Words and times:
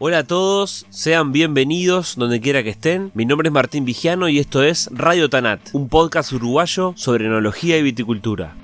Hola 0.00 0.18
a 0.18 0.24
todos, 0.24 0.86
sean 0.90 1.32
bienvenidos 1.32 2.14
donde 2.14 2.40
quiera 2.40 2.62
que 2.62 2.70
estén. 2.70 3.10
Mi 3.14 3.24
nombre 3.26 3.48
es 3.48 3.52
Martín 3.52 3.84
Vigiano 3.84 4.28
y 4.28 4.38
esto 4.38 4.62
es 4.62 4.88
Radio 4.92 5.28
Tanat, 5.28 5.58
un 5.72 5.88
podcast 5.88 6.32
uruguayo 6.32 6.92
sobre 6.96 7.26
enología 7.26 7.76
y 7.78 7.82
viticultura. 7.82 8.54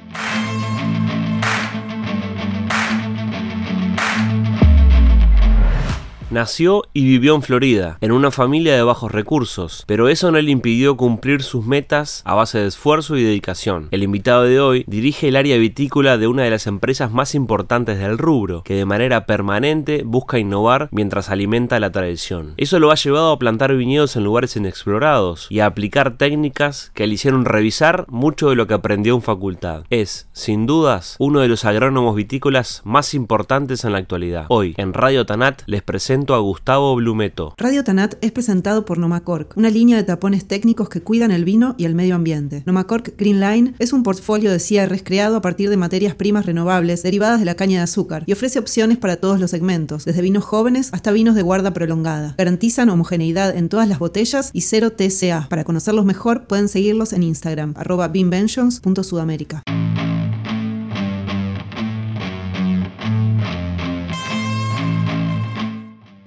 Nació 6.34 6.82
y 6.92 7.04
vivió 7.04 7.36
en 7.36 7.42
Florida, 7.42 7.96
en 8.00 8.10
una 8.10 8.32
familia 8.32 8.74
de 8.74 8.82
bajos 8.82 9.12
recursos, 9.12 9.84
pero 9.86 10.08
eso 10.08 10.32
no 10.32 10.40
le 10.40 10.50
impidió 10.50 10.96
cumplir 10.96 11.44
sus 11.44 11.64
metas 11.64 12.22
a 12.24 12.34
base 12.34 12.58
de 12.58 12.66
esfuerzo 12.66 13.16
y 13.16 13.22
dedicación. 13.22 13.86
El 13.92 14.02
invitado 14.02 14.42
de 14.42 14.58
hoy 14.58 14.84
dirige 14.88 15.28
el 15.28 15.36
área 15.36 15.56
vitícola 15.58 16.18
de 16.18 16.26
una 16.26 16.42
de 16.42 16.50
las 16.50 16.66
empresas 16.66 17.12
más 17.12 17.36
importantes 17.36 18.00
del 18.00 18.18
rubro, 18.18 18.64
que 18.64 18.74
de 18.74 18.84
manera 18.84 19.26
permanente 19.26 20.02
busca 20.04 20.40
innovar 20.40 20.88
mientras 20.90 21.30
alimenta 21.30 21.78
la 21.78 21.92
tradición. 21.92 22.54
Eso 22.56 22.80
lo 22.80 22.90
ha 22.90 22.96
llevado 22.96 23.30
a 23.30 23.38
plantar 23.38 23.72
viñedos 23.76 24.16
en 24.16 24.24
lugares 24.24 24.56
inexplorados 24.56 25.46
y 25.50 25.60
a 25.60 25.66
aplicar 25.66 26.16
técnicas 26.16 26.90
que 26.94 27.06
le 27.06 27.14
hicieron 27.14 27.44
revisar 27.44 28.06
mucho 28.08 28.50
de 28.50 28.56
lo 28.56 28.66
que 28.66 28.74
aprendió 28.74 29.14
en 29.14 29.22
facultad. 29.22 29.84
Es, 29.88 30.28
sin 30.32 30.66
dudas, 30.66 31.14
uno 31.20 31.38
de 31.38 31.46
los 31.46 31.64
agrónomos 31.64 32.16
vitícolas 32.16 32.82
más 32.84 33.14
importantes 33.14 33.84
en 33.84 33.92
la 33.92 33.98
actualidad. 33.98 34.46
Hoy, 34.48 34.74
en 34.78 34.94
Radio 34.94 35.26
Tanat, 35.26 35.62
les 35.66 35.82
presento 35.82 36.23
a 36.32 36.38
Gustavo 36.38 36.94
Blumeto. 36.96 37.54
Radio 37.58 37.84
Tanat 37.84 38.14
es 38.22 38.32
presentado 38.32 38.86
por 38.86 38.98
Nomacork, 38.98 39.54
una 39.56 39.68
línea 39.68 39.98
de 39.98 40.04
tapones 40.04 40.46
técnicos 40.46 40.88
que 40.88 41.02
cuidan 41.02 41.30
el 41.30 41.44
vino 41.44 41.74
y 41.76 41.84
el 41.84 41.94
medio 41.94 42.14
ambiente. 42.14 42.62
Nomacork 42.64 43.18
Green 43.18 43.40
Line 43.40 43.74
es 43.78 43.92
un 43.92 44.02
portfolio 44.02 44.50
de 44.50 44.58
cierres 44.58 45.02
creado 45.02 45.36
a 45.36 45.42
partir 45.42 45.68
de 45.68 45.76
materias 45.76 46.14
primas 46.14 46.46
renovables 46.46 47.02
derivadas 47.02 47.40
de 47.40 47.46
la 47.46 47.56
caña 47.56 47.78
de 47.78 47.84
azúcar 47.84 48.22
y 48.26 48.32
ofrece 48.32 48.58
opciones 48.58 48.96
para 48.96 49.16
todos 49.16 49.38
los 49.40 49.50
segmentos, 49.50 50.06
desde 50.06 50.22
vinos 50.22 50.44
jóvenes 50.44 50.88
hasta 50.92 51.12
vinos 51.12 51.34
de 51.34 51.42
guarda 51.42 51.72
prolongada. 51.74 52.34
Garantizan 52.38 52.88
homogeneidad 52.88 53.54
en 53.54 53.68
todas 53.68 53.88
las 53.88 53.98
botellas 53.98 54.50
y 54.52 54.62
cero 54.62 54.92
TCA. 54.92 55.48
Para 55.50 55.64
conocerlos 55.64 56.06
mejor 56.06 56.46
pueden 56.46 56.68
seguirlos 56.68 57.12
en 57.12 57.24
Instagram, 57.24 57.74
arroba 57.76 58.08
beamventions.sudamérica. 58.08 59.62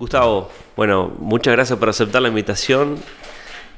Gustavo, 0.07 0.49
bueno, 0.77 1.11
muchas 1.19 1.51
gracias 1.53 1.77
por 1.77 1.89
aceptar 1.89 2.21
la 2.21 2.29
invitación 2.29 2.95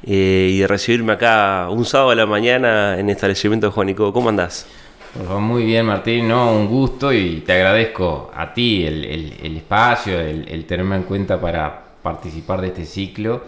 eh, 0.04 0.50
y 0.52 0.60
de 0.60 0.68
recibirme 0.68 1.14
acá 1.14 1.70
un 1.72 1.86
sábado 1.86 2.12
a 2.12 2.16
la 2.16 2.28
mañana 2.28 3.00
en 3.00 3.10
el 3.10 3.16
establecimiento 3.16 3.66
de 3.66 3.72
Juanico. 3.74 4.14
¿Cómo 4.14 4.30
andás? 4.30 4.68
Pues 5.16 5.28
muy 5.28 5.64
bien, 5.64 5.88
Martín, 5.88 6.28
no, 6.28 6.52
un 6.52 6.68
gusto 6.68 7.12
y 7.12 7.38
te 7.40 7.54
agradezco 7.54 8.30
a 8.32 8.54
ti 8.54 8.86
el, 8.86 9.58
espacio, 9.58 10.20
el, 10.20 10.66
tenerme 10.66 10.98
en 10.98 11.04
cuenta 11.04 11.42
para 11.42 11.82
participar 12.04 12.62
de 12.62 12.68
este 12.68 12.86
ciclo. 12.86 13.42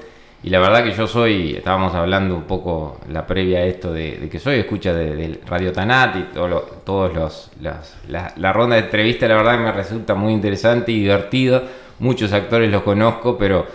Y 0.43 0.49
la 0.49 0.59
verdad 0.59 0.83
que 0.83 0.91
yo 0.91 1.05
soy, 1.05 1.53
estábamos 1.53 1.93
hablando 1.93 2.35
un 2.35 2.43
poco 2.43 2.99
la 3.09 3.27
previa 3.27 3.59
a 3.59 3.63
esto 3.63 3.93
de, 3.93 4.27
que 4.31 4.39
soy 4.39 4.59
escucha 4.59 4.91
de, 4.91 5.39
Radio 5.45 5.71
Tanat 5.71 6.15
y 6.15 6.21
todo 6.33 6.61
todos 6.83 7.13
los, 7.13 7.51
la, 8.07 8.53
ronda 8.53 8.75
de 8.75 8.83
entrevistas, 8.83 9.29
la 9.29 9.35
verdad 9.35 9.57
que 9.57 9.63
me 9.65 9.71
resulta 9.71 10.15
muy 10.15 10.33
interesante 10.33 10.91
y 10.91 11.01
divertido. 11.01 11.61
Muchos 11.99 12.33
actores 12.33 12.71
los 12.71 12.81
conozco, 12.81 13.37
pero 13.37 13.67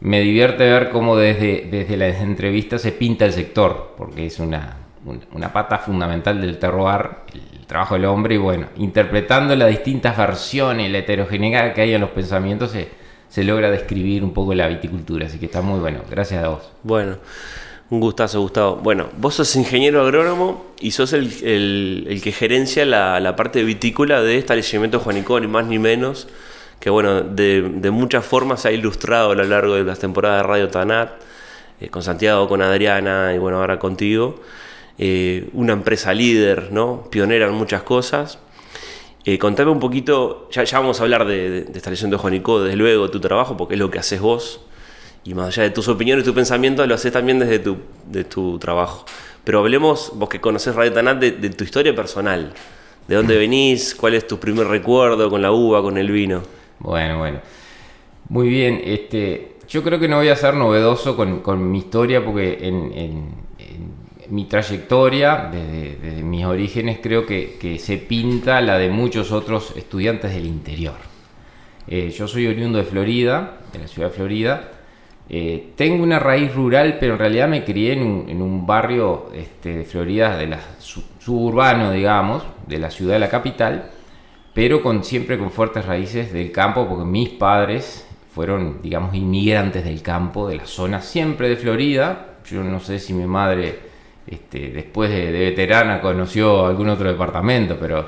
me 0.00 0.20
divierte 0.20 0.70
ver 0.70 0.90
cómo 0.90 1.16
desde, 1.16 1.66
desde 1.68 1.96
las 1.96 2.20
entrevistas 2.20 2.82
se 2.82 2.92
pinta 2.92 3.24
el 3.24 3.32
sector, 3.32 3.94
porque 3.96 4.26
es 4.26 4.38
una, 4.38 4.76
una 5.32 5.52
pata 5.52 5.78
fundamental 5.78 6.40
del 6.40 6.58
terroir, 6.58 7.10
el 7.34 7.66
trabajo 7.66 7.94
del 7.94 8.04
hombre, 8.04 8.36
y 8.36 8.38
bueno, 8.38 8.68
interpretando 8.76 9.56
las 9.56 9.70
distintas 9.70 10.16
versiones, 10.16 10.88
la 10.92 10.98
heterogeneidad 10.98 11.72
que 11.72 11.80
hay 11.80 11.94
en 11.94 12.00
los 12.00 12.10
pensamientos, 12.10 12.70
se, 12.70 13.01
se 13.32 13.42
logra 13.42 13.70
describir 13.70 14.22
un 14.22 14.32
poco 14.32 14.54
la 14.54 14.68
viticultura, 14.68 15.26
así 15.26 15.38
que 15.38 15.46
está 15.46 15.60
muy 15.60 15.80
bueno, 15.80 16.02
gracias 16.08 16.44
a 16.44 16.48
vos. 16.48 16.70
Bueno. 16.84 17.16
Un 17.90 18.00
gustazo, 18.00 18.40
Gustavo. 18.40 18.76
Bueno, 18.76 19.08
vos 19.18 19.34
sos 19.34 19.54
ingeniero 19.54 20.00
agrónomo 20.00 20.64
y 20.80 20.92
sos 20.92 21.12
el, 21.12 21.30
el, 22.08 22.22
que 22.22 22.32
gerencia 22.32 22.86
la, 22.86 23.20
la, 23.20 23.36
parte 23.36 23.62
vitícola 23.64 24.22
de 24.22 24.38
establecimiento 24.38 24.98
Juanico, 24.98 25.38
ni 25.38 25.46
más 25.46 25.66
ni 25.66 25.78
menos 25.78 26.26
que 26.82 26.90
bueno, 26.90 27.20
de, 27.22 27.90
muchas 27.92 28.24
formas 28.26 28.62
se 28.62 28.68
ha 28.68 28.72
ilustrado 28.72 29.30
a 29.30 29.34
lo 29.36 29.44
largo 29.44 29.74
de 29.74 29.84
las 29.84 30.00
temporadas 30.00 30.42
de 30.42 30.48
Radio 30.48 30.68
Tanat, 30.68 31.12
eh, 31.80 31.88
con 31.90 32.02
Santiago, 32.02 32.48
con 32.48 32.60
Adriana 32.60 33.32
y 33.32 33.38
bueno, 33.38 33.58
ahora 33.58 33.78
contigo. 33.78 34.40
Eh, 34.98 35.48
una 35.52 35.74
empresa 35.74 36.12
líder, 36.12 36.72
¿no? 36.72 37.06
Pionera 37.08 37.46
en 37.46 37.54
muchas 37.54 37.84
cosas. 37.84 38.40
Eh, 39.24 39.38
contame 39.38 39.70
un 39.70 39.78
poquito, 39.78 40.48
ya, 40.50 40.64
vamos 40.72 41.00
a 41.00 41.04
hablar 41.04 41.26
de, 41.26 41.66
esta 41.74 41.90
lesión 41.90 42.10
de 42.10 42.16
Juanico, 42.16 42.62
desde 42.62 42.76
luego, 42.76 43.06
de 43.06 43.12
tu 43.12 43.20
trabajo, 43.20 43.56
porque 43.56 43.74
es 43.74 43.80
lo 43.80 43.90
que 43.90 43.98
haces 43.98 44.20
vos. 44.20 44.60
Y 45.24 45.34
más 45.34 45.48
allá 45.48 45.62
de 45.62 45.70
tus 45.70 45.86
opiniones 45.88 46.24
y 46.24 46.26
tu 46.26 46.34
pensamiento, 46.34 46.84
lo 46.86 46.94
haces 46.94 47.12
también 47.12 47.38
desde 47.38 47.60
tu, 47.60 47.78
de 48.06 48.24
trabajo. 48.58 49.04
Pero 49.44 49.60
hablemos, 49.60 50.12
vos 50.14 50.28
que 50.28 50.40
conocés 50.40 50.74
Radio 50.74 50.92
Tanat, 50.92 51.18
de, 51.18 51.30
de 51.32 51.50
tu 51.50 51.64
historia 51.64 51.94
personal. 51.94 52.52
¿De 53.06 53.16
dónde 53.16 53.36
venís? 53.36 53.94
¿Cuál 53.94 54.14
es 54.14 54.26
tu 54.26 54.38
primer 54.38 54.66
recuerdo 54.66 55.28
con 55.30 55.42
la 55.42 55.52
uva, 55.52 55.82
con 55.82 55.98
el 55.98 56.10
vino? 56.10 56.42
Bueno, 56.78 57.18
bueno. 57.18 57.40
Muy 58.28 58.48
bien, 58.48 58.80
este, 58.84 59.56
yo 59.68 59.82
creo 59.82 59.98
que 59.98 60.08
no 60.08 60.16
voy 60.16 60.28
a 60.28 60.36
ser 60.36 60.54
novedoso 60.54 61.16
con, 61.16 61.70
mi 61.70 61.78
historia 61.78 62.24
porque 62.24 62.58
en, 62.62 63.41
mi 64.30 64.44
trayectoria, 64.44 65.50
desde, 65.52 66.22
mis 66.22 66.44
orígenes, 66.44 66.98
creo 67.02 67.26
que, 67.26 67.78
se 67.78 67.98
pinta 67.98 68.60
la 68.60 68.78
de 68.78 68.88
muchos 68.88 69.32
otros 69.32 69.74
estudiantes 69.76 70.34
del 70.34 70.46
interior. 70.46 70.96
Eh, 71.86 72.10
yo 72.10 72.28
soy 72.28 72.46
oriundo 72.46 72.78
de 72.78 72.84
Florida, 72.84 73.58
de 73.72 73.78
la 73.80 73.88
ciudad 73.88 74.08
de 74.08 74.14
Florida. 74.14 74.70
Eh, 75.28 75.72
tengo 75.76 76.02
una 76.02 76.18
raíz 76.18 76.54
rural, 76.54 76.98
pero 77.00 77.14
en 77.14 77.18
realidad 77.18 77.48
me 77.48 77.64
crié 77.64 77.92
en 77.92 78.02
un, 78.42 78.66
barrio 78.66 79.30
este, 79.34 79.78
de 79.78 79.84
Florida, 79.84 80.36
de 80.36 80.46
la, 80.46 80.60
suburbano, 81.18 81.90
digamos, 81.92 82.42
de 82.66 82.78
la 82.78 82.90
ciudad 82.90 83.14
de 83.14 83.20
la 83.20 83.28
capital 83.28 83.90
pero 84.54 84.82
con, 84.82 85.02
siempre 85.04 85.38
con 85.38 85.50
fuertes 85.50 85.86
raíces 85.86 86.32
del 86.32 86.52
campo, 86.52 86.86
porque 86.88 87.04
mis 87.04 87.30
padres 87.30 88.06
fueron, 88.34 88.80
digamos, 88.82 89.14
inmigrantes 89.14 89.84
del 89.84 90.02
campo, 90.02 90.48
de 90.48 90.56
la 90.56 90.66
zona 90.66 91.00
siempre 91.00 91.48
de 91.48 91.56
Florida. 91.56 92.36
Yo 92.44 92.62
no 92.62 92.80
sé 92.80 92.98
si 92.98 93.14
mi 93.14 93.26
madre, 93.26 93.78
este, 94.26 94.70
después 94.70 95.10
de, 95.10 95.30
veterana, 95.30 96.00
conoció 96.00 96.66
algún 96.66 96.88
otro 96.88 97.08
departamento, 97.08 97.76
pero 97.78 98.06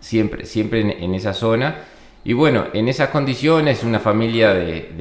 siempre, 0.00 0.46
siempre 0.46 1.02
en, 1.02 1.14
esa 1.14 1.32
zona. 1.32 1.76
Y 2.24 2.32
bueno, 2.32 2.66
en 2.72 2.88
esas 2.88 3.08
condiciones, 3.10 3.84
una 3.84 3.98
familia 3.98 4.52
de, 4.54 4.92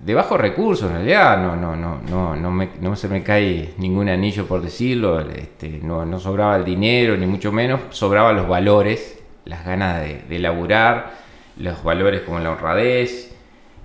de, 0.00 0.14
bajos 0.14 0.40
recursos, 0.40 0.90
en 0.90 0.96
realidad, 0.96 1.42
no, 1.42 1.56
no, 1.56 1.74
no, 1.74 2.00
no, 2.02 2.36
no, 2.36 2.50
me, 2.50 2.68
no 2.80 2.94
se 2.94 3.08
me 3.08 3.22
cae 3.22 3.74
ningún 3.78 4.08
anillo 4.08 4.46
por 4.46 4.62
decirlo, 4.62 5.20
este, 5.20 5.80
no, 5.82 6.04
no 6.04 6.20
sobraba 6.20 6.56
el 6.56 6.64
dinero, 6.64 7.16
ni 7.16 7.26
mucho 7.26 7.50
menos, 7.50 7.80
sobraban 7.90 8.36
los 8.36 8.46
valores 8.46 9.14
las 9.44 9.64
ganas 9.64 10.00
de, 10.00 10.22
de, 10.28 10.38
laburar, 10.38 11.12
los 11.56 11.82
valores 11.84 12.22
como 12.22 12.40
la 12.40 12.50
honradez 12.50 13.34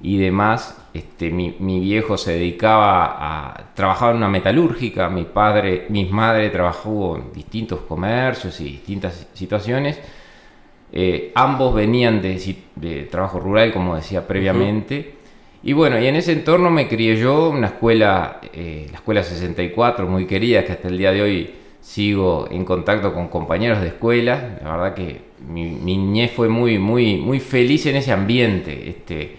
y 0.02 0.18
demás. 0.18 0.79
Este, 0.94 1.30
mi, 1.30 1.80
viejo 1.80 2.18
se 2.18 2.34
dedicaba 2.34 3.18
a 3.20 3.74
trabajar 3.76 4.12
en 4.12 4.18
una 4.18 4.28
metalúrgica, 4.28 5.10
mi 5.10 5.26
padre, 5.26 5.86
mi 5.90 6.06
madre 6.06 6.50
trabajó 6.50 7.18
en 7.18 7.32
distintos 7.32 7.82
comercios 7.82 8.60
y 8.62 8.66
distintas 8.66 9.28
situaciones. 9.34 10.00
Eh, 10.92 11.32
ambos 11.36 11.76
venían 11.76 12.22
de, 12.22 13.08
trabajo 13.12 13.40
rural, 13.40 13.72
como 13.72 13.96
decía 13.96 14.26
previamente. 14.28 15.16
Y 15.62 15.74
bueno, 15.74 16.00
y 16.00 16.08
en 16.08 16.16
ese 16.16 16.32
entorno 16.32 16.72
me 16.72 16.88
crié 16.88 17.18
yo, 17.18 17.50
una 17.50 17.68
escuela, 17.68 18.40
eh, 18.54 18.88
la 18.90 18.98
escuela 18.98 19.22
64, 19.24 20.08
muy 20.08 20.26
querida, 20.26 20.66
que 20.66 20.72
hasta 20.72 20.88
el 20.88 20.98
día 20.98 21.12
de 21.12 21.22
hoy 21.22 21.54
sigo 21.82 22.48
en 22.50 22.66
contacto 22.66 23.14
con 23.14 23.28
compañeros 23.28 23.82
de 23.82 23.88
escuela. 23.88 24.60
La 24.64 24.72
verdad 24.72 24.94
que 24.96 25.22
mi, 25.48 25.70
niñez 25.70 26.32
fue 26.32 26.50
muy, 26.50 26.78
muy, 26.78 27.18
muy 27.18 27.40
feliz 27.40 27.86
en 27.86 27.98
ese 27.98 28.12
ambiente. 28.12 28.90
Este, 28.90 29.38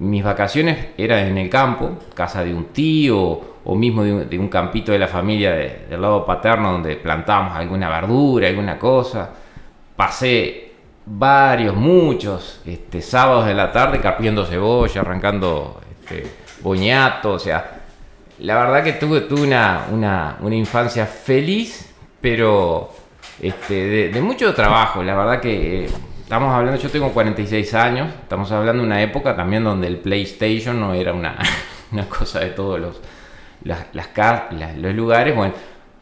mis 0.00 0.24
vacaciones 0.24 0.88
eran 0.96 1.26
en 1.26 1.38
el 1.38 1.50
campo, 1.50 1.98
casa 2.14 2.42
de 2.42 2.54
un 2.54 2.66
tío 2.66 3.40
o 3.64 3.74
mismo 3.74 4.02
de 4.02 4.38
un, 4.38 4.48
campito 4.48 4.92
de 4.92 4.98
la 4.98 5.08
familia 5.08 5.52
del 5.52 6.00
lado 6.00 6.24
paterno 6.24 6.72
donde 6.72 6.96
plantábamos 6.96 7.56
alguna 7.56 7.88
verdura, 7.88 8.48
alguna 8.48 8.78
cosa. 8.78 9.30
Pasé 9.94 10.72
varios, 11.04 11.76
muchos 11.76 12.62
este, 12.64 13.02
sábados 13.02 13.46
de 13.46 13.54
la 13.54 13.70
tarde 13.70 14.00
carpiendo 14.00 14.46
cebolla, 14.46 15.02
arrancando 15.02 15.80
este, 15.90 16.26
boñato, 16.62 17.32
o 17.32 17.38
sea, 17.38 17.80
la 18.38 18.54
verdad 18.56 18.82
que 18.82 18.94
tuve, 18.94 19.26
una, 19.34 19.86
una, 19.90 20.38
una 20.40 20.54
infancia 20.54 21.04
feliz, 21.04 21.92
pero 22.22 22.90
este, 23.40 24.08
de, 24.08 24.20
mucho 24.22 24.54
trabajo. 24.54 25.02
La 25.02 25.14
verdad 25.14 25.40
que 25.40 25.84
eh, 25.84 25.88
estamos 26.30 26.54
hablando, 26.54 26.80
yo 26.80 26.88
tengo 26.90 27.10
46 27.10 27.74
años, 27.74 28.08
estamos 28.22 28.52
hablando 28.52 28.82
de 28.82 28.86
una 28.86 29.02
época 29.02 29.34
también 29.34 29.64
donde 29.64 29.88
el 29.88 29.96
PlayStation 29.96 30.78
no 30.78 30.94
era 30.94 31.12
una, 31.12 31.36
una 31.90 32.08
cosa 32.08 32.38
de 32.38 32.50
todos 32.50 32.78
los, 32.78 33.00
las, 33.64 33.86
las, 33.92 34.76
los 34.76 34.94
lugares. 34.94 35.34
Bueno, 35.34 35.54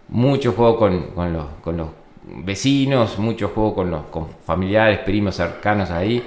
mucho 0.08 0.52
juego 0.52 0.76
con, 0.76 1.02
con, 1.12 1.32
los, 1.32 1.46
con 1.62 1.78
los 1.78 1.88
vecinos, 2.44 3.19
mucho 3.19 3.48
juego 3.48 3.75
con 3.75 3.90
los 3.90 4.02
con 4.10 4.28
familiares, 4.44 4.98
primos 4.98 5.34
cercanos 5.34 5.90
ahí. 5.90 6.22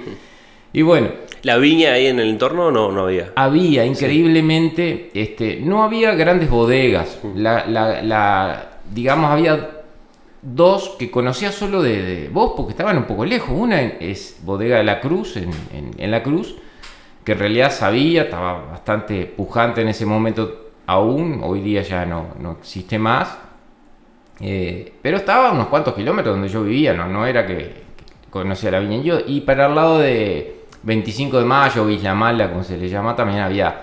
Y 0.72 0.82
bueno, 0.82 1.06
¿La 1.44 1.58
viña 1.58 1.92
ahí 1.92 2.06
en 2.08 2.18
el 2.18 2.30
entorno 2.30 2.72
no, 2.72 2.90
no 2.90 3.02
había? 3.04 3.30
había 3.36 3.84
increíblemente, 3.84 5.12
este, 5.14 5.60
no 5.62 5.84
había 5.84 6.12
grandes 6.16 6.50
bodegas. 6.50 7.20
La, 7.36 7.66
la- 7.66 8.02
la- 8.02 8.68
digamos, 8.92 9.30
había 9.30 9.81
dos 10.42 10.90
que 10.98 11.10
conocía 11.10 11.52
solo 11.52 11.82
de, 11.82 12.28
vos 12.32 12.52
porque 12.56 12.72
estaban 12.72 12.96
un 12.98 13.04
poco 13.04 13.24
lejos. 13.24 13.50
Una 13.52 13.80
es 13.80 14.38
Bodega 14.42 14.78
de 14.78 14.84
la 14.84 15.00
Cruz, 15.00 15.36
en, 15.36 15.50
en- 15.98 16.10
La 16.10 16.22
Cruz, 16.22 16.56
que 17.24 17.32
en 17.32 17.38
realidad 17.38 17.72
sabía, 17.72 18.22
estaba 18.24 18.64
bastante 18.66 19.26
pujante 19.26 19.80
en 19.82 19.88
ese 19.88 20.04
momento 20.06 20.70
aún, 20.86 21.40
hoy 21.44 21.60
día 21.60 21.82
ya 21.82 22.04
no, 22.04 22.28
no 22.40 22.52
existe 22.52 22.98
más. 22.98 23.38
Eh, 24.40 24.94
pero 25.00 25.18
estaba 25.18 25.50
a 25.50 25.52
unos 25.52 25.68
cuantos 25.68 25.94
kilómetros 25.94 26.34
donde 26.34 26.48
yo 26.48 26.62
vivía, 26.64 26.92
no, 26.94 27.06
no 27.06 27.24
era 27.26 27.46
que, 27.46 27.56
que 27.56 28.30
conocía 28.30 28.70
la 28.72 28.80
viña. 28.80 29.02
Yo, 29.02 29.18
y 29.26 29.42
para 29.42 29.66
el 29.66 29.74
lado 29.74 29.98
de 29.98 30.64
25 30.82 31.38
de 31.38 31.44
mayo, 31.44 31.88
Isla 31.88 32.14
Mala, 32.14 32.50
como 32.50 32.64
se 32.64 32.76
le 32.76 32.88
llama, 32.88 33.14
también 33.14 33.40
había 33.40 33.82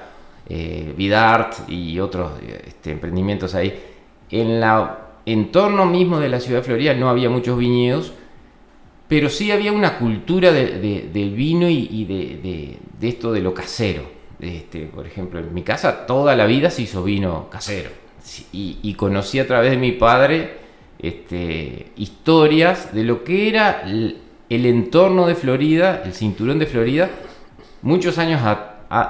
eh, 0.49 0.93
Vidart 0.97 1.69
y 1.69 1.99
otros 1.99 2.33
eh, 2.41 2.63
este, 2.67 2.91
emprendimientos 2.91 3.55
ahí. 3.55 3.81
En 4.31 4.59
la 4.59 4.97
entorno 5.31 5.85
mismo 5.85 6.19
de 6.19 6.29
la 6.29 6.39
ciudad 6.39 6.59
de 6.59 6.65
Florida 6.65 6.93
no 6.93 7.09
había 7.09 7.29
muchos 7.29 7.57
viñedos, 7.57 8.13
pero 9.07 9.29
sí 9.29 9.51
había 9.51 9.71
una 9.71 9.97
cultura 9.97 10.51
de- 10.51 10.79
de- 10.79 11.09
del 11.11 11.31
vino 11.31 11.67
y, 11.67 12.05
de, 12.05 12.77
esto 13.01 13.31
de 13.31 13.41
lo 13.41 13.53
casero. 13.53 14.03
Este, 14.39 14.85
por 14.85 15.05
ejemplo, 15.05 15.39
en 15.39 15.53
mi 15.53 15.63
casa 15.63 16.05
toda 16.05 16.35
la 16.35 16.45
vida 16.45 16.69
se 16.69 16.83
hizo 16.83 17.03
vino 17.03 17.49
casero. 17.49 17.89
Y, 18.53 18.93
conocí 18.93 19.39
a 19.39 19.47
través 19.47 19.71
de 19.71 19.77
mi 19.77 19.93
padre 19.93 20.57
este, 20.99 21.87
historias 21.97 22.93
de 22.93 23.03
lo 23.03 23.23
que 23.23 23.49
era 23.49 23.81
el, 23.85 24.17
entorno 24.49 25.25
de 25.25 25.35
Florida, 25.35 26.03
el 26.05 26.13
cinturón 26.13 26.59
de 26.59 26.67
Florida, 26.67 27.09
muchos 27.81 28.17
años, 28.17 28.41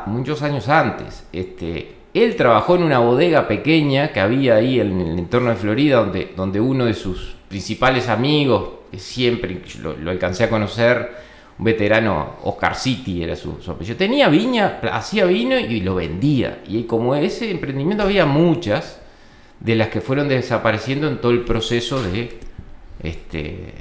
muchos 0.05 0.41
años 0.41 0.69
antes. 0.69 1.25
Este, 1.33 1.95
él 2.21 2.35
trabajó 2.35 2.75
en 2.75 2.83
una 2.83 2.99
bodega 2.99 3.47
pequeña 3.47 4.11
que 4.11 4.19
había 4.19 4.55
ahí 4.55 4.79
en 4.79 4.99
el 4.99 5.19
entorno 5.19 5.49
de 5.49 5.55
Florida, 5.55 5.97
donde, 5.97 6.33
donde 6.35 6.59
uno 6.59 6.85
de 6.85 6.93
sus 6.93 7.35
principales 7.47 8.09
amigos, 8.09 8.69
que 8.91 8.99
siempre 8.99 9.61
lo, 9.81 10.09
alcancé 10.09 10.45
a 10.45 10.49
conocer, 10.49 11.29
un 11.57 11.65
veterano, 11.65 12.37
Oscar 12.43 12.75
City 12.75 13.23
era 13.23 13.35
su, 13.35 13.61
su 13.61 13.71
apellido, 13.71 13.97
tenía 13.97 14.29
viña, 14.29 14.79
hacía 14.91 15.25
vino 15.25 15.59
y 15.59 15.81
lo 15.81 15.95
vendía. 15.95 16.59
Y 16.67 16.83
como 16.83 17.15
ese 17.15 17.51
emprendimiento 17.51 18.03
había 18.03 18.25
muchas, 18.25 19.01
de 19.59 19.75
las 19.75 19.89
que 19.89 19.99
fueron 19.99 20.29
desapareciendo 20.29 21.07
en 21.07 21.19
todo 21.19 21.33
el 21.33 21.41
proceso 21.41 22.01
de 22.01 22.39
este 23.03 23.73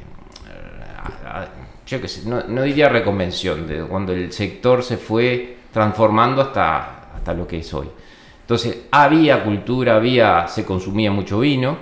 yo 1.89 2.01
qué 2.01 2.09
sé, 2.09 2.29
no, 2.29 2.43
no 2.47 2.63
diría 2.63 2.89
reconvención, 2.89 3.67
de 3.67 3.83
cuando 3.85 4.13
el 4.13 4.31
sector 4.33 4.83
se 4.83 4.99
fue 4.99 5.57
transformando 5.73 6.43
hasta, 6.43 7.15
hasta 7.15 7.33
lo 7.33 7.47
que 7.47 7.59
es 7.59 7.75
hoy. 7.75 7.89
Entonces, 8.49 8.87
había 8.91 9.45
cultura, 9.45 9.97
había, 9.97 10.49
se 10.49 10.65
consumía 10.65 11.13
mucho 11.13 11.41
vino, 11.41 11.77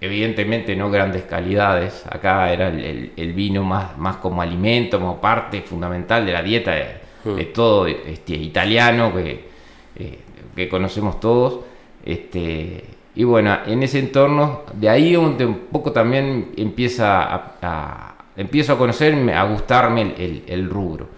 evidentemente 0.00 0.76
no 0.76 0.88
grandes 0.88 1.24
calidades, 1.24 2.04
acá 2.08 2.52
era 2.52 2.68
el, 2.68 2.78
el- 2.78 3.12
el 3.16 3.32
vino 3.32 3.64
más, 3.64 3.98
más 3.98 4.18
como 4.18 4.40
alimento, 4.40 5.00
como 5.00 5.20
parte 5.20 5.62
fundamental 5.62 6.24
de 6.24 6.32
la 6.32 6.40
dieta 6.44 6.70
de, 6.70 6.86
de 7.34 7.44
todo 7.46 7.88
este, 7.88 8.34
italiano 8.34 9.12
que, 9.12 9.48
eh, 9.96 10.18
que 10.54 10.68
conocemos 10.68 11.18
todos. 11.18 11.58
Este, 12.04 12.84
y 13.16 13.24
bueno, 13.24 13.58
en 13.66 13.82
ese 13.82 13.98
entorno, 13.98 14.62
de 14.74 14.88
ahí 14.88 15.16
un 15.16 15.36
poco 15.72 15.90
también 15.90 16.52
empieza 16.56 17.22
a, 17.24 17.52
a- 17.62 18.14
empiezo 18.36 18.74
a 18.74 18.78
conocerme, 18.78 19.34
a 19.34 19.42
gustarme 19.42 20.02
el, 20.02 20.14
el- 20.18 20.42
el 20.46 20.70
rubro. 20.70 21.08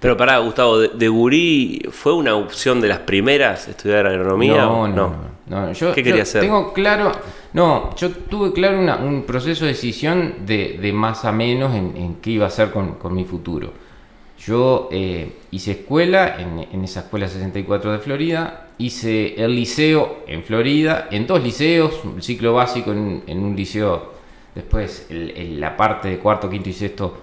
Pero 0.00 0.16
pará, 0.16 0.38
Gustavo, 0.38 0.78
¿de, 0.78 0.88
de 0.88 1.08
gurí 1.08 1.82
fue 1.90 2.12
una 2.14 2.34
opción 2.36 2.80
de 2.80 2.88
las 2.88 2.98
primeras 3.00 3.68
estudiar 3.68 4.06
agronomía? 4.06 4.62
No, 4.64 4.80
o 4.82 4.88
no, 4.88 5.14
no, 5.46 5.66
no. 5.66 5.72
Yo, 5.72 5.92
¿Qué 5.94 6.00
yo 6.02 6.04
quería 6.04 6.22
hacer? 6.22 6.42
Tengo 6.42 6.72
claro, 6.72 7.12
no, 7.52 7.94
yo 7.96 8.10
tuve 8.10 8.52
claro 8.52 8.78
una- 8.78 8.96
un 8.96 9.22
proceso 9.24 9.64
de 9.64 9.72
decisión 9.72 10.34
de, 10.46 10.78
de 10.80 10.92
más 10.92 11.24
a 11.24 11.32
menos 11.32 11.74
en, 11.74 11.96
en 11.96 12.14
qué 12.16 12.30
iba 12.30 12.44
a 12.44 12.48
hacer 12.48 12.70
con, 12.70 12.94
con 12.94 13.14
mi 13.14 13.24
futuro. 13.24 13.72
Yo 14.38 14.88
eh, 14.92 15.36
hice 15.52 15.70
escuela 15.70 16.36
en, 16.38 16.66
en 16.70 16.84
esa 16.84 17.00
escuela 17.00 17.28
64 17.28 17.92
de 17.92 17.98
Florida, 17.98 18.68
hice 18.78 19.42
el 19.42 19.54
liceo 19.54 20.24
en 20.26 20.42
Florida, 20.42 21.08
en 21.10 21.26
dos 21.26 21.42
liceos, 21.42 21.94
el 22.16 22.22
ciclo 22.22 22.52
básico 22.52 22.92
en, 22.92 23.22
en 23.26 23.38
un 23.42 23.56
liceo, 23.56 24.12
después 24.54 25.06
el- 25.08 25.30
el- 25.30 25.60
la 25.60 25.76
parte 25.76 26.08
de 26.08 26.18
cuarto, 26.18 26.50
quinto 26.50 26.68
y 26.68 26.72
sexto 26.74 27.18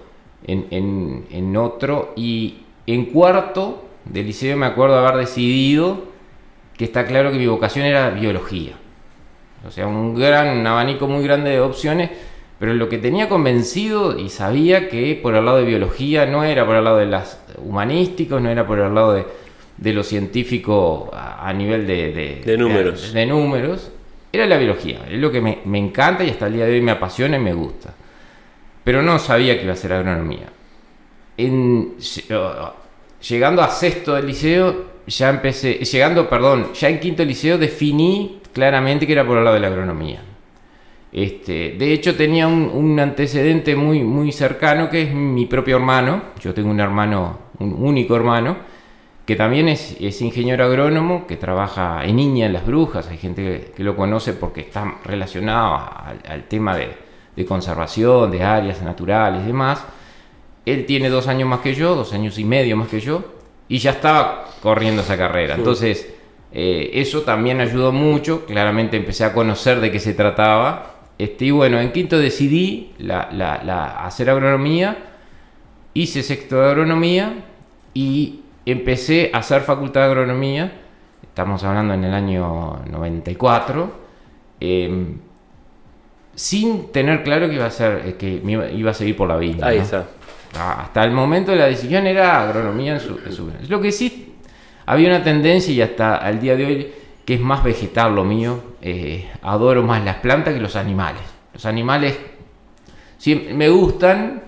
en, 0.46 0.66
en- 0.70 1.24
en 1.30 1.56
otro, 1.56 2.12
y 2.16 2.58
en 2.86 3.06
cuarto 3.06 3.84
del 4.04 4.26
liceo 4.26 4.56
me 4.56 4.66
acuerdo 4.66 4.98
haber 4.98 5.16
decidido 5.20 6.04
que 6.76 6.84
está 6.84 7.06
claro 7.06 7.30
que 7.30 7.38
mi 7.38 7.46
vocación 7.46 7.86
era 7.86 8.10
biología. 8.10 8.72
O 9.66 9.70
sea, 9.70 9.86
un 9.86 10.14
gran 10.14 10.58
un 10.58 10.66
abanico 10.66 11.06
muy 11.06 11.22
grande 11.22 11.50
de 11.50 11.60
opciones, 11.60 12.10
pero 12.58 12.74
lo 12.74 12.88
que 12.88 12.98
tenía 12.98 13.28
convencido 13.28 14.18
y 14.18 14.28
sabía 14.28 14.88
que 14.88 15.18
por 15.22 15.34
el 15.34 15.44
lado 15.44 15.58
de 15.58 15.64
biología 15.64 16.26
no 16.26 16.42
era 16.44 16.66
por 16.66 16.76
el 16.76 16.84
lado 16.84 16.96
de 16.98 17.06
las 17.06 17.40
humanísticos, 17.58 18.40
no 18.42 18.50
era 18.50 18.66
por 18.66 18.80
el 18.80 18.92
lado 18.94 19.12
de, 19.14 19.24
de 19.76 19.92
lo 19.92 20.02
científico 20.02 21.10
a, 21.12 21.48
a 21.48 21.52
nivel 21.52 21.86
de, 21.86 22.12
de, 22.12 22.42
De 22.44 22.56
números. 22.58 23.12
de- 23.12 23.20
de 23.20 23.26
números, 23.26 23.90
era 24.32 24.46
la 24.46 24.56
biología. 24.56 25.00
Es 25.08 25.18
lo 25.18 25.30
que 25.30 25.40
me, 25.40 25.58
me 25.64 25.78
encanta 25.78 26.24
y 26.24 26.30
hasta 26.30 26.46
el 26.48 26.54
día 26.54 26.64
de 26.64 26.72
hoy 26.72 26.80
me 26.80 26.92
apasiona 26.92 27.36
y 27.36 27.40
me 27.40 27.52
gusta. 27.54 27.94
Pero 28.84 29.02
no 29.02 29.18
sabía 29.18 29.56
que 29.56 29.64
iba 29.64 29.72
a 29.72 29.76
ser 29.76 29.92
agronomía. 29.92 30.48
Llegando 33.28 33.62
a 33.62 33.70
sexto 33.70 34.14
del 34.14 34.26
liceo, 34.26 34.92
ya 35.06 35.30
empecé, 35.30 35.74
llegando, 35.74 36.28
perdón, 36.28 36.72
ya 36.74 36.88
en 36.88 37.00
quinto 37.00 37.24
liceo 37.24 37.58
definí 37.58 38.40
claramente 38.52 39.06
que 39.06 39.12
era 39.12 39.26
por 39.26 39.38
el 39.38 39.44
lado 39.44 39.54
de 39.54 39.60
la 39.60 39.68
agronomía. 39.68 40.22
Este, 41.12 41.76
de 41.78 41.92
hecho 41.92 42.16
tenía 42.16 42.48
un, 42.48 42.98
antecedente 42.98 43.76
muy, 43.76 44.02
muy 44.02 44.32
cercano 44.32 44.88
que 44.88 45.02
es 45.02 45.14
mi 45.14 45.46
propio 45.46 45.76
hermano. 45.76 46.22
Yo 46.40 46.54
tengo 46.54 46.70
un 46.70 46.80
hermano, 46.80 47.38
un 47.58 47.74
único 47.74 48.16
hermano, 48.16 48.56
que 49.26 49.36
también 49.36 49.68
es, 49.68 50.00
ingeniero 50.20 50.64
agrónomo, 50.64 51.26
que 51.26 51.36
trabaja 51.36 52.04
en 52.04 52.18
Iña, 52.18 52.46
en 52.46 52.54
Las 52.54 52.66
Brujas. 52.66 53.08
Hay 53.08 53.18
gente 53.18 53.72
que, 53.76 53.84
lo 53.84 53.94
conoce 53.94 54.32
porque 54.32 54.62
está 54.62 54.96
relacionado 55.04 55.90
al 56.26 56.44
tema 56.48 56.76
de, 56.76 57.11
de 57.36 57.44
conservación, 57.46 58.30
de 58.30 58.42
áreas 58.42 58.82
naturales 58.82 59.42
y 59.44 59.46
demás. 59.46 59.84
Él 60.66 60.86
tiene 60.86 61.08
dos 61.08 61.26
años 61.28 61.48
más 61.48 61.60
que 61.60 61.74
yo, 61.74 61.94
dos 61.94 62.12
años 62.12 62.38
y 62.38 62.44
medio 62.44 62.76
más 62.76 62.88
que 62.88 63.00
yo, 63.00 63.24
y 63.68 63.78
ya 63.78 63.90
estaba 63.92 64.44
corriendo 64.62 65.02
esa 65.02 65.16
carrera. 65.16 65.54
Entonces, 65.56 66.14
eh, 66.52 66.90
eso 66.94 67.22
también 67.22 67.60
ayudó 67.60 67.90
mucho. 67.92 68.44
Claramente 68.46 68.96
empecé 68.96 69.24
a 69.24 69.32
conocer 69.32 69.80
de 69.80 69.90
qué 69.90 69.98
se 69.98 70.14
trataba. 70.14 70.90
Este, 71.18 71.46
y 71.46 71.50
bueno, 71.50 71.80
en 71.80 71.90
quinto 71.92 72.18
decidí 72.18 72.92
la, 72.98 73.28
la- 73.32 73.62
la- 73.64 74.04
hacer 74.04 74.28
agronomía, 74.30 74.98
hice 75.94 76.22
sexto 76.22 76.60
de 76.60 76.68
agronomía 76.70 77.34
y 77.94 78.40
empecé 78.66 79.30
a 79.32 79.38
hacer 79.38 79.62
facultad 79.62 80.02
de 80.02 80.06
agronomía. 80.06 80.72
Estamos 81.22 81.64
hablando 81.64 81.94
en 81.94 82.04
el 82.04 82.12
año 82.14 82.80
94. 82.90 83.92
em, 84.60 85.18
sin 86.34 86.90
tener 86.92 87.22
claro 87.22 87.48
que 87.48 87.54
iba 87.56 87.66
a 87.66 87.70
ser 87.70 88.02
eh, 88.06 88.14
que 88.18 88.40
iba, 88.44 88.90
a 88.90 88.94
seguir 88.94 89.16
por 89.16 89.28
la 89.28 89.36
vida. 89.36 89.66
Ahí 89.66 89.78
¿no? 89.78 89.82
está. 89.84 90.06
Ah, 90.56 90.82
Hasta 90.84 91.04
el 91.04 91.12
momento 91.12 91.54
la 91.54 91.66
decisión 91.66 92.06
era 92.06 92.42
agronomía 92.42 92.94
en 92.94 93.00
su, 93.00 93.18
en 93.24 93.32
su- 93.32 93.50
Lo 93.68 93.80
que 93.80 93.90
sí 93.92 94.34
había 94.86 95.08
una 95.08 95.22
tendencia 95.22 95.72
y 95.72 95.80
hasta 95.80 96.16
al 96.16 96.40
día 96.40 96.56
de 96.56 96.66
hoy 96.66 96.92
que 97.24 97.34
es 97.34 97.40
más 97.40 97.62
vegetal 97.62 98.14
lo 98.14 98.24
mío. 98.24 98.60
eh, 98.82 99.30
adoro 99.42 99.82
más 99.82 100.04
las 100.04 100.16
plantas 100.16 100.54
que 100.54 100.60
los 100.60 100.74
animales. 100.76 101.22
Los 101.54 101.64
animales 101.66 102.16
sí, 103.18 103.48
me 103.54 103.68
gustan. 103.68 104.42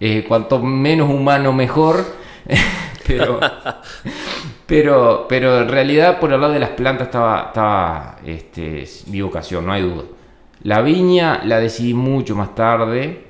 eh, 0.00 0.24
cuanto 0.26 0.58
menos 0.58 1.08
humano 1.10 1.52
mejor. 1.52 2.04
pero, 3.06 3.38
pero, 4.66 5.26
pero 5.28 5.62
en 5.62 5.68
realidad 5.68 6.18
por 6.20 6.30
lado 6.30 6.50
de 6.52 6.58
las 6.58 6.70
plantas 6.70 7.08
estaba, 7.08 7.46
estaba 7.48 8.16
este, 8.24 8.84
mi 9.08 9.20
vocación, 9.20 9.66
no 9.66 9.72
hay 9.72 9.82
duda. 9.82 10.04
La 10.64 10.80
viña 10.80 11.42
la 11.44 11.58
decidí 11.58 11.94
mucho 11.94 12.34
más 12.36 12.54
tarde. 12.54 13.24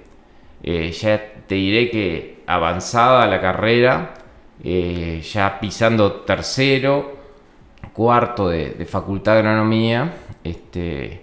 Eh, 0.62 0.92
ya 0.92 1.20
te 1.46 1.54
diré 1.54 1.90
que 1.90 2.42
avanzada 2.46 3.26
la 3.26 3.40
carrera, 3.40 4.14
eh, 4.62 5.20
ya 5.22 5.58
pisando 5.58 6.12
tercero, 6.22 7.16
cuarto 7.92 8.48
de, 8.48 8.70
de 8.70 8.84
facultad 8.86 9.32
de 9.34 9.38
agronomía. 9.40 10.12
Este, 10.44 11.22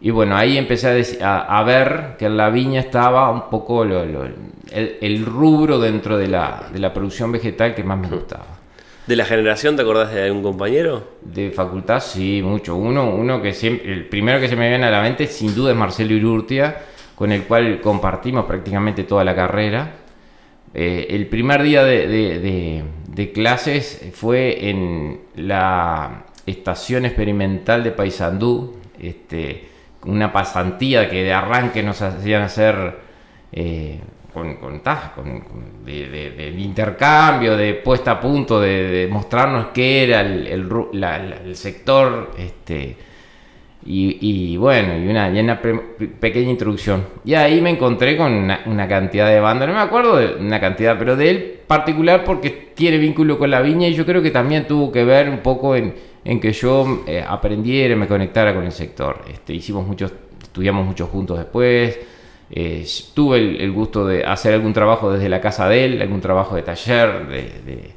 y 0.00 0.10
bueno, 0.10 0.36
ahí 0.36 0.58
empecé 0.58 0.88
a, 0.88 0.94
dec- 0.96 1.20
a- 1.22 1.58
a 1.58 1.62
ver 1.64 2.16
que 2.18 2.26
en 2.26 2.36
la 2.36 2.50
viña 2.50 2.80
estaba 2.80 3.30
un 3.30 3.48
poco 3.50 3.84
lo- 3.84 4.04
lo- 4.04 4.24
el, 4.24 4.98
el 5.00 5.24
rubro 5.26 5.78
dentro 5.78 6.18
de 6.18 6.28
la, 6.28 6.68
de 6.72 6.78
la 6.78 6.92
producción 6.92 7.32
vegetal 7.32 7.74
que 7.74 7.82
más 7.82 7.98
me 7.98 8.08
gustaba. 8.08 8.44
¿De 9.06 9.14
la 9.14 9.24
generación 9.24 9.76
te 9.76 9.82
acordás 9.82 10.12
de 10.12 10.24
algún 10.24 10.42
compañero? 10.42 11.12
De 11.22 11.52
facultad, 11.52 12.00
sí, 12.00 12.42
mucho. 12.42 12.74
Uno, 12.74 13.14
uno 13.14 13.40
que 13.40 13.52
siempre, 13.52 13.92
el 13.92 14.06
primero 14.06 14.40
que 14.40 14.48
se 14.48 14.56
me 14.56 14.68
viene 14.68 14.86
a 14.86 14.90
la 14.90 15.00
mente, 15.00 15.28
sin 15.28 15.54
duda, 15.54 15.70
es 15.70 15.76
Marcelo 15.76 16.12
Irurtia, 16.12 16.76
con 17.14 17.30
el 17.30 17.44
cual 17.44 17.80
compartimos 17.80 18.46
prácticamente 18.46 19.04
toda 19.04 19.22
la 19.22 19.34
carrera. 19.34 19.92
eh, 20.74 21.06
el 21.10 21.26
primer 21.28 21.62
día 21.62 21.84
de, 21.84 23.30
clases 23.32 24.10
fue 24.12 24.68
en 24.68 25.20
la 25.36 26.24
estación 26.44 27.04
experimental 27.06 27.84
de 27.84 27.92
Paysandú, 27.92 28.76
este, 29.00 29.68
una 30.04 30.32
pasantía 30.32 31.08
que 31.08 31.22
de 31.22 31.32
arranque 31.32 31.82
nos 31.82 32.02
hacían 32.02 32.42
hacer 32.42 32.98
eh, 33.52 34.00
con, 34.36 34.56
con, 34.56 34.82
de, 35.86 36.54
intercambio, 36.58 37.56
de 37.56 37.72
puesta 37.72 38.12
a 38.12 38.20
punto, 38.20 38.60
de, 38.60 39.08
mostrarnos 39.10 39.68
qué 39.72 40.04
era 40.04 40.20
el, 40.20 41.56
sector. 41.56 42.32
Este, 42.36 42.96
y, 43.86 44.56
bueno, 44.58 44.98
y 44.98 45.08
una, 45.08 45.28
una 45.28 45.58
pequeña 46.20 46.50
introducción. 46.50 47.04
Y 47.24 47.32
ahí 47.32 47.62
me 47.62 47.70
encontré 47.70 48.18
con 48.18 48.30
una, 48.32 48.88
cantidad 48.88 49.26
de 49.26 49.40
bandas, 49.40 49.68
no 49.68 49.74
me 49.74 49.80
acuerdo 49.80 50.16
de 50.16 50.34
una 50.34 50.60
cantidad, 50.60 50.98
pero 50.98 51.16
de 51.16 51.30
él 51.30 51.60
particular 51.66 52.22
porque 52.22 52.72
tiene 52.74 52.98
vínculo 52.98 53.38
con 53.38 53.50
la 53.50 53.62
viña 53.62 53.88
y 53.88 53.94
yo 53.94 54.04
creo 54.04 54.20
que 54.20 54.30
también 54.30 54.66
tuvo 54.66 54.92
que 54.92 55.02
ver 55.04 55.30
un 55.30 55.38
poco 55.38 55.74
en, 55.74 55.94
que 56.40 56.52
yo 56.52 57.04
eh, 57.06 57.24
aprendiera, 57.26 57.96
me 57.96 58.06
conectara 58.06 58.54
con 58.54 58.64
el 58.64 58.72
sector. 58.72 59.22
Este, 59.32 59.54
hicimos 59.54 59.86
muchos, 59.86 60.12
estudiamos 60.42 60.84
mucho 60.84 61.06
juntos 61.06 61.38
después. 61.38 62.15
Eh, 62.50 62.86
tuve 63.12 63.38
el, 63.38 63.72
gusto 63.72 64.06
de 64.06 64.24
hacer 64.24 64.54
algún 64.54 64.72
trabajo 64.72 65.12
desde 65.12 65.28
la 65.28 65.40
casa 65.40 65.68
de 65.68 65.84
él, 65.84 66.02
algún 66.02 66.20
trabajo 66.20 66.54
de 66.54 66.62
taller, 66.62 67.26
de 67.26 67.96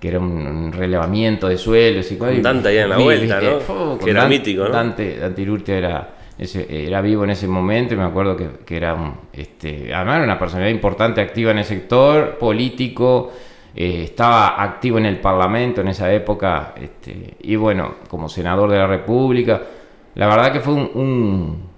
que 0.00 0.08
era 0.08 0.18
un, 0.18 0.72
relevamiento 0.72 1.46
de 1.46 1.58
suelos 1.58 2.10
y 2.10 2.16
Con 2.16 2.40
Dante 2.40 2.68
ahí 2.70 2.78
en 2.78 2.88
la 2.88 2.96
vuelta, 2.96 3.40
¿no? 3.40 3.98
que 3.98 4.10
era 4.10 4.26
mítico, 4.26 4.64
¿no? 4.64 4.70
Dante, 4.70 5.18
Dante 5.18 5.46
era, 5.76 6.14
era 6.38 7.00
vivo 7.02 7.24
en 7.24 7.30
ese 7.30 7.46
momento 7.46 7.92
y 7.92 7.98
me 7.98 8.04
acuerdo 8.04 8.34
que, 8.64 8.76
era, 8.76 8.96
este, 9.30 9.92
además 9.94 10.16
era 10.16 10.24
una 10.24 10.38
personalidad 10.38 10.74
importante, 10.74 11.20
activa 11.20 11.50
en 11.50 11.58
el 11.58 11.64
sector 11.64 12.38
político, 12.38 13.30
eh, 13.76 14.04
estaba 14.04 14.60
activo 14.62 14.96
en 14.96 15.04
el 15.04 15.18
Parlamento 15.18 15.82
en 15.82 15.88
esa 15.88 16.10
época 16.10 16.74
este, 16.80 17.36
y 17.42 17.56
bueno, 17.56 17.96
como 18.08 18.28
senador 18.28 18.70
de 18.70 18.78
la 18.78 18.86
República. 18.86 19.60
La 20.14 20.26
verdad 20.26 20.50
que 20.50 20.60
fue 20.60 20.72
un, 20.72 21.69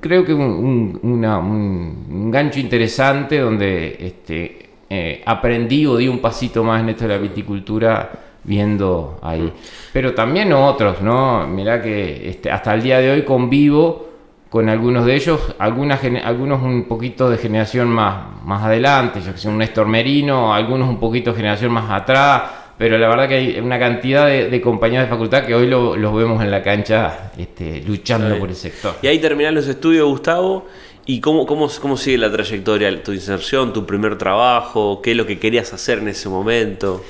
creo 0.00 0.24
que 0.24 0.34
un, 0.34 0.98
un, 1.02 2.30
gancho 2.30 2.58
interesante 2.58 3.38
donde 3.38 3.96
este, 4.00 4.70
eh, 4.90 5.22
aprendí 5.24 5.86
o 5.86 5.96
di 5.96 6.08
un 6.08 6.18
pasito 6.18 6.64
más 6.64 6.80
en 6.80 6.88
esto 6.90 7.06
de 7.06 7.14
la 7.14 7.18
viticultura 7.18 8.10
viendo 8.44 9.18
ahí. 9.22 9.52
Pero 9.92 10.14
también 10.14 10.52
otros, 10.52 11.02
¿no? 11.02 11.46
Mirá 11.46 11.80
que 11.80 12.28
este, 12.30 12.50
hasta 12.50 12.74
el 12.74 12.82
día 12.82 12.98
de 12.98 13.10
hoy 13.10 13.22
convivo 13.22 14.08
con 14.48 14.68
algunos 14.68 15.04
de 15.04 15.14
ellos, 15.14 15.54
algunas, 15.58 16.00
algunos 16.24 16.62
un 16.62 16.84
poquito 16.84 17.28
de 17.28 17.36
generación 17.36 17.88
más, 17.88 18.42
más 18.44 18.64
adelante, 18.64 19.20
yo 19.20 19.32
que 19.32 19.38
sé, 19.38 19.48
un 19.48 19.58
Néstor 19.58 19.86
Merino, 19.86 20.54
algunos 20.54 20.88
un 20.88 20.98
poquito 20.98 21.30
de 21.30 21.36
generación 21.36 21.70
más 21.72 21.90
atrás, 21.90 22.42
pero 22.78 22.96
la 22.96 23.08
verdad 23.08 23.28
que 23.28 23.34
hay 23.34 23.58
una 23.58 23.78
cantidad 23.78 24.26
de, 24.26 24.60
compañeros 24.60 25.06
de 25.06 25.10
facultad 25.10 25.44
que 25.44 25.54
hoy 25.54 25.66
los 25.66 26.14
vemos 26.14 26.42
en 26.42 26.50
la 26.50 26.62
cancha 26.62 27.32
este, 27.36 27.82
luchando 27.82 28.38
por 28.38 28.48
el 28.48 28.54
sector. 28.54 28.94
Y 29.02 29.08
ahí 29.08 29.18
terminan 29.18 29.54
los 29.54 29.66
estudios, 29.66 30.06
Gustavo, 30.08 30.66
¿Y 31.10 31.22
cómo, 31.22 31.46
cómo, 31.46 31.70
cómo 31.80 31.96
sigue 31.96 32.18
la 32.18 32.30
trayectoria, 32.30 33.02
tu 33.02 33.14
inserción, 33.14 33.72
tu 33.72 33.86
primer 33.86 34.18
trabajo? 34.18 35.00
¿Qué 35.00 35.12
es 35.12 35.16
lo 35.16 35.24
que 35.24 35.38
querías 35.38 35.72
hacer 35.72 36.00
en 36.00 36.08
ese 36.08 36.28
momento? 36.28 37.02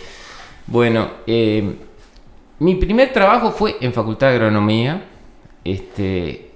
Bueno, 0.69 1.11
eh, 1.27 1.75
mi 2.61 2.77
primer 2.77 3.13
trabajo 3.13 3.51
fue 3.51 3.75
en 3.81 3.93
Facultad 3.93 4.29
de 4.29 4.35
Agronomía, 4.35 5.03
este, 5.65 6.51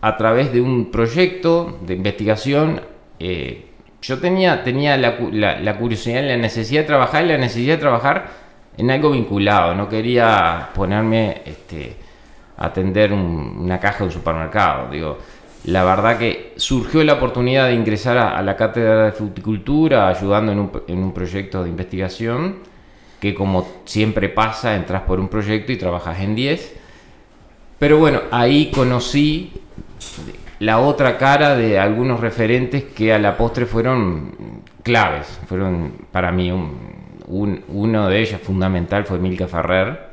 a 0.00 0.16
través 0.16 0.50
de 0.50 0.62
un 0.62 0.90
proyecto 0.90 1.78
de 1.82 1.92
investigación. 1.92 2.80
Eh, 3.20 3.66
yo 4.00 4.18
tenía, 4.18 4.64
tenía 4.64 4.96
la, 4.96 5.18
la, 5.60 5.76
curiosidad, 5.76 6.22
la 6.22 6.38
necesidad 6.38 6.80
de 6.80 6.86
trabajar 6.86 7.26
y 7.26 7.28
la 7.28 7.36
necesidad 7.36 7.74
de 7.74 7.80
trabajar 7.80 8.30
en 8.78 8.90
algo 8.90 9.10
vinculado. 9.10 9.74
No 9.74 9.88
quería 9.88 10.70
ponerme 10.74 11.42
este, 11.44 11.96
a 12.56 12.66
atender 12.66 13.12
una 13.12 13.78
caja 13.78 13.98
de 13.98 14.04
un 14.04 14.12
supermercado. 14.12 14.90
Digo, 14.90 15.18
la 15.64 15.84
verdad 15.84 16.18
que 16.18 16.54
surgió 16.56 17.02
la 17.04 17.14
oportunidad 17.14 17.66
de 17.66 17.74
ingresar 17.74 18.16
a, 18.16 18.40
la 18.42 18.56
cátedra 18.56 19.06
de 19.06 19.12
fruticultura 19.12 20.08
ayudando 20.08 20.52
en 20.52 20.98
un, 20.98 21.12
proyecto 21.12 21.62
de 21.62 21.68
investigación 21.68 22.56
que 23.20 23.34
como 23.34 23.66
siempre 23.84 24.28
pasa, 24.28 24.76
entras 24.76 25.02
por 25.02 25.18
un 25.18 25.28
proyecto 25.28 25.72
y 25.72 25.76
trabajas 25.76 26.20
en 26.20 26.36
10. 26.36 26.76
Pero 27.80 27.98
bueno, 27.98 28.20
ahí 28.30 28.70
conocí 28.72 29.52
la 30.60 30.78
otra 30.78 31.18
cara 31.18 31.56
de 31.56 31.80
algunos 31.80 32.20
referentes 32.20 32.84
que 32.84 33.12
a 33.12 33.18
la 33.18 33.36
postre 33.36 33.66
fueron 33.66 34.62
claves, 34.84 35.40
fueron 35.48 35.94
para 36.12 36.30
mí 36.30 36.52
uno 37.28 38.08
de 38.08 38.20
ellos 38.20 38.40
fundamental 38.40 39.04
fue 39.04 39.18
Milka 39.18 39.46
Ferrer. 39.46 40.08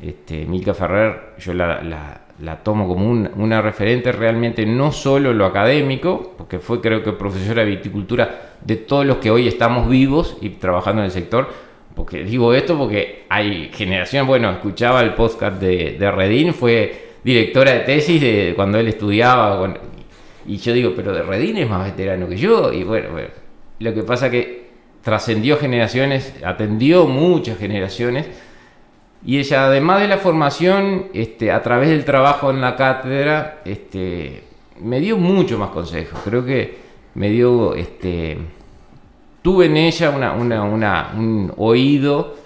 Este, 0.00 0.44
Milka 0.46 0.74
Ferrer, 0.74 1.34
yo 1.38 1.54
la, 1.54 2.20
tomo 2.62 2.86
como 2.86 3.08
una 3.08 3.62
referente 3.62 4.12
realmente 4.12 4.64
no 4.64 4.92
solo 4.92 5.32
lo 5.32 5.44
académico, 5.44 6.34
porque 6.36 6.58
fue 6.58 6.80
creo 6.80 7.02
que 7.02 7.12
profesora 7.12 7.64
de 7.64 7.70
viticultura 7.70 8.56
de 8.60 8.76
todos 8.76 9.06
los 9.06 9.16
que 9.18 9.30
hoy 9.30 9.48
estamos 9.48 9.88
vivos 9.88 10.36
y 10.40 10.50
trabajando 10.50 11.02
en 11.02 11.06
el 11.06 11.10
sector, 11.10 11.48
porque 11.94 12.22
digo 12.22 12.54
esto 12.54 12.78
porque 12.78 13.24
hay 13.28 13.70
generación, 13.72 14.26
bueno, 14.26 14.50
escuchaba 14.52 15.00
el 15.02 15.14
podcast 15.14 15.60
de, 15.60 15.96
de 15.98 16.10
Redín, 16.12 16.54
fue 16.54 17.08
directora 17.24 17.72
de 17.72 17.80
tesis 17.80 18.20
de 18.20 18.52
cuando 18.54 18.78
él 18.78 18.86
estudiaba, 18.86 19.74
y 20.46 20.56
yo 20.58 20.72
digo, 20.72 20.92
pero 20.94 21.12
de 21.12 21.22
Redín 21.22 21.56
es 21.56 21.68
más 21.68 21.84
veterano 21.84 22.28
que 22.28 22.36
yo, 22.36 22.72
y 22.72 22.84
bueno, 22.84 23.10
bueno 23.10 23.28
lo 23.80 23.94
que 23.94 24.02
pasa 24.02 24.30
que 24.30 24.67
trascendió 25.02 25.56
generaciones, 25.56 26.34
atendió 26.44 27.06
muchas 27.06 27.58
generaciones, 27.58 28.26
y 29.24 29.38
ella, 29.38 29.66
además 29.66 30.00
de 30.00 30.08
la 30.08 30.18
formación, 30.18 31.06
este, 31.12 31.50
a 31.50 31.62
través 31.62 31.88
del 31.88 32.04
trabajo 32.04 32.50
en 32.50 32.60
la 32.60 32.76
cátedra, 32.76 33.60
este, 33.64 34.44
me 34.80 35.00
dio 35.00 35.16
mucho 35.16 35.58
más 35.58 35.70
consejos. 35.70 36.20
Creo 36.24 36.44
que 36.44 36.78
me 37.14 37.28
dio, 37.30 37.74
este, 37.74 38.38
tuve 39.42 39.66
en 39.66 39.76
ella 39.76 40.10
una, 40.10 41.12
un 41.14 41.52
oído 41.56 42.36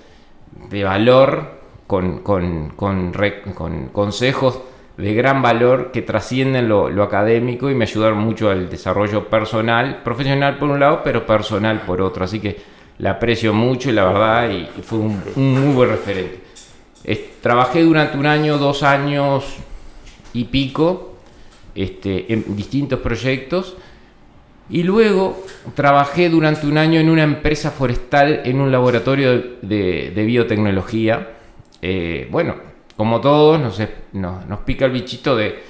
de 0.71 0.85
valor 0.85 1.61
con, 1.87 2.21
con, 2.21 2.71
consejos 3.93 4.61
de 4.97 5.15
gran 5.15 5.43
valor 5.43 5.91
que 5.93 6.03
trascienden 6.03 6.69
lo, 6.69 7.03
académico 7.03 7.71
y 7.71 7.75
me 7.75 7.85
ayudaron 7.85 8.19
mucho 8.19 8.51
al 8.51 8.69
desarrollo 8.69 9.29
personal, 9.29 10.03
profesional 10.03 10.59
por 10.59 10.71
un 10.71 10.81
lado, 10.81 11.03
pero 11.03 11.27
personal 11.27 11.81
por 11.83 12.01
otro. 12.01 12.25
Así 12.25 12.41
que 12.41 12.61
la 12.99 13.13
aprecio 13.13 13.55
mucho 13.55 13.91
y 13.91 13.93
la 13.93 14.05
verdad 14.05 14.51
y, 14.51 14.69
fue 14.83 14.99
un 14.99 15.23
muy 15.35 15.75
buen 15.75 15.91
referente 15.91 16.43
trabajé 17.43 17.83
durante 17.83 18.17
un 18.17 18.27
año, 18.27 18.57
dos 18.57 18.83
años 18.83 19.57
y 20.33 20.45
pico 20.45 21.17
este, 21.75 22.33
en 22.33 22.57
distintos 22.57 23.01
proyectos 23.01 23.77
y 24.71 24.85
luego 24.85 25.45
trabajé 25.75 26.31
durante 26.31 26.67
un 26.67 26.79
año 26.79 27.01
en 27.01 27.11
una 27.11 27.25
empresa 27.25 27.73
forestal 27.73 28.43
en 28.45 28.61
un 28.61 28.71
laboratorio 28.71 29.59
de, 29.61 30.13
biotecnología. 30.25 31.31
Eh, 31.83 32.29
bueno, 32.31 32.55
como 32.97 33.21
todos, 33.21 33.61
nos, 34.13 34.59
pica 34.65 34.85
el 34.85 34.93
bichito 34.93 35.37
de 35.37 35.63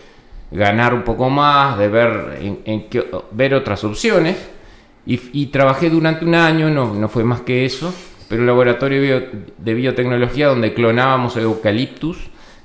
ganar 0.50 0.94
un 0.94 1.02
poco 1.02 1.30
más, 1.30 1.78
de 1.78 1.88
ver, 1.88 3.54
otras 3.54 3.84
opciones. 3.84 4.50
Y, 5.04 5.46
trabajé 5.46 5.90
durante 5.90 6.24
un 6.24 6.34
año, 6.34 6.70
no, 6.70 7.08
fue 7.08 7.24
más 7.24 7.40
que 7.40 7.64
eso 7.64 7.92
pero 8.28 8.40
un 8.40 8.46
laboratorio 8.46 9.28
de 9.58 9.74
biotecnología 9.74 10.46
donde 10.46 10.72
clonábamos 10.72 11.36
eucaliptus 11.36 12.16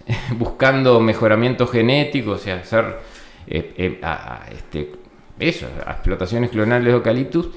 buscando 0.37 0.99
mejoramiento 1.01 1.67
genético, 1.67 2.31
o 2.31 2.37
sea, 2.37 2.55
hacer 2.55 2.99
eh, 3.47 3.73
eh, 3.77 4.01
este, 4.51 4.91
eso, 5.39 5.67
explotaciones 5.87 6.49
clonales 6.51 6.85
de 6.85 6.93
eucaliptus. 6.93 7.49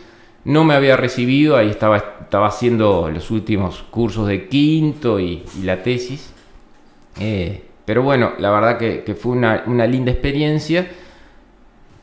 No 0.44 0.64
me 0.64 0.74
había 0.74 0.96
recibido, 0.96 1.56
ahí 1.56 1.70
estaba 1.70 2.46
haciendo 2.46 3.10
los 3.10 3.30
últimos 3.30 3.84
cursos 3.90 4.26
de 4.26 4.48
quinto 4.48 5.20
y, 5.20 5.44
la 5.62 5.82
tesis. 5.82 6.32
Eh, 7.20 7.62
pero 7.84 8.02
bueno, 8.02 8.32
la 8.38 8.50
verdad 8.50 8.78
que, 8.78 9.14
fue 9.14 9.32
una, 9.32 9.86
linda 9.86 10.10
experiencia. 10.10 10.86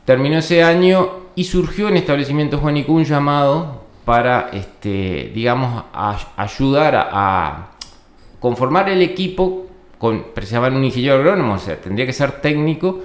Terminó 0.04 0.38
ese 0.38 0.62
año 0.62 1.28
y 1.34 1.44
surgió 1.44 1.88
en 1.88 1.96
establecimiento 1.96 2.58
Juanico 2.58 2.92
un 2.92 3.04
llamado 3.04 3.84
para, 4.04 4.50
este, 4.52 5.30
digamos, 5.34 5.84
ayudar 6.36 7.08
a, 7.12 7.70
conformar 8.40 8.88
el 8.88 9.02
equipo, 9.02 9.66
con, 9.98 10.26
precisaban 10.32 10.76
un 10.76 10.84
ingeniero 10.84 11.16
agrónomo, 11.16 11.54
o 11.54 11.58
sea, 11.58 11.76
tendría 11.80 12.06
que 12.06 12.12
ser 12.12 12.40
técnico, 12.40 13.00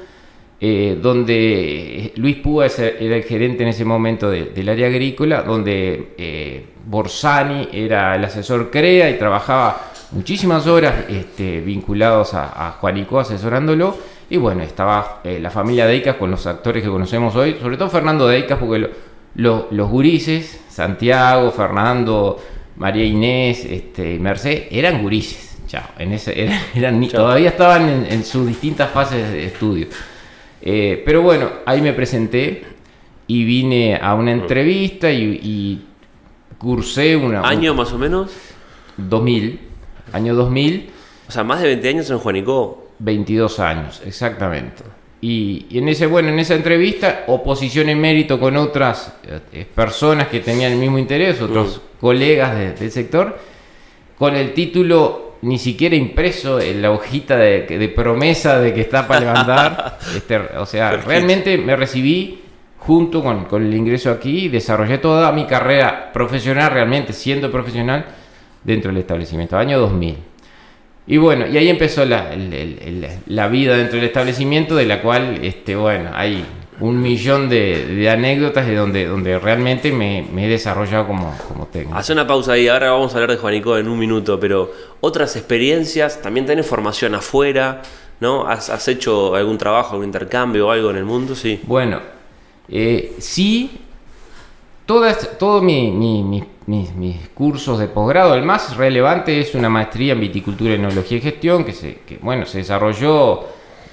eh, 0.59 0.97
donde 1.01 2.13
Luis 2.15 2.37
Púa 2.37 2.67
era 2.67 3.15
el 3.15 3.23
gerente 3.23 3.63
en 3.63 3.69
ese 3.69 3.83
momento 3.83 4.29
del 4.29 4.69
área 4.69 4.87
agrícola, 4.87 5.41
donde 5.41 6.13
eh, 6.17 6.65
Borsani 6.85 7.69
era 7.73 8.15
el 8.15 8.23
asesor 8.25 8.69
CREA 8.69 9.09
y 9.09 9.17
trabajaba 9.17 9.92
muchísimas 10.13 10.67
horas 10.67 11.05
este, 11.09 11.61
vinculados 11.61 12.33
a, 12.33 12.67
a 12.67 12.71
Juanico 12.71 13.19
asesorándolo. 13.19 13.95
Y 14.29 14.37
bueno, 14.37 14.63
estaba 14.63 15.21
eh, 15.23 15.39
la 15.39 15.49
familia 15.51 15.85
Deicas 15.85 16.15
con 16.15 16.31
los 16.31 16.47
actores 16.47 16.83
que 16.83 16.89
conocemos 16.89 17.35
hoy, 17.35 17.57
sobre 17.61 17.77
todo 17.77 17.89
Fernando 17.89 18.27
Deicas, 18.27 18.57
porque 18.57 18.89
los, 19.35 19.65
los 19.71 19.89
gurises, 19.89 20.61
Santiago, 20.69 21.51
Fernando, 21.51 22.39
María 22.77 23.03
Inés, 23.05 23.65
este, 23.65 24.17
Mercedes, 24.19 24.67
eran 24.71 25.01
gurises. 25.03 25.57
Chao, 25.67 25.83
en 25.99 26.13
ese, 26.13 26.41
eran, 26.41 26.59
eran 26.75 26.99
ni- 26.99 27.09
todavía 27.09 27.49
estaban 27.49 27.87
en, 27.89 28.05
en 28.11 28.23
sus 28.23 28.47
distintas 28.47 28.89
fases 28.91 29.31
de 29.31 29.45
estudio. 29.45 29.87
Eh, 30.61 31.03
pero 31.05 31.21
bueno, 31.21 31.49
ahí 31.65 31.81
me 31.81 31.93
presenté 31.93 32.63
y 33.27 33.43
vine 33.43 33.99
a 34.01 34.15
una 34.15 34.31
entrevista 34.31 35.11
y, 35.11 35.39
y 35.43 35.85
cursé 36.57 37.15
una... 37.15 37.41
¿Año 37.41 37.73
más 37.75 37.91
o 37.91 37.97
menos? 37.99 38.31
2000, 38.97 39.59
año 40.13 40.33
2000, 40.35 40.89
O 41.27 41.31
sea, 41.31 41.43
más 41.43 41.61
de 41.61 41.67
20 41.67 41.89
años 41.89 42.09
en 42.09 42.19
Juanico. 42.19 42.87
22 42.99 43.59
años, 43.59 44.01
exactamente. 44.05 44.83
Y, 45.21 45.65
y 45.69 45.77
en 45.79 45.87
ese, 45.89 46.05
bueno, 46.05 46.29
en 46.29 46.39
esa 46.39 46.53
entrevista, 46.55 47.23
oposición 47.27 47.89
en 47.89 47.99
mérito 47.99 48.39
con 48.39 48.55
otras 48.57 49.13
eh, 49.53 49.65
personas 49.73 50.27
que 50.27 50.39
tenían 50.41 50.73
el 50.73 50.77
mismo 50.79 50.97
interés, 50.99 51.41
otros 51.41 51.81
colegas 51.99 52.55
de- 52.57 52.73
del 52.73 52.91
sector, 52.91 53.37
con 54.17 54.35
el 54.35 54.53
título 54.53 55.33
ni 55.41 55.57
siquiera 55.57 55.95
impreso 55.95 56.59
en 56.61 56.81
la 56.81 56.91
hojita 56.91 57.35
de, 57.35 57.61
de 57.63 57.89
promesa 57.89 58.59
de 58.59 58.73
que 58.73 58.81
está 58.81 59.07
para 59.07 59.19
levantar. 59.21 59.97
Este, 60.15 60.37
o 60.37 60.65
sea, 60.65 60.91
Perfecto. 60.91 61.09
realmente 61.09 61.57
me 61.57 61.75
recibí 61.75 62.39
junto 62.79 63.23
con, 63.23 63.45
con 63.45 63.65
el 63.65 63.73
ingreso 63.73 64.11
aquí 64.11 64.49
desarrollé 64.49 64.97
toda 64.99 65.31
mi 65.31 65.45
carrera 65.45 66.11
profesional, 66.13 66.71
realmente 66.71 67.11
siendo 67.13 67.49
profesional, 67.51 68.05
dentro 68.63 68.91
del 68.91 68.99
establecimiento, 69.01 69.57
año 69.57 69.79
2000. 69.79 70.17
Y 71.05 71.17
bueno, 71.17 71.45
y 71.47 71.57
ahí 71.57 71.67
empezó 71.69 72.05
la, 72.05 72.33
el- 72.33 72.53
el- 72.53 72.79
el- 72.81 73.07
la 73.27 73.47
vida 73.49 73.75
dentro 73.75 73.97
del 73.97 74.05
establecimiento, 74.05 74.75
de 74.75 74.85
la 74.85 75.01
cual, 75.01 75.39
este, 75.43 75.75
bueno, 75.75 76.11
hay 76.13 76.45
un 76.79 77.01
millón 77.01 77.49
de, 77.49 77.85
de 77.85 78.09
anécdotas 78.09 78.65
de 78.65 78.75
donde, 78.75 79.05
donde 79.05 79.37
realmente 79.37 79.91
me, 79.91 80.25
me 80.33 80.45
he 80.45 80.49
desarrollado 80.49 81.05
como, 81.05 81.37
como 81.47 81.67
técnico. 81.67 81.97
Hace 81.97 82.13
una 82.13 82.25
pausa 82.25 82.53
ahí, 82.53 82.67
ahora 82.67 82.91
vamos 82.91 83.11
a 83.13 83.17
hablar 83.17 83.31
de 83.31 83.37
Juanico 83.37 83.77
en 83.77 83.87
un 83.87 83.99
minuto, 83.99 84.39
pero 84.39 84.71
otras 85.01 85.35
experiencias, 85.35 86.21
también 86.21 86.45
tenés 86.45 86.65
formación 86.65 87.15
afuera, 87.15 87.81
¿no? 88.21 88.47
¿Has, 88.47 88.69
has 88.69 88.87
hecho 88.87 89.35
algún 89.35 89.57
trabajo, 89.57 89.91
algún 89.91 90.05
intercambio 90.07 90.67
o 90.67 90.71
algo 90.71 90.89
en 90.89 90.97
el 90.97 91.05
mundo? 91.05 91.35
Sí. 91.35 91.59
Bueno, 91.63 91.99
eh, 92.69 93.13
sí, 93.19 93.71
todos 94.85 95.63
mi- 95.63 95.91
mi- 95.91 96.23
mi- 96.23 96.43
mis, 96.65 96.93
mis 96.95 97.29
cursos 97.29 97.79
de 97.79 97.87
posgrado, 97.87 98.35
el 98.35 98.43
más 98.43 98.75
relevante 98.77 99.39
es 99.39 99.53
una 99.55 99.69
maestría 99.69 100.13
en 100.13 100.19
viticultura, 100.21 100.73
enología 100.73 101.17
y 101.17 101.21
gestión, 101.21 101.63
que, 101.63 101.73
se, 101.73 101.95
que, 102.05 102.17
bueno, 102.21 102.45
se 102.45 102.59
desarrolló 102.59 103.41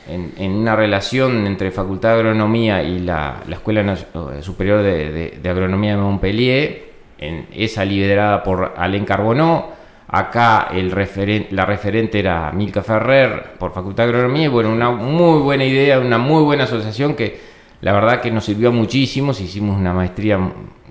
en, 0.09 0.33
en 0.37 0.53
una 0.53 0.77
relación 0.77 1.47
entre 1.47 1.71
Facultad 1.71 2.11
de 2.11 2.15
Agronomía 2.21 2.83
y 2.83 3.01
la, 3.01 3.43
la 3.49 3.57
Escuela 3.57 3.93
eh, 3.95 4.43
Superior 4.43 4.83
de, 4.83 5.11
de- 5.13 5.39
de 5.43 5.49
Agronomía 5.49 5.93
de 5.97 6.03
Montpellier, 6.03 6.91
en, 7.19 7.47
esa 7.53 7.85
liderada 7.85 8.43
por 8.43 8.75
Alain 8.77 9.05
Carbonó. 9.05 9.79
Acá 10.13 10.69
el 10.73 10.91
referen- 10.91 11.49
la 11.51 11.65
referente 11.67 12.19
era 12.19 12.51
Milka 12.51 12.83
Ferrer 12.83 13.53
por 13.59 13.73
Facultad 13.73 14.05
de 14.05 14.11
Agronomía. 14.11 14.47
Y 14.47 14.49
bueno, 14.49 14.73
una 14.73 14.91
muy 14.91 15.41
buena 15.41 15.65
idea, 15.65 16.01
una 16.01 16.19
muy 16.19 16.43
buena 16.43 16.65
asociación 16.65 17.15
que 17.15 17.39
la 17.81 17.93
verdad 17.93 18.21
que 18.21 18.31
nos 18.33 18.45
sirvió 18.45 18.73
muchísimo. 18.73 19.31
Hicimos 19.31 19.79
una 19.79 19.93
maestría 19.93 20.39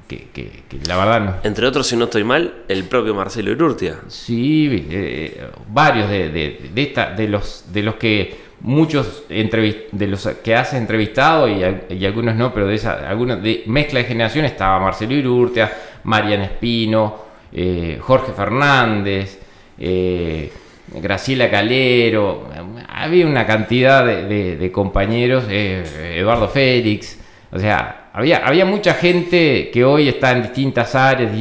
que, 0.10 0.28
que- 0.34 0.63
que 0.68 0.86
la 0.86 0.98
verdad 0.98 1.22
nos, 1.22 1.46
Entre 1.46 1.66
otros, 1.66 1.88
si 1.88 1.96
no 1.96 2.06
estoy 2.06 2.24
mal, 2.25 2.63
el 2.68 2.84
propio 2.84 3.13
Marcelo 3.16 3.51
Urrutia. 3.54 3.96
Sí, 4.10 4.86
eh, 4.89 5.48
varios 5.70 6.10
de, 6.10 6.30
de, 6.30 6.70
de 6.74 6.82
esta, 6.82 7.12
de 7.13 7.28
los 7.30 7.66
de 7.72 7.84
los 7.84 7.96
que 7.96 8.50
muchos 8.62 9.24
de 9.30 10.08
los 10.08 10.28
que 10.44 10.54
has 10.56 10.74
entrevistado 10.74 11.48
y, 11.48 11.63
y 11.94 12.06
algunos 12.06 12.36
no, 12.36 12.54
pero 12.54 12.68
de 12.68 12.75
esa 12.75 13.08
algunos 13.10 13.42
de 13.42 13.63
mezcla 13.68 14.00
de 14.00 14.06
generación 14.06 14.44
estaba 14.44 14.80
Marcelo 14.82 15.13
Irurtia, 15.13 15.72
Mariana 16.04 16.44
Espino, 16.46 17.20
eh, 17.54 17.98
Jorge 18.01 18.34
Fernández, 18.34 19.39
eh, 19.78 20.52
Graciela 20.95 21.50
Calero, 21.50 22.50
había 22.89 23.28
una 23.28 23.45
cantidad 23.45 24.04
de, 24.06 24.56
de- 24.58 24.72
compañeros, 24.72 25.45
Eduardo 25.50 26.48
Félix, 26.50 27.17
o 27.52 27.60
sea, 27.60 27.99
había, 28.13 28.45
había 28.45 28.65
mucha 28.65 28.93
gente 28.93 29.69
que 29.72 29.86
hoy 29.86 30.08
está 30.10 30.32
en 30.32 30.43
distintas 30.43 30.95
áreas, 30.95 31.32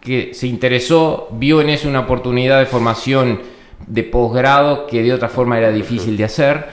que 0.00 0.34
se 0.34 0.46
interesó, 0.46 1.28
vio 1.32 1.60
en 1.60 1.68
eso 1.70 1.88
una 1.88 2.00
oportunidad 2.00 2.58
de 2.58 2.66
formación 2.66 3.40
de 3.86 4.02
posgrado 4.02 4.86
que 4.86 5.02
de 5.02 5.12
otra 5.12 5.28
forma 5.28 5.58
era 5.58 5.70
difícil 5.70 6.16
de 6.16 6.24
hacer. 6.24 6.66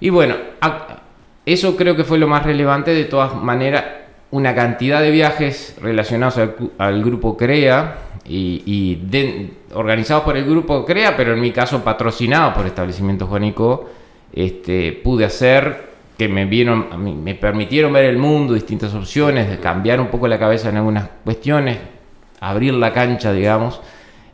Y 0.00 0.10
bueno, 0.10 0.34
eso 1.46 1.76
creo 1.76 1.94
que 1.94 2.04
fue 2.04 2.18
lo 2.18 2.26
más 2.26 2.44
relevante. 2.44 2.92
De 2.92 3.04
todas 3.04 3.34
maneras, 3.34 3.84
una 4.30 4.54
cantidad 4.54 5.00
de 5.00 5.10
viajes 5.10 5.76
relacionados 5.80 6.40
al, 6.78 7.04
grupo 7.04 7.36
CREA 7.36 7.98
y, 8.26 8.98
organizados 9.74 10.24
por 10.24 10.36
el 10.36 10.44
grupo 10.44 10.84
CREA, 10.84 11.16
pero 11.16 11.34
en 11.34 11.40
mi 11.40 11.52
caso 11.52 11.84
patrocinados 11.84 12.54
por 12.54 12.66
Establecimiento 12.66 13.26
Juanico, 13.26 13.90
este, 14.32 14.92
pude 14.92 15.24
hacer 15.24 15.89
que 16.20 16.28
me 16.28 16.44
vieron, 16.44 16.88
a 16.92 16.98
mí- 16.98 17.14
me 17.14 17.34
permitieron 17.34 17.94
ver 17.94 18.04
el 18.04 18.18
mundo, 18.18 18.52
distintas 18.52 18.92
opciones, 18.92 19.58
cambiar 19.58 20.00
un 20.02 20.08
poco 20.08 20.28
la 20.28 20.38
cabeza 20.38 20.68
en 20.68 20.76
algunas 20.76 21.08
cuestiones, 21.24 21.78
abrir 22.40 22.74
la 22.74 22.92
cancha, 22.92 23.32
digamos, 23.32 23.80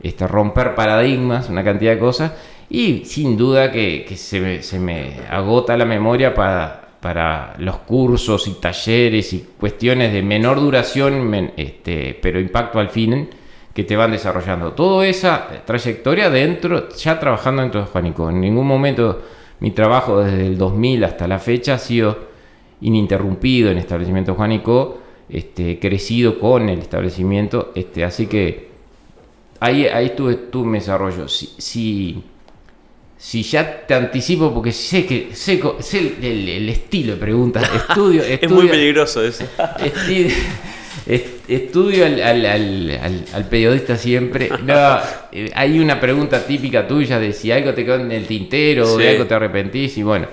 este, 0.02 0.26
romper 0.26 0.74
paradigmas, 0.74 1.48
una 1.48 1.62
cantidad 1.62 1.92
de 1.92 2.00
cosas, 2.00 2.32
y 2.68 3.04
sin 3.04 3.36
duda 3.36 3.70
que, 3.70 4.04
que 4.04 4.16
se, 4.16 4.40
me, 4.40 4.62
se 4.64 4.80
me 4.80 5.12
agota 5.30 5.76
la 5.76 5.84
memoria 5.84 6.34
para, 6.34 6.88
para 7.00 7.54
los 7.58 7.76
cursos 7.78 8.48
y 8.48 8.54
talleres 8.54 9.32
y 9.32 9.46
cuestiones 9.56 10.12
de 10.12 10.22
menor 10.24 10.58
duración, 10.58 11.52
este, 11.56 12.18
pero 12.20 12.40
impacto 12.40 12.80
al 12.80 12.88
fin, 12.88 13.28
que 13.72 13.84
te 13.84 13.94
van 13.94 14.10
desarrollando. 14.10 14.72
Toda 14.72 15.06
esa 15.06 15.46
trayectoria 15.64 16.30
dentro, 16.30 16.88
ya 16.88 17.20
trabajando 17.20 17.62
dentro 17.62 17.80
de 17.82 17.86
Juanico. 17.86 18.28
En 18.28 18.40
ningún 18.40 18.66
momento 18.66 19.22
mi 19.60 19.70
trabajo 19.70 20.20
desde 20.20 20.46
el 20.46 20.58
2000 20.58 21.04
hasta 21.04 21.26
la 21.26 21.38
fecha 21.38 21.74
ha 21.74 21.78
sido 21.78 22.18
ininterrumpido 22.80 23.70
en 23.70 23.78
establecimiento 23.78 24.34
Juanico, 24.34 24.98
este, 25.28 25.78
crecido 25.78 26.38
con 26.38 26.68
el 26.68 26.78
establecimiento, 26.80 27.72
este, 27.74 28.04
así 28.04 28.26
que 28.26 28.68
ahí, 29.60 29.86
ahí 29.86 30.12
tuve, 30.16 30.34
tuve 30.36 30.66
mi 30.68 30.78
desarrollo. 30.78 31.26
Si, 31.26 31.50
si, 31.58 32.22
si 33.16 33.42
ya 33.42 33.86
te 33.86 33.94
anticipo, 33.94 34.52
porque 34.52 34.72
sé 34.72 35.06
que 35.06 35.30
sé, 35.34 35.60
sé 35.80 35.98
el, 35.98 36.24
el- 36.24 36.48
el 36.48 36.68
estilo 36.68 37.14
de 37.14 37.18
preguntas, 37.18 37.68
estudio, 37.88 38.22
Es 38.22 38.50
muy 38.50 38.68
peligroso 38.68 39.24
eso. 39.24 39.44
Estudio 41.48 42.04
al, 42.06 42.20
al- 42.22 42.46
al- 42.46 42.98
al- 43.02 43.24
al 43.34 43.44
periodista 43.48 43.96
siempre. 43.96 44.48
No, 44.64 44.98
eh, 45.32 45.50
hay 45.54 45.78
una 45.78 46.00
pregunta 46.00 46.44
típica 46.46 46.86
tuya 46.88 47.18
de 47.18 47.32
si 47.32 47.52
algo 47.52 47.72
te 47.74 47.84
quedó 47.84 47.96
en 47.96 48.10
el 48.12 48.26
tintero 48.26 48.84
o 48.84 48.96
de 48.98 49.10
algo 49.10 49.26
te 49.26 49.34
arrepentís. 49.34 49.96
Y 49.98 50.02
bueno, 50.02 50.26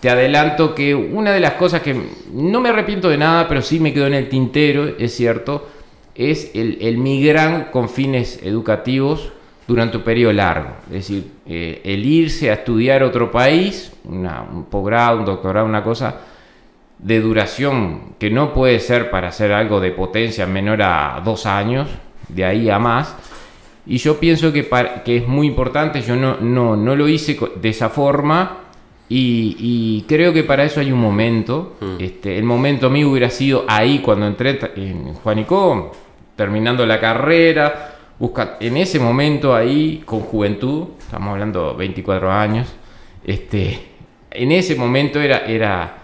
te 0.00 0.10
adelanto 0.10 0.74
que 0.74 0.94
una 0.94 1.32
de 1.32 1.40
las 1.40 1.52
cosas 1.52 1.82
que 1.82 1.94
no 2.32 2.60
me 2.60 2.68
arrepiento 2.70 3.08
de 3.08 3.18
nada, 3.18 3.46
pero 3.48 3.62
sí 3.62 3.78
me 3.80 3.92
quedó 3.92 4.06
en 4.06 4.14
el 4.14 4.28
tintero, 4.28 4.94
es 4.98 5.14
cierto, 5.14 5.68
es 6.14 6.50
el, 6.54 6.78
el 6.80 6.98
migrar 6.98 7.70
con 7.70 7.88
fines 7.88 8.40
educativos 8.42 9.30
durante 9.68 9.98
un 9.98 10.02
periodo 10.02 10.32
largo. 10.32 10.70
Es 10.86 10.92
decir, 11.08 11.24
eh, 11.46 11.80
el 11.84 12.04
irse 12.06 12.50
a 12.50 12.54
estudiar 12.54 13.02
otro 13.04 13.30
país, 13.30 13.92
una- 14.04 14.42
un 14.42 14.64
posgrado, 14.64 15.18
un 15.18 15.24
doctorado, 15.26 15.66
una 15.66 15.84
cosa 15.84 16.16
de 16.98 17.20
duración 17.20 18.14
que 18.18 18.30
no 18.30 18.52
puede 18.52 18.80
ser 18.80 19.10
para 19.10 19.28
hacer 19.28 19.52
algo 19.52 19.80
de 19.80 19.92
potencia 19.92 20.46
menor 20.46 20.82
a 20.82 21.20
dos 21.24 21.46
años, 21.46 21.88
de 22.28 22.44
ahí 22.44 22.68
a 22.70 22.78
más. 22.78 23.14
Y 23.86 23.98
yo 23.98 24.18
pienso 24.20 24.52
que, 24.52 24.64
para- 24.64 25.02
que 25.04 25.16
es 25.18 25.26
muy 25.28 25.46
importante, 25.46 26.02
yo 26.02 26.16
no, 26.16 26.36
no, 26.40 26.76
no 26.76 26.94
lo 26.96 27.08
hice 27.08 27.38
de 27.60 27.68
esa 27.68 27.88
forma 27.88 28.58
y, 29.08 29.56
y 29.58 30.04
creo 30.06 30.32
que 30.32 30.42
para 30.44 30.64
eso 30.64 30.80
hay 30.80 30.92
un 30.92 31.00
momento. 31.00 31.76
Este, 31.98 32.36
el 32.36 32.44
momento 32.44 32.90
mío 32.90 33.10
hubiera 33.10 33.30
sido 33.30 33.64
ahí 33.68 34.00
cuando 34.00 34.26
entré 34.26 34.58
en 34.76 35.14
Juanico, 35.14 35.92
terminando 36.36 36.84
la 36.84 37.00
carrera, 37.00 37.94
busca, 38.18 38.56
en 38.60 38.76
ese 38.76 38.98
momento 38.98 39.54
ahí 39.54 40.02
con 40.04 40.20
juventud, 40.20 40.88
estamos 40.98 41.30
hablando 41.32 41.74
24 41.74 42.30
años, 42.30 42.68
este, 43.24 43.78
en 44.30 44.52
ese 44.52 44.74
momento 44.76 45.20
era, 45.20 45.46
era 45.46 45.97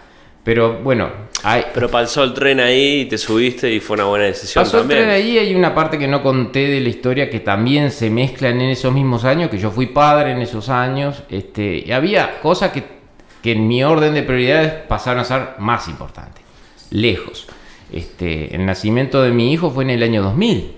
pero 0.45 0.81
bueno, 0.81 1.09
hay, 1.43 1.65
Pero 1.75 1.91
pasó 1.91 2.25
el 2.25 2.33
tren 2.33 2.61
ahí 2.61 3.01
y 3.01 3.05
te 3.07 3.19
subiste 3.19 3.71
y 3.71 3.81
fue 3.81 3.95
una 3.95 4.05
buena 4.05 4.25
decisión 4.27 4.65
Pasó 4.65 4.79
el 4.79 4.83
también. 4.83 5.01
tren 5.01 5.11
ahí, 5.11 5.39
hay 5.39 5.55
una 5.55 5.75
parte 5.75 5.99
que 5.99 6.07
no 6.07 6.23
conté 6.23 6.69
de 6.69 6.81
la 6.81 6.89
historia 6.89 7.29
que 7.29 7.41
también 7.41 7.91
se 7.91 8.09
mezclan 8.09 8.61
en 8.61 8.71
esos 8.71 8.93
mismos 8.93 9.25
años, 9.25 9.51
que 9.51 9.59
yo 9.59 9.71
fui 9.71 9.87
padre 9.87 10.33
en 10.33 10.41
esos 10.41 10.69
años, 10.69 11.23
este, 11.29 11.85
y 11.87 11.93
había 11.93 12.41
cosas 12.41 12.73
que, 12.73 12.85
que 13.43 13.53
en 13.53 13.67
mi 13.67 13.85
orden 13.85 14.15
de 14.15 14.23
prioridades 14.23 14.73
pasaron 14.89 15.21
a 15.21 15.25
ser 15.25 15.49
más 15.59 15.89
importantes, 15.89 16.43
lejos. 16.91 17.47
Este, 17.93 18.55
el 18.55 18.65
nacimiento 18.65 19.23
de 19.23 19.31
mi 19.31 19.53
hijo 19.53 19.71
fue 19.71 19.85
en 19.85 19.91
el 19.91 20.03
año 20.03 20.23
2000, 20.23 20.73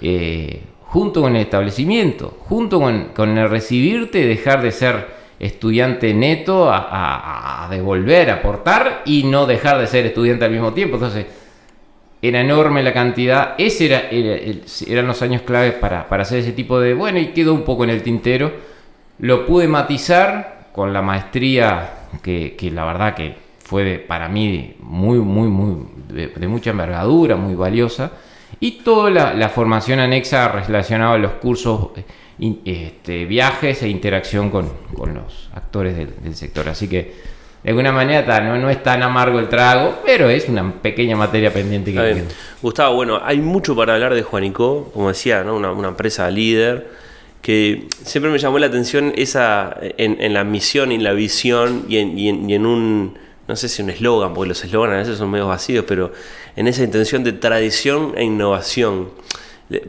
eh, 0.00 0.62
junto 0.80 1.22
con 1.22 1.36
el 1.36 1.42
establecimiento, 1.42 2.36
junto 2.40 2.80
con, 2.80 3.10
con 3.14 3.38
el 3.38 3.48
recibirte 3.48 4.26
dejar 4.26 4.62
de 4.62 4.72
ser 4.72 5.21
estudiante 5.42 6.14
neto 6.14 6.70
a, 6.70 6.78
a- 6.78 7.64
a 7.66 7.68
devolver, 7.68 8.30
aportar 8.30 9.02
y 9.04 9.24
no 9.24 9.44
dejar 9.44 9.78
de 9.78 9.86
ser 9.86 10.06
estudiante 10.06 10.44
al 10.46 10.52
mismo 10.52 10.72
tiempo. 10.72 10.96
Entonces, 10.96 11.26
era 12.22 12.40
enorme 12.40 12.82
la 12.82 12.92
cantidad. 12.94 13.54
Ese 13.58 13.86
era, 13.86 14.02
eran 14.86 15.06
los 15.06 15.20
años 15.22 15.42
claves 15.42 15.74
para, 15.74 16.08
para 16.08 16.22
hacer 16.22 16.38
ese 16.38 16.52
tipo 16.52 16.78
de. 16.80 16.94
Bueno, 16.94 17.18
y 17.18 17.28
quedó 17.32 17.52
un 17.52 17.62
poco 17.62 17.84
en 17.84 17.90
el 17.90 18.02
tintero. 18.02 18.52
Lo 19.18 19.44
pude 19.44 19.66
matizar 19.68 20.68
con 20.72 20.92
la 20.92 21.02
maestría 21.02 21.90
que, 22.22 22.54
que 22.56 22.70
la 22.70 22.84
verdad 22.84 23.14
que 23.14 23.34
fue 23.58 23.96
para 24.06 24.28
mí 24.28 24.76
muy, 24.80 25.18
muy, 25.18 25.48
muy 25.48 25.86
de, 26.08 26.46
mucha 26.48 26.70
envergadura, 26.70 27.36
muy 27.36 27.54
valiosa. 27.54 28.12
Y 28.60 28.82
toda 28.82 29.10
la, 29.10 29.48
formación 29.48 29.98
anexa 29.98 30.46
relacionada 30.48 31.14
a 31.14 31.18
los 31.18 31.32
cursos, 31.32 31.90
este, 32.64 33.24
viajes 33.24 33.82
e 33.82 33.88
interacción 33.88 34.50
con, 34.50 34.70
con 34.94 35.14
los 35.14 35.48
actores 35.54 35.96
del, 35.96 36.34
sector. 36.34 36.68
Así 36.68 36.88
que 36.88 37.14
de 37.62 37.70
alguna 37.70 37.92
manera 37.92 38.40
no, 38.40 38.56
no 38.58 38.70
es 38.70 38.82
tan 38.82 39.02
amargo 39.02 39.38
el 39.38 39.48
trago, 39.48 40.00
pero 40.04 40.28
es 40.28 40.48
una 40.48 40.82
pequeña 40.82 41.16
materia 41.16 41.52
pendiente 41.52 41.92
que 41.92 42.24
Gustavo, 42.60 42.96
bueno, 42.96 43.20
hay 43.22 43.40
mucho 43.40 43.76
para 43.76 43.94
hablar 43.94 44.14
de 44.14 44.22
Juanico, 44.22 44.90
como 44.92 45.08
decía, 45.08 45.44
¿no? 45.44 45.56
una, 45.56 45.72
una 45.72 45.88
empresa 45.88 46.30
líder 46.30 47.02
que 47.40 47.88
siempre 48.04 48.30
me 48.30 48.38
llamó 48.38 48.58
la 48.58 48.66
atención 48.66 49.12
esa 49.16 49.76
en, 49.80 50.20
en 50.20 50.32
la 50.32 50.44
misión 50.44 50.92
y 50.92 50.96
en 50.96 51.04
la 51.04 51.12
visión 51.12 51.86
y 51.88 51.98
en, 51.98 52.18
y 52.18 52.54
en 52.54 52.66
un 52.66 53.18
no 53.48 53.56
sé 53.56 53.68
si 53.68 53.82
un 53.82 53.90
eslogan, 53.90 54.34
porque 54.34 54.48
los 54.48 54.64
eslogans 54.64 54.94
a 54.94 54.98
veces 54.98 55.18
son 55.18 55.30
medio 55.30 55.48
vacíos, 55.48 55.84
pero 55.86 56.12
en 56.56 56.68
esa 56.68 56.82
intención 56.84 57.24
de 57.24 57.32
tradición 57.32 58.14
e 58.16 58.24
innovación. 58.24 59.10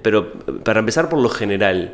Pero 0.01 0.33
para 0.63 0.79
empezar 0.79 1.09
por 1.09 1.19
lo 1.19 1.29
general, 1.29 1.93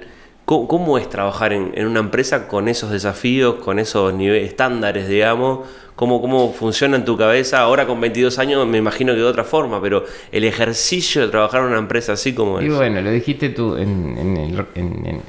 ¿cómo, 0.49 0.97
es 0.97 1.07
trabajar 1.09 1.53
en, 1.53 1.85
una 1.85 1.99
empresa 1.99 2.47
con 2.47 2.67
esos 2.67 2.89
desafíos, 2.89 3.55
con 3.55 3.77
esos 3.77 4.13
niveles 4.13 4.49
estándares, 4.49 5.07
digamos? 5.07 5.67
¿Cómo, 5.95 6.21
¿Cómo 6.21 6.51
funciona 6.53 6.95
en 6.95 7.05
tu 7.05 7.15
cabeza? 7.17 7.59
Ahora 7.59 7.85
con 7.85 8.01
22 8.01 8.39
años 8.39 8.65
me 8.65 8.79
imagino 8.79 9.13
que 9.13 9.19
de 9.19 9.25
otra 9.25 9.43
forma, 9.43 9.79
pero 9.79 10.05
el 10.31 10.43
ejercicio 10.45 11.21
de 11.21 11.27
trabajar 11.27 11.61
en 11.61 11.67
una 11.67 11.77
empresa 11.77 12.13
así 12.13 12.33
como 12.33 12.59
es. 12.59 12.65
Y 12.65 12.69
bueno, 12.69 12.99
lo 13.01 13.11
dijiste 13.11 13.49
tú 13.49 13.75
en, 13.77 15.21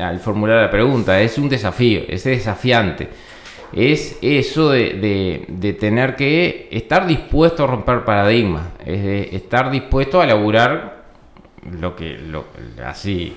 al 0.00 0.20
formular 0.20 0.60
la 0.60 0.70
pregunta, 0.70 1.18
es 1.20 1.38
un 1.38 1.48
desafío, 1.48 2.02
es 2.06 2.24
desafiante 2.24 3.08
es 3.72 4.18
eso 4.22 4.70
de, 4.70 5.76
tener 5.78 6.16
que 6.16 6.68
estar 6.70 7.06
dispuesto 7.06 7.64
a 7.64 7.66
romper 7.66 8.04
paradigmas, 8.04 8.68
es 8.84 9.02
de 9.02 9.36
estar 9.36 9.70
dispuesto 9.70 10.20
a 10.20 10.24
elaborar 10.24 11.04
lo 11.80 11.96
que, 11.96 12.16
lo, 12.16 12.44
así, 12.84 13.36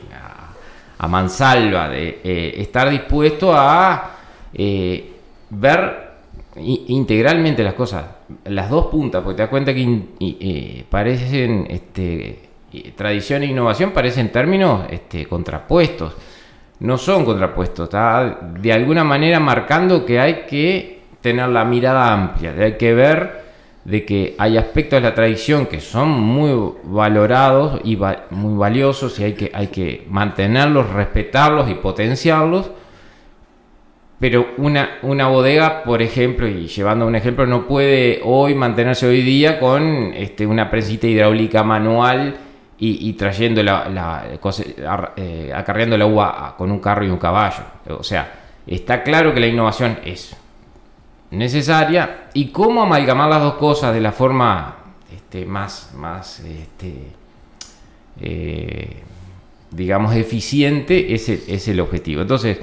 a, 1.00 1.08
mansalva, 1.08 1.90
de 1.90 2.20
eh, 2.24 2.54
estar 2.58 2.90
dispuesto 2.90 3.54
a 3.54 4.12
eh, 4.54 5.14
ver 5.50 6.10
integralmente 6.58 7.64
las 7.64 7.74
cosas, 7.74 8.06
las 8.46 8.70
dos 8.70 8.88
puntas, 8.88 9.24
porque 9.24 9.38
te 9.38 9.44
das 9.44 9.50
cuenta 9.50 9.74
que 9.74 10.02
eh, 10.20 10.84
parecen, 10.90 11.68
este, 11.70 12.50
tradición 12.96 13.44
e 13.44 13.48
innovación 13.48 13.92
parecen 13.92 14.32
términos 14.32 14.86
este, 14.90 15.26
contrapuestos. 15.26 16.14
No 16.82 16.98
son 16.98 17.26
contrapuestos, 17.26 17.86
está 17.86 18.40
de 18.54 18.72
alguna 18.72 19.04
manera 19.04 19.40
marcando 19.40 20.06
que 20.06 20.20
hay 20.20 20.46
que 20.48 21.02
tener 21.22 21.50
la 21.50 21.66
mirada 21.66 22.14
amplia, 22.14 22.54
hay 22.58 22.78
que 22.78 22.94
ver 22.94 23.49
de 23.86 24.06
que 24.06 24.36
hay 24.38 24.58
aspectos 24.58 25.02
de 25.02 25.10
la 25.10 25.16
tradición 25.16 25.66
que 25.66 25.80
son 25.80 26.10
muy 26.10 26.74
valorados 26.84 27.82
y 27.84 27.98
muy 28.30 28.58
valiosos 28.58 29.20
y 29.20 29.24
hay 29.24 29.34
que, 29.34 29.52
hay 29.54 29.68
que 29.68 30.06
mantenerlos, 30.10 30.90
respetarlos 30.90 31.70
y 31.70 31.76
potenciarlos, 31.76 32.72
pero 34.20 34.48
una, 34.58 35.00
una 35.02 35.30
bodega, 35.30 35.84
por 35.84 36.02
ejemplo, 36.02 36.46
y 36.48 36.68
llevando 36.68 37.08
un 37.08 37.16
ejemplo, 37.16 37.46
no 37.46 37.66
puede 37.68 38.20
hoy 38.24 38.54
mantenerse 38.54 39.08
hoy 39.08 39.22
día 39.22 39.60
con 39.60 40.14
este, 40.14 40.46
una 40.46 40.70
presita 40.70 41.08
hidráulica 41.08 41.64
manual 41.64 42.36
y, 42.82 43.12
trayendo 43.14 43.62
la, 43.62 44.24
eh, 45.18 45.52
acarreando 45.54 45.98
la 45.98 46.06
uva 46.06 46.56
con 46.58 46.72
un 46.72 46.80
carro 46.80 47.06
y 47.06 47.10
un 47.10 47.18
caballo. 47.18 47.64
O 47.90 48.04
sea, 48.04 48.32
está 48.66 49.04
claro 49.04 49.34
que 49.34 49.42
la 49.42 49.48
innovación 49.48 50.00
es 50.06 50.36
necesaria 51.32 52.30
y 52.34 52.50
cómo 52.50 52.84
amalgamar 52.84 53.30
las 53.30 53.42
dos 53.42 53.54
cosas 53.56 53.94
de 53.94 54.02
la 54.02 54.12
forma 54.12 54.76
este, 55.14 55.46
más, 55.46 55.92
más 55.96 56.40
este, 56.40 57.12
eh, 58.22 59.04
digamos, 59.72 60.16
eficiente 60.16 61.14
es 61.14 61.30
el, 61.30 61.42
es 61.48 61.68
el 61.68 61.80
objetivo. 61.80 62.22
Entonces, 62.22 62.60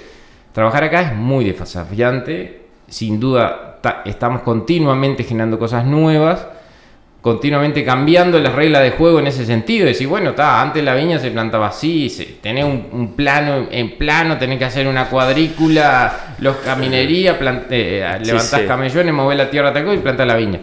trabajar 0.52 0.84
acá 0.84 1.00
es 1.02 1.14
muy 1.14 1.44
desafiante, 1.44 2.66
sin 2.88 3.20
duda 3.20 3.80
estamos 4.04 4.42
continuamente 4.42 5.22
generando 5.22 5.58
cosas 5.58 5.84
nuevas 5.84 6.46
continuamente 7.26 7.84
cambiando 7.84 8.38
las 8.38 8.54
reglas 8.54 8.84
de 8.84 8.92
juego 8.92 9.18
en 9.18 9.26
ese 9.26 9.44
sentido. 9.44 9.84
Decir, 9.84 10.06
bueno, 10.06 10.30
está, 10.30 10.62
antes 10.62 10.84
la 10.84 10.94
viña 10.94 11.18
se 11.18 11.32
plantaba 11.32 11.66
así, 11.66 12.08
se, 12.08 12.24
tenés 12.40 12.64
un, 12.64 13.14
plano 13.16 13.66
en 13.68 13.98
plano, 13.98 14.38
tenés 14.38 14.60
que 14.60 14.64
hacer 14.66 14.86
una 14.86 15.08
cuadrícula, 15.08 16.36
los 16.38 16.58
caminería, 16.58 17.36
eh, 17.68 18.18
levantás 18.24 18.60
camellones, 18.60 19.12
movés 19.12 19.36
la 19.36 19.50
tierra 19.50 19.72
y 19.92 19.96
plantás 19.96 20.24
la 20.24 20.36
viña. 20.36 20.60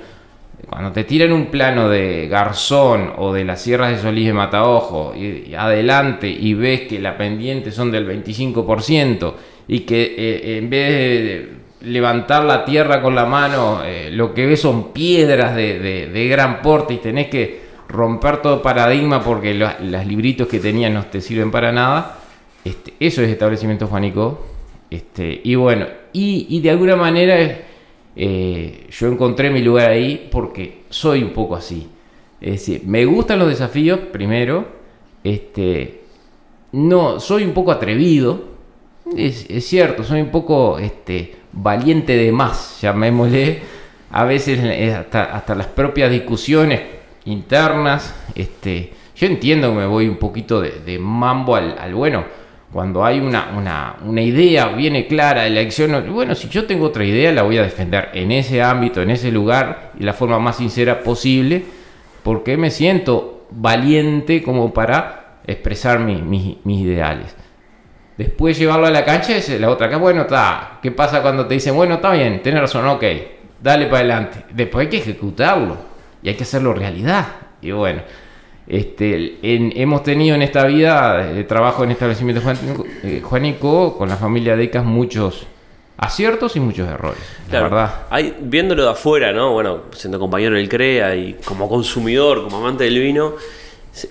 Cuando 0.70 0.94
te 0.94 1.04
tiran 1.04 1.34
un 1.34 1.48
plano 1.48 1.90
de 1.90 2.30
Garzón 2.30 3.12
o 3.18 3.34
de 3.34 3.44
las 3.44 3.62
sierras 3.62 3.90
de 3.90 3.98
Solís 3.98 4.28
de 4.28 4.34
Mataojo 4.34 5.14
y, 5.14 5.54
adelante 5.56 6.30
y 6.30 6.54
ves 6.54 6.84
que 6.88 6.98
la 6.98 7.18
pendiente 7.18 7.72
son 7.72 7.92
del 7.92 8.08
25% 8.08 9.34
y 9.68 9.82
que 9.82 10.16
eh, 10.18 10.58
en 10.60 10.70
vez 10.70 10.90
de 10.90 11.63
levantar 11.84 12.46
la 12.46 12.64
tierra 12.66 13.02
con 13.02 13.14
la 13.14 13.26
mano, 13.26 13.84
eh, 13.84 14.10
lo 14.12 14.34
que 14.34 14.46
ves 14.46 14.62
son 14.62 14.94
piedras 14.94 15.56
de, 15.56 16.28
gran 16.30 16.62
porte 16.62 16.94
y 16.96 16.98
tenés 16.98 17.28
que 17.28 17.62
romper 17.90 18.42
todo 18.42 18.62
paradigma 18.62 19.22
porque 19.22 19.54
los, 19.54 19.80
libritos 20.06 20.48
que 20.48 20.60
tenías 20.60 20.92
no 20.92 21.04
te 21.06 21.22
sirven 21.22 21.52
para 21.52 21.72
nada. 21.72 22.20
Este, 22.64 22.94
eso 23.00 23.22
es 23.22 23.30
establecimiento 23.30 23.88
Juanico. 23.88 24.48
Este, 24.90 25.42
y 25.44 25.56
bueno, 25.56 25.86
y, 26.14 26.60
de 26.62 26.70
alguna 26.70 26.96
manera 26.96 27.36
eh, 28.16 28.88
yo 28.90 29.08
encontré 29.08 29.50
mi 29.50 29.62
lugar 29.62 29.90
ahí 29.90 30.30
porque 30.32 30.84
soy 30.90 31.24
un 31.24 31.32
poco 31.32 31.56
así. 31.56 31.90
Es 32.40 32.52
decir, 32.52 32.82
me 32.86 33.06
gustan 33.06 33.40
los 33.40 33.50
desafíos, 33.50 34.00
primero. 34.12 34.68
Este, 35.24 36.02
no, 36.72 37.20
soy 37.20 37.44
un 37.44 37.54
poco 37.54 37.72
atrevido. 37.72 38.54
Es, 39.18 39.50
es 39.50 39.66
cierto, 39.66 40.04
soy 40.04 40.22
un 40.22 40.30
poco 40.30 40.80
este, 40.80 41.43
valiente 41.54 42.18
de 42.18 42.32
más, 42.32 42.80
llamémosle, 42.82 43.62
a 44.12 44.24
veces 44.26 44.60
hasta, 45.14 45.56
las 45.56 45.68
propias 45.68 46.12
discusiones 46.12 46.82
internas, 47.26 48.14
este, 48.36 48.94
yo 49.16 49.28
entiendo 49.28 49.70
que 49.70 49.78
me 49.78 49.86
voy 49.86 50.08
un 50.08 50.18
poquito 50.18 50.62
de, 50.62 51.00
mambo 51.00 51.56
al, 51.56 51.94
bueno, 51.94 52.26
cuando 52.72 53.06
hay 53.06 53.20
una, 53.20 53.96
una, 54.04 54.22
idea 54.22 54.68
viene 54.70 55.08
clara 55.08 55.44
de 55.44 55.52
la 55.52 55.62
acción, 55.62 56.12
bueno, 56.12 56.34
si 56.34 56.50
yo 56.50 56.66
tengo 56.66 56.88
otra 56.88 57.06
idea 57.06 57.32
la 57.32 57.44
voy 57.44 57.58
a 57.58 57.64
defender 57.64 58.10
en 58.14 58.32
ese 58.32 58.62
ámbito, 58.62 59.02
en 59.02 59.12
ese 59.12 59.32
lugar, 59.32 59.92
y 60.00 60.04
la 60.04 60.14
forma 60.14 60.40
más 60.40 60.58
sincera 60.58 61.02
posible, 61.02 61.64
porque 62.24 62.58
me 62.58 62.72
siento 62.72 63.46
valiente 63.52 64.42
como 64.42 64.74
para 64.74 65.40
expresar 65.46 66.00
mis 66.00 66.58
ideales. 66.66 67.43
Después 68.18 68.58
llevarlo 68.58 68.86
a 68.86 68.92
la 68.92 69.04
cancha 69.04 69.36
es 69.36 69.50
la 69.60 69.70
otra. 69.70 69.90
Que 69.90 69.96
bueno, 69.96 70.22
está. 70.22 70.80
¿Qué 70.82 70.92
pasa 70.92 71.22
cuando 71.22 71.48
te 71.48 71.56
dicen, 71.56 71.76
bueno, 71.76 71.96
está 71.96 72.12
bien, 72.12 72.42
tienes 72.44 72.62
razón, 72.62 72.86
ok, 72.88 73.04
dale 73.62 73.86
para 73.86 74.00
adelante? 74.00 74.46
Después 74.52 74.86
hay 74.86 74.90
que 74.90 74.98
ejecutarlo 74.98 75.78
y 76.22 76.30
hay 76.30 76.36
que 76.36 76.44
hacerlo 76.44 76.74
realidad. 76.74 77.26
Y 77.62 77.72
bueno, 77.72 78.02
este, 78.68 79.40
hemos 79.42 80.04
tenido 80.04 80.36
en 80.36 80.44
esta 80.44 80.66
vida 80.66 81.26
de 81.26 81.44
trabajo 81.44 81.84
en 81.84 81.92
establecimiento 81.92 82.42
eh, 83.04 83.22
Juanico, 83.24 83.98
con 83.98 84.10
la 84.10 84.18
familia 84.18 84.56
Decas 84.56 84.86
muchos 84.86 85.48
aciertos 85.98 86.56
y 86.56 86.60
muchos 86.60 86.88
errores. 86.88 87.22
la 87.52 87.62
verdad. 87.62 87.94
Hay, 88.10 88.36
viéndolo 88.42 88.84
de 88.84 88.92
afuera, 88.92 89.32
¿no? 89.32 89.54
Bueno, 89.54 89.84
siendo 89.96 90.20
compañero 90.20 90.56
del 90.56 90.70
CREA 90.70 91.16
y 91.16 91.34
como 91.46 91.68
consumidor, 91.68 92.44
como 92.44 92.58
amante 92.58 92.84
del 92.84 93.00
vino, 93.00 93.36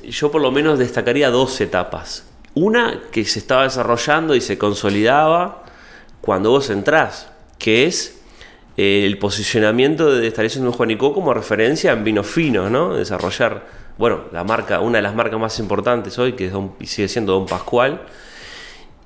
yo 0.08 0.30
por 0.30 0.40
lo 0.40 0.50
menos 0.50 0.78
destacaría 0.78 1.30
dos 1.30 1.60
etapas 1.60 2.31
una 2.54 3.00
que 3.10 3.24
se 3.24 3.38
estaba 3.38 3.64
desarrollando 3.64 4.34
y 4.34 4.40
se 4.40 4.58
consolidaba 4.58 5.64
cuando 6.20 6.50
vos 6.50 6.70
entrás, 6.70 7.30
que 7.58 7.86
es 7.86 8.20
eh, 8.76 9.04
el 9.04 9.18
posicionamiento 9.18 10.14
de 10.14 10.26
establecimiento 10.26 10.72
de 10.72 10.76
Juanico 10.76 11.12
como 11.12 11.34
referencia 11.34 11.92
en 11.92 12.04
vino 12.04 12.22
fino, 12.22 12.70
¿no? 12.70 12.94
Desarrollar, 12.94 13.66
bueno, 13.98 14.22
la 14.32 14.44
marca, 14.44 14.80
una 14.80 14.98
de 14.98 15.02
las 15.02 15.14
marcas 15.14 15.38
más 15.38 15.58
importantes 15.58 16.18
hoy, 16.18 16.32
que 16.32 16.50
sigue 16.84 17.08
siendo 17.08 17.34
Don 17.34 17.46
Pascual. 17.46 18.02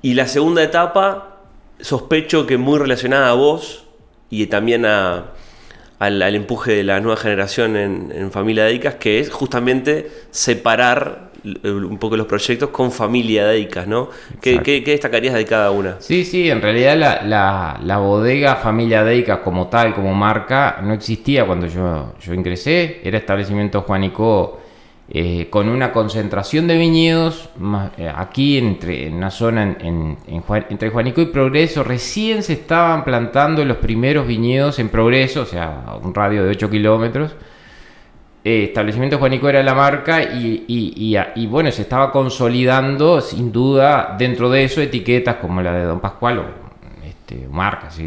Y 0.01 0.13
la 0.13 0.27
segunda 0.27 0.63
etapa, 0.63 1.39
sospecho 1.79 2.45
que 2.45 2.57
muy 2.57 2.79
relacionada 2.79 3.29
a 3.29 3.33
vos 3.33 3.85
y 4.29 4.47
también 4.47 4.85
al, 4.85 6.35
empuje 6.35 6.73
de 6.73 6.83
la 6.83 6.99
nueva 6.99 7.17
generación 7.17 7.75
en, 7.75 8.31
Familia 8.31 8.65
de 8.65 8.71
Dicas, 8.71 8.95
que 8.95 9.19
es 9.19 9.29
justamente 9.29 10.09
separar 10.31 11.31
un 11.43 11.97
poco 11.97 12.17
los 12.17 12.27
proyectos 12.27 12.69
con 12.69 12.91
familia 12.91 13.47
Deicas, 13.47 13.87
¿no? 13.87 14.09
¿Qué, 14.41 14.59
¿Qué, 14.59 14.81
destacarías 14.81 15.33
de 15.33 15.45
cada 15.45 15.71
una? 15.71 15.97
Sí, 15.99 16.25
sí, 16.25 16.49
en 16.49 16.61
realidad 16.61 16.97
la, 17.23 17.97
bodega 17.97 18.55
familia 18.55 19.03
Deicas 19.03 19.39
como 19.39 19.67
tal, 19.67 19.93
como 19.93 20.13
marca, 20.13 20.79
no 20.83 20.93
existía 20.93 21.45
cuando 21.45 21.67
yo, 21.67 22.13
yo 22.19 22.33
ingresé. 22.33 23.01
Era 23.03 23.17
establecimiento 23.17 23.81
Juanico 23.81 24.59
eh, 25.09 25.47
con 25.49 25.69
una 25.69 25.93
concentración 25.93 26.67
de 26.67 26.77
viñedos 26.77 27.49
eh, 27.97 28.11
aquí 28.13 28.57
entre, 28.57 29.07
en 29.07 29.13
una 29.15 29.31
zona 29.31 29.77
en, 29.79 30.17
entre 30.27 30.89
Juanico 30.89 31.21
y 31.21 31.27
Progreso. 31.27 31.81
Recién 31.81 32.43
se 32.43 32.53
estaban 32.53 33.05
plantando 33.05 33.63
los 33.63 33.77
primeros 33.77 34.27
viñedos 34.27 34.79
en 34.79 34.89
Progreso, 34.89 35.43
o 35.43 35.45
sea, 35.45 35.97
un 36.03 36.13
radio 36.13 36.43
de 36.43 36.49
8 36.49 36.69
kilómetros. 36.69 37.35
Eh, 38.49 38.63
establecimiento 38.63 39.17
Juanico 39.17 39.49
era 39.49 39.61
la 39.61 39.73
marca 39.73 40.23
y, 40.23 40.63
y, 40.69 41.47
bueno, 41.47 41.69
se 41.69 41.81
estaba 41.81 42.13
consolidando 42.13 43.19
sin 43.19 43.51
duda 43.51 44.15
dentro 44.17 44.49
de 44.49 44.63
eso 44.63 44.79
etiquetas 44.79 45.35
como 45.35 45.61
la 45.61 45.73
de 45.73 45.83
Don 45.83 45.99
Pascual 45.99 46.39
o 46.39 46.45
este, 47.05 47.45
marcas, 47.51 47.99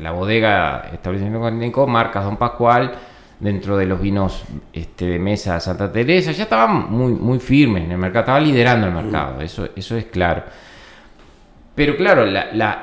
la 0.00 0.10
bodega 0.10 0.90
Establecimiento 0.92 1.38
Juanico, 1.38 1.86
marcas 1.86 2.24
Don 2.24 2.36
Pascual 2.36 2.94
dentro 3.38 3.76
de 3.76 3.86
los 3.86 4.00
vinos 4.00 4.42
este, 4.72 5.04
de 5.04 5.18
mesa 5.20 5.60
Santa 5.60 5.92
Teresa, 5.92 6.32
ya 6.32 6.42
estaban 6.42 6.90
muy, 6.90 7.12
muy 7.12 7.38
firmes 7.38 7.84
en 7.84 7.92
el 7.92 7.98
mercado, 7.98 8.22
estaba 8.22 8.40
liderando 8.40 8.88
el 8.88 8.92
mercado, 8.92 9.40
eso, 9.40 9.68
eso 9.76 9.96
es 9.96 10.06
claro. 10.06 10.42
Pero 11.76 11.96
claro, 11.96 12.26
la, 12.26 12.50
la, 12.54 12.82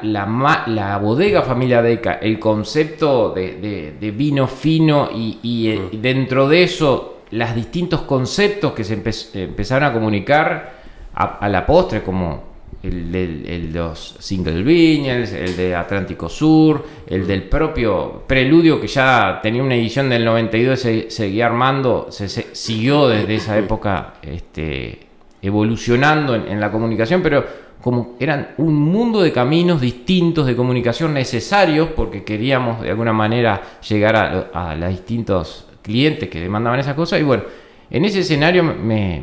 la, 0.67 0.97
bodega 0.99 1.41
familia 1.41 1.81
Deca, 1.81 2.13
el 2.21 2.39
concepto 2.39 3.31
de, 3.31 3.95
de, 3.99 4.11
vino 4.11 4.47
fino 4.47 5.09
y, 5.11 5.67
eh, 5.67 5.89
dentro 5.93 6.47
de 6.47 6.63
eso 6.63 7.17
los 7.31 7.55
distintos 7.55 8.01
conceptos 8.03 8.73
que 8.73 8.83
se 8.83 8.93
empezaron 8.93 9.89
a 9.89 9.93
comunicar 9.93 10.73
a 11.15 11.49
la 11.49 11.65
postre, 11.65 12.01
como 12.03 12.53
el 12.83 13.11
de 13.11 13.69
los 13.71 14.17
single 14.19 14.61
vinyls, 14.61 15.31
el 15.31 15.55
de 15.55 15.73
Atlántico 15.73 16.27
Sur, 16.27 16.85
el 17.07 17.25
del 17.25 17.43
propio 17.43 18.23
Preludio 18.27 18.79
que 18.79 18.87
ya 18.87 19.39
tenía 19.41 19.63
una 19.63 19.75
edición 19.75 20.09
del 20.09 20.25
92 20.25 20.79
se 20.79 21.09
seguía 21.09 21.45
armando, 21.45 22.07
se, 22.09 22.27
siguió 22.27 23.07
desde 23.07 23.35
esa 23.35 23.57
época 23.57 24.15
este, 24.21 24.99
evolucionando 25.41 26.35
en, 26.35 26.59
la 26.59 26.71
comunicación, 26.71 27.21
pero 27.21 27.45
como 27.83 28.15
eran 28.19 28.55
un 28.57 28.73
mundo 28.73 29.21
de 29.21 29.31
caminos 29.31 29.81
distintos 29.81 30.47
de 30.47 30.55
comunicación 30.55 31.13
necesarios 31.13 31.89
porque 31.95 32.23
queríamos 32.23 32.81
de 32.81 32.89
alguna 32.89 33.13
manera 33.13 33.61
llegar 33.87 34.15
a, 34.53 34.75
los 34.75 34.89
distintos 34.89 35.67
clientes 35.81 36.29
que 36.29 36.39
demandaban 36.39 36.79
esas 36.79 36.95
cosas 36.95 37.19
y 37.19 37.23
bueno, 37.23 37.43
en 37.91 38.05
ese 38.05 38.21
escenario 38.21 38.63
me, 38.63 39.21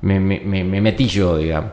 me, 0.00 0.18
me 0.20 0.80
metí 0.80 1.06
yo, 1.06 1.36
digamos. 1.36 1.72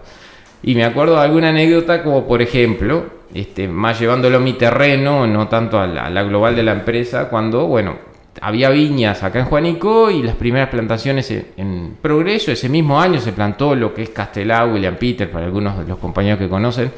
Y 0.63 0.75
me 0.75 0.85
acuerdo 0.85 1.15
de 1.15 1.21
alguna 1.21 1.49
anécdota 1.49 2.03
como 2.03 2.25
por 2.25 2.41
ejemplo, 2.41 3.05
este, 3.33 3.67
más 3.67 3.99
llevándolo 3.99 4.37
a 4.37 4.39
mi 4.39 4.53
terreno, 4.53 5.27
no 5.27 5.47
tanto 5.47 5.79
a 5.79 5.87
la, 5.87 6.23
global 6.23 6.55
de 6.55 6.63
la 6.63 6.71
empresa, 6.71 7.29
cuando, 7.29 7.67
bueno, 7.67 7.97
había 8.43 8.69
viñas 8.69 9.23
acá 9.23 9.39
en 9.39 9.45
Juanico 9.45 10.11
y 10.11 10.21
las 10.21 10.35
primeras 10.35 10.67
plantaciones 10.67 11.31
en, 11.31 11.95
Progreso, 12.01 12.51
ese 12.51 12.67
mismo 12.67 12.99
año 12.99 13.21
se 13.21 13.31
plantó 13.31 13.73
lo 13.73 13.93
que 13.93 14.03
es 14.03 14.09
Castelao, 14.09 14.73
William 14.73 14.97
Peter, 14.97 15.31
para 15.31 15.45
algunos 15.45 15.77
de 15.77 15.85
los 15.85 15.97
compañeros 15.97 16.39
que 16.39 16.49
conocen, 16.49 16.91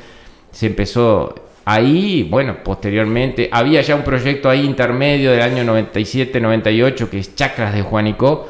se 0.51 0.65
empezó 0.65 1.35
ahí, 1.63 2.27
bueno, 2.29 2.57
posteriormente 2.63 3.47
había 3.51 3.81
ya 3.81 3.95
un 3.95 4.03
proyecto 4.03 4.49
ahí 4.49 4.65
intermedio 4.65 5.31
del 5.31 5.41
año 5.41 5.63
97-98 5.63 7.09
que 7.09 7.19
es 7.19 7.35
Chacras 7.35 7.73
de 7.75 7.83
Juanico, 7.83 8.49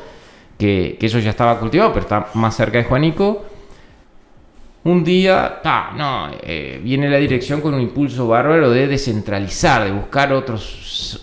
que, 0.57 0.95
que 0.97 1.05
eso 1.07 1.19
ya 1.19 1.31
estaba 1.31 1.59
cultivado, 1.59 1.91
pero 1.91 2.03
está 2.03 2.27
más 2.33 2.55
cerca 2.55 2.77
de 2.77 2.85
Juanico 2.85 3.43
un 4.85 5.03
día, 5.03 5.61
ta, 5.63 5.93
no, 5.95 6.29
eh, 6.43 6.79
viene 6.83 7.09
la 7.09 7.17
dirección 7.17 7.59
con 7.59 7.73
un 7.73 7.81
impulso 7.81 8.27
bárbaro 8.27 8.69
de 8.69 8.87
descentralizar, 8.87 9.83
de 9.83 9.91
buscar 9.91 10.31
otros 10.31 10.61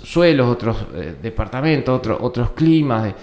suelos, 0.02 0.48
otros 0.48 0.76
eh, 0.96 1.14
departamentos, 1.22 2.02
otros 2.20 2.50
climas. 2.50 3.14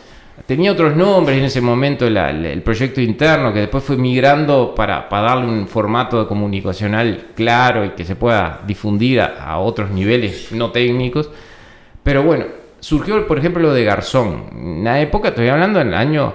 tenía 0.46 0.72
otros 0.72 0.96
nombres 0.96 1.40
en 1.40 1.44
ese 1.44 1.60
momento 1.60 2.08
el 2.08 2.62
proyecto 2.62 3.02
interno 3.02 3.52
que 3.52 3.60
después 3.60 3.84
fue 3.84 3.98
migrando 3.98 4.74
para, 4.74 5.10
darle 5.12 5.46
un 5.46 5.68
formato 5.68 6.26
comunicacional 6.26 7.32
claro 7.36 7.84
y 7.84 7.90
que 7.90 8.06
se 8.06 8.16
pueda 8.16 8.62
difundir 8.66 9.20
a, 9.20 9.60
otros 9.60 9.92
niveles 9.92 10.54
no 10.54 10.72
técnicos. 10.72 11.30
Pero 12.02 12.24
bueno, 12.24 12.46
surgió 12.80 13.28
por 13.28 13.40
ejemplo 13.40 13.62
lo 13.62 13.74
de 13.74 13.84
Garzón. 13.84 14.46
En 14.54 14.84
la 14.86 15.02
época, 15.02 15.30
estoy 15.30 15.50
hablando 15.50 15.82
en 15.82 15.90
el 15.90 15.96
año 15.96 16.34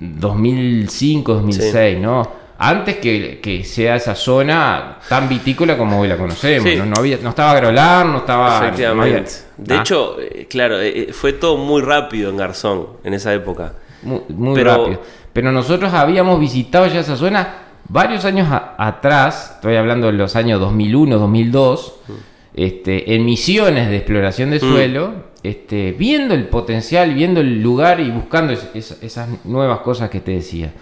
2005, 0.00 1.34
2006, 1.34 2.00
¿no? 2.00 2.43
Antes 2.58 2.96
que, 2.96 3.62
sea 3.64 3.96
esa 3.96 4.14
zona 4.14 4.98
tan 5.08 5.28
vitícola 5.28 5.76
como 5.76 6.00
hoy 6.00 6.08
la 6.08 6.16
conocemos. 6.16 6.86
¿no? 6.86 6.96
había, 6.96 7.18
no 7.22 7.30
estaba 7.30 7.52
Agrolar, 7.52 8.06
no 8.06 8.18
estaba... 8.18 8.58
Efectivamente. 8.58 9.30
de 9.56 9.76
hecho, 9.76 10.16
eh, 10.20 10.46
claro, 10.48 10.80
eh, 10.80 11.08
eh, 11.08 11.12
fue 11.12 11.32
todo 11.32 11.56
muy 11.56 11.82
rápido 11.82 12.30
en 12.30 12.36
Garzón 12.36 12.88
en 13.02 13.14
esa 13.14 13.34
época. 13.34 13.72
Muy, 14.02 14.62
rápido. 14.62 15.00
Pero 15.32 15.50
nosotros 15.50 15.92
habíamos 15.92 16.38
visitado 16.38 16.86
ya 16.86 17.00
esa 17.00 17.16
zona 17.16 17.54
varios 17.88 18.24
años 18.24 18.48
atrás, 18.50 19.52
estoy 19.56 19.76
hablando 19.76 20.06
de 20.06 20.12
los 20.12 20.36
años 20.36 20.60
2001, 20.60 21.18
2002, 21.18 22.00
mm. 22.06 22.12
este, 22.54 23.14
en 23.14 23.24
misiones 23.24 23.88
de 23.88 23.96
exploración 23.96 24.50
de 24.50 24.56
mm. 24.56 24.60
suelo, 24.60 25.14
este, 25.42 25.92
viendo 25.92 26.34
el 26.34 26.48
potencial, 26.48 27.14
viendo 27.14 27.40
el 27.40 27.62
lugar 27.62 28.00
y 28.00 28.10
buscando 28.10 28.52
esas 28.52 29.44
nuevas 29.44 29.80
cosas 29.80 30.08
que 30.08 30.20
te 30.20 30.32
decía. 30.32 30.72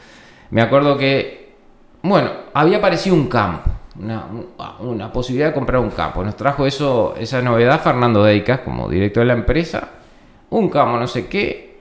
Me 0.50 0.60
acuerdo 0.60 0.98
que 0.98 1.41
bueno, 2.02 2.30
había 2.52 2.78
aparecido 2.78 3.14
un 3.14 3.28
campo, 3.28 3.70
una, 4.80 5.12
posibilidad 5.12 5.48
de 5.48 5.54
comprar 5.54 5.80
un 5.80 5.90
campo. 5.90 6.24
Nos 6.24 6.36
trajo 6.36 6.66
eso, 6.66 7.14
esa 7.18 7.40
novedad 7.40 7.80
Fernando 7.80 8.24
Deicas 8.24 8.60
como 8.60 8.88
director 8.88 9.22
de 9.22 9.28
la 9.28 9.34
empresa. 9.34 9.88
Un 10.50 10.68
campo, 10.68 10.98
no 10.98 11.06
sé 11.06 11.28
qué. 11.28 11.78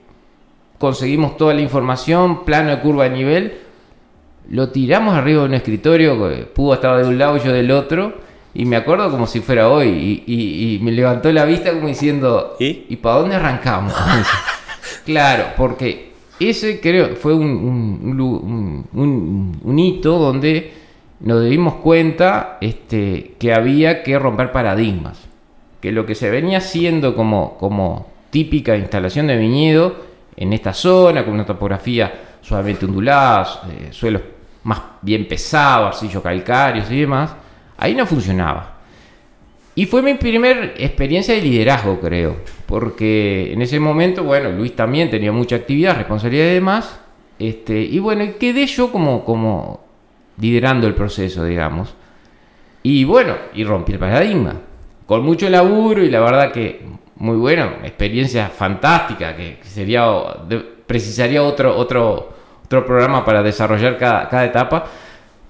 Conseguimos 0.77 1.37
toda 1.37 1.53
la 1.53 1.61
información, 1.61 2.45
plano 2.45 2.69
de 2.69 2.79
curva 2.79 3.05
de 3.05 3.09
nivel. 3.11 3.57
Lo 4.49 4.69
tiramos 4.69 5.15
arriba 5.15 5.41
de 5.41 5.47
un 5.47 5.53
escritorio, 5.55 6.47
pudo 6.53 6.75
estaba 6.75 6.97
de 6.97 7.07
un 7.07 7.17
lado 7.17 7.37
y 7.37 7.39
yo 7.39 7.51
del 7.51 7.71
otro. 7.71 8.13
Y 8.53 8.65
me 8.65 8.75
acuerdo 8.75 9.09
como 9.09 9.25
si 9.25 9.39
fuera 9.39 9.69
hoy. 9.69 10.23
Y, 10.27 10.79
me 10.83 10.91
levantó 10.91 11.31
la 11.31 11.45
vista 11.45 11.71
como 11.71 11.87
diciendo, 11.87 12.57
¿y, 12.59 12.85
¿y 12.89 12.95
para 12.97 13.17
dónde 13.17 13.37
arrancamos? 13.37 13.93
claro, 15.05 15.45
porque 15.57 16.10
ese 16.49 16.79
creo 16.79 17.15
fue 17.15 17.33
un, 17.33 18.87
un, 18.93 19.79
hito 19.79 20.17
donde 20.17 20.73
nos 21.19 21.45
dimos 21.45 21.75
cuenta 21.75 22.57
este, 22.61 23.35
que 23.39 23.53
había 23.53 24.03
que 24.03 24.17
romper 24.17 24.51
paradigmas, 24.51 25.19
que 25.79 25.91
lo 25.91 26.05
que 26.05 26.15
se 26.15 26.29
venía 26.29 26.59
haciendo 26.59 27.15
como, 27.15 27.57
como 27.57 28.07
típica 28.29 28.75
instalación 28.75 29.27
de 29.27 29.37
viñedo 29.37 29.95
en 30.35 30.53
esta 30.53 30.73
zona, 30.73 31.23
con 31.23 31.33
una 31.33 31.45
topografía 31.45 32.11
suavemente 32.41 32.85
ondulada, 32.85 33.63
eh, 33.69 33.87
suelos 33.91 34.21
más 34.63 34.79
bien 35.01 35.27
pesados, 35.27 35.95
arcillo 35.95 36.21
calcáreos 36.21 36.89
y 36.91 37.01
demás, 37.01 37.35
ahí 37.77 37.95
no 37.95 38.05
funcionaba. 38.05 38.77
Y 39.73 39.85
fue 39.85 40.01
mi 40.01 40.15
primera 40.15 40.73
experiencia 40.77 41.33
de 41.33 41.41
liderazgo, 41.41 41.99
creo, 41.99 42.37
porque 42.71 43.51
en 43.51 43.61
ese 43.61 43.81
momento, 43.81 44.23
bueno, 44.23 44.49
Luis 44.49 44.73
también 44.77 45.09
tenía 45.09 45.33
mucha 45.33 45.57
actividad, 45.57 45.97
responsabilidad 45.97 46.45
y 46.45 46.53
demás, 46.53 47.01
este, 47.37 47.81
y 47.81 47.99
bueno, 47.99 48.23
quedé 48.39 48.65
yo 48.65 48.93
como, 48.93 49.25
como 49.25 49.81
liderando 50.39 50.87
el 50.87 50.95
proceso, 50.95 51.43
digamos. 51.43 51.93
Y 52.81 53.03
bueno, 53.03 53.35
y 53.53 53.65
rompí 53.65 53.91
el 53.91 53.99
paradigma, 53.99 54.53
con 55.05 55.21
mucho 55.25 55.49
laburo 55.49 56.01
y 56.01 56.09
la 56.09 56.21
verdad 56.21 56.53
que 56.53 56.79
muy 57.17 57.35
bueno, 57.35 57.73
experiencia 57.83 58.47
fantástica, 58.47 59.35
que 59.35 59.57
sería, 59.63 60.05
precisaría 60.87 61.43
otro, 61.43 61.75
otro, 61.75 62.29
otro 62.63 62.85
programa 62.85 63.25
para 63.25 63.43
desarrollar 63.43 63.97
cada, 63.97 64.29
cada 64.29 64.45
etapa 64.45 64.85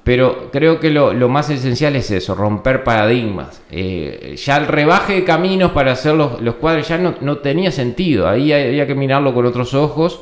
pero 0.04 0.50
creo 0.52 0.80
que 0.80 0.90
lo, 0.90 1.30
más 1.30 1.50
esencial 1.52 1.96
es 1.96 2.10
eso, 2.10 2.34
romper 2.34 2.84
paradigmas. 2.84 3.62
Eh, 3.70 4.36
ya 4.36 4.58
el 4.58 4.66
rebaje 4.66 5.14
de 5.14 5.24
caminos 5.24 5.72
para 5.72 5.92
hacer 5.92 6.16
los, 6.16 6.42
los 6.42 6.56
cuadros 6.56 6.88
ya 6.88 6.98
no, 6.98 7.16
no, 7.22 7.38
tenía 7.38 7.72
sentido. 7.72 8.28
Ahí 8.28 8.52
había 8.52 8.88
que 8.88 8.96
mirarlo 8.96 9.34
con 9.34 9.46
otros 9.46 9.76
ojos, 9.76 10.22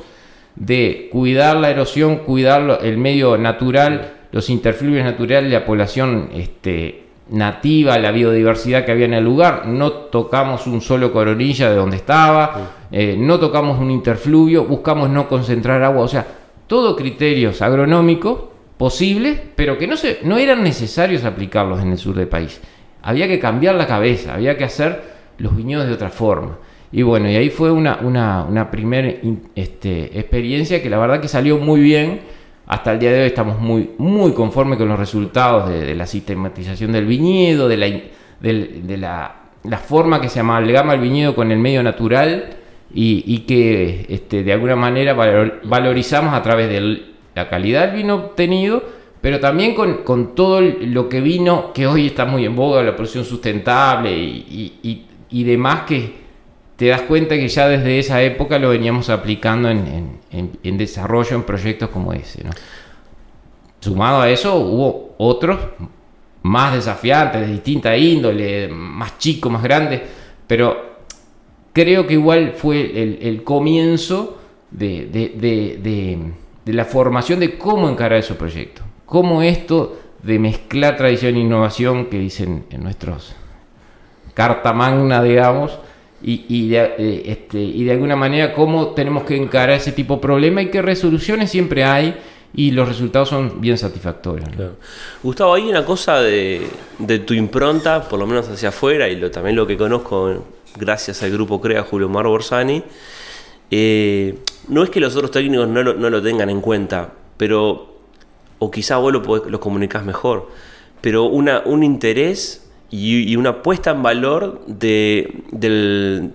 de 0.56 1.08
cuidar 1.12 1.56
la 1.56 1.70
erosión, 1.70 2.18
cuidar 2.18 2.80
el 2.84 2.98
medio 2.98 3.38
natural, 3.38 4.16
los 4.34 4.50
interfluvios 4.50 5.06
naturales, 5.06 5.50
la 5.50 5.66
población 5.66 6.30
este, 6.34 7.06
nativa, 7.30 7.98
la 7.98 8.12
biodiversidad 8.12 8.84
que 8.84 8.92
había 8.92 9.06
en 9.06 9.14
el 9.14 9.24
lugar. 9.24 9.66
No 9.66 9.92
tocamos 9.94 10.68
un 10.68 10.82
solo 10.82 11.14
coronilla 11.14 11.70
de 11.70 11.78
donde 11.78 11.96
estaba, 11.96 12.88
eh, 12.92 13.16
no 13.18 13.40
tocamos 13.40 13.80
un 13.80 13.92
interfluvio, 13.92 14.66
buscamos 14.66 15.10
no 15.10 15.30
concentrar 15.30 15.82
agua. 15.84 16.04
O 16.04 16.08
sea, 16.10 16.28
todo 16.68 16.98
criterios 16.98 17.62
agronómicos 17.62 18.49
posibles, 18.80 19.38
pero 19.58 19.78
que 19.78 19.88
no, 19.88 19.98
se, 19.98 20.20
no 20.24 20.38
eran 20.38 20.64
necesarios 20.64 21.26
aplicarlos 21.26 21.82
en 21.82 21.92
el 21.92 21.98
sur 21.98 22.16
del 22.16 22.30
país. 22.30 22.62
Había 23.02 23.28
que 23.28 23.38
cambiar 23.38 23.76
la 23.76 23.86
cabeza, 23.86 24.36
había 24.36 24.58
que 24.58 24.64
hacer 24.64 25.04
los 25.38 25.54
viñedos 25.54 25.86
de 25.86 25.94
otra 25.94 26.10
forma. 26.10 26.58
Y 26.90 27.02
bueno, 27.02 27.30
y 27.30 27.36
ahí 27.36 27.50
fue 27.50 27.72
una, 27.72 27.98
una, 27.98 28.72
primera 28.72 29.14
este, 29.54 30.18
experiencia 30.18 30.82
que 30.82 30.90
la 30.90 30.98
verdad 30.98 31.20
que 31.20 31.28
salió 31.28 31.58
muy 31.58 31.82
bien. 31.82 32.22
Hasta 32.68 32.94
el 32.94 33.00
día 33.00 33.12
de 33.12 33.24
hoy 33.24 33.28
estamos 33.28 33.60
muy, 33.60 33.92
muy 33.98 34.32
conformes 34.32 34.78
con 34.78 34.88
los 34.88 34.98
resultados 34.98 35.70
de, 35.70 35.94
la 35.94 36.06
sistematización 36.06 36.94
del 36.94 37.06
viñedo, 37.06 37.68
de 37.68 37.76
la, 37.76 37.88
de, 38.40 38.98
la, 38.98 39.78
forma 39.80 40.22
que 40.22 40.30
se 40.30 40.40
amalgama 40.40 40.94
el 40.94 41.02
viñedo 41.02 41.36
con 41.36 41.52
el 41.52 41.60
medio 41.60 41.84
natural 41.84 42.56
y, 42.94 43.40
que 43.40 44.06
este, 44.08 44.44
de 44.44 44.54
alguna 44.54 44.78
manera 44.78 45.14
valorizamos 45.66 46.34
a 46.34 46.42
través 46.42 46.70
de 46.70 47.09
la 47.44 47.50
calidad 47.50 47.88
del 47.88 47.98
vino 47.98 48.16
obtenido, 48.16 48.84
pero 49.22 49.40
también 49.40 49.76
con, 49.76 50.36
todo 50.36 50.62
lo 50.62 51.10
que 51.10 51.22
vino, 51.22 51.74
que 51.74 51.88
hoy 51.88 52.08
está 52.08 52.26
muy 52.26 52.46
en 52.46 52.56
boga, 52.56 52.84
la 52.84 52.96
producción 52.96 53.26
sustentable 53.26 54.12
y, 54.18 55.06
y 55.30 55.44
demás 55.44 55.84
que 55.84 56.20
te 56.80 56.88
das 56.88 57.02
cuenta 57.02 57.36
que 57.36 57.50
ya 57.50 57.68
desde 57.68 58.00
esa 58.00 58.22
época 58.24 58.58
lo 58.58 58.70
veníamos 58.70 59.10
aplicando 59.10 59.70
en, 59.70 60.78
desarrollo, 60.78 61.36
en 61.36 61.44
proyectos 61.44 61.90
como 61.90 62.14
ese. 62.14 62.42
Sumado 63.82 64.22
a 64.22 64.30
eso, 64.30 64.56
hubo 64.56 65.14
otros 65.18 65.60
más 66.44 66.74
desafiantes, 66.74 67.42
de 67.42 67.48
distinta 67.48 67.98
índole, 67.98 68.70
más 68.70 69.18
chicos, 69.18 69.52
más 69.52 69.62
grandes, 69.62 70.04
pero 70.48 71.02
creo 71.74 72.08
que 72.08 72.14
igual 72.14 72.54
fue 72.56 73.20
el, 73.28 73.44
comienzo 73.44 74.40
de, 74.72 76.18
la 76.74 76.86
formación 76.86 77.40
de 77.40 77.58
cómo 77.58 77.90
encarar 77.90 78.20
esos 78.20 78.38
proyectos. 78.38 78.86
Cómo 79.06 79.42
esto 79.42 80.00
de 80.24 80.40
mezclar 80.40 80.98
tradición 80.98 81.36
e 81.36 81.40
innovación 81.40 82.06
que 82.08 82.20
dicen 82.20 82.66
en 82.70 82.84
nuestros 82.84 83.36
carta 84.34 84.72
magna, 84.72 85.22
digamos, 85.22 85.78
y, 86.22 86.70
de, 86.70 86.78
eh, 86.98 87.24
este, 87.26 87.60
y 87.60 87.84
de 87.84 87.92
alguna 87.92 88.16
manera 88.16 88.54
cómo 88.54 88.90
tenemos 88.90 89.24
que 89.24 89.38
encarar 89.38 89.72
ese 89.72 89.92
tipo 89.94 90.16
de 90.16 90.22
problema 90.22 90.62
y 90.62 90.70
qué 90.70 90.82
resoluciones 90.82 91.50
siempre 91.50 91.84
hay 91.84 92.16
y 92.54 92.72
los 92.72 92.88
resultados 92.88 93.30
son 93.30 93.62
bien 93.62 93.78
satisfactorios. 93.78 94.50
Gustavo, 95.22 95.54
hay 95.54 95.70
una 95.70 95.86
cosa 95.86 96.20
de, 96.22 96.68
tu 97.26 97.34
impronta, 97.34 98.08
por 98.08 98.20
lo 98.20 98.26
menos 98.26 98.50
hacia 98.50 98.70
afuera, 98.70 99.08
y 99.08 99.20
también 99.30 99.56
lo 99.56 99.68
que 99.68 99.78
conozco 99.78 100.46
gracias 100.78 101.22
al 101.24 101.32
grupo 101.32 101.62
CREA 101.62 101.84
Julio 101.84 102.10
Mar 102.10 102.26
Borsani, 102.26 102.84
eh, 103.72 104.40
no 104.68 104.84
es 104.84 104.90
que 104.90 105.00
los 105.00 105.16
otros 105.16 105.32
técnicos 105.32 105.68
no 105.68 105.84
lo, 105.84 106.22
tengan 106.22 106.50
en 106.50 106.62
cuenta, 106.62 107.14
pero, 107.38 107.96
o 108.60 108.72
quizá 108.72 108.98
vos 108.98 109.12
lo, 109.14 109.22
lo 109.50 109.60
comunicás 109.60 110.04
mejor, 110.04 110.50
pero 111.02 111.26
una, 111.26 111.62
un 111.66 111.84
interés 111.84 112.70
y, 112.92 113.36
una 113.36 113.62
puesta 113.62 113.92
en 113.92 114.04
valor 114.04 114.62
de, 114.68 115.44
del, 115.52 116.32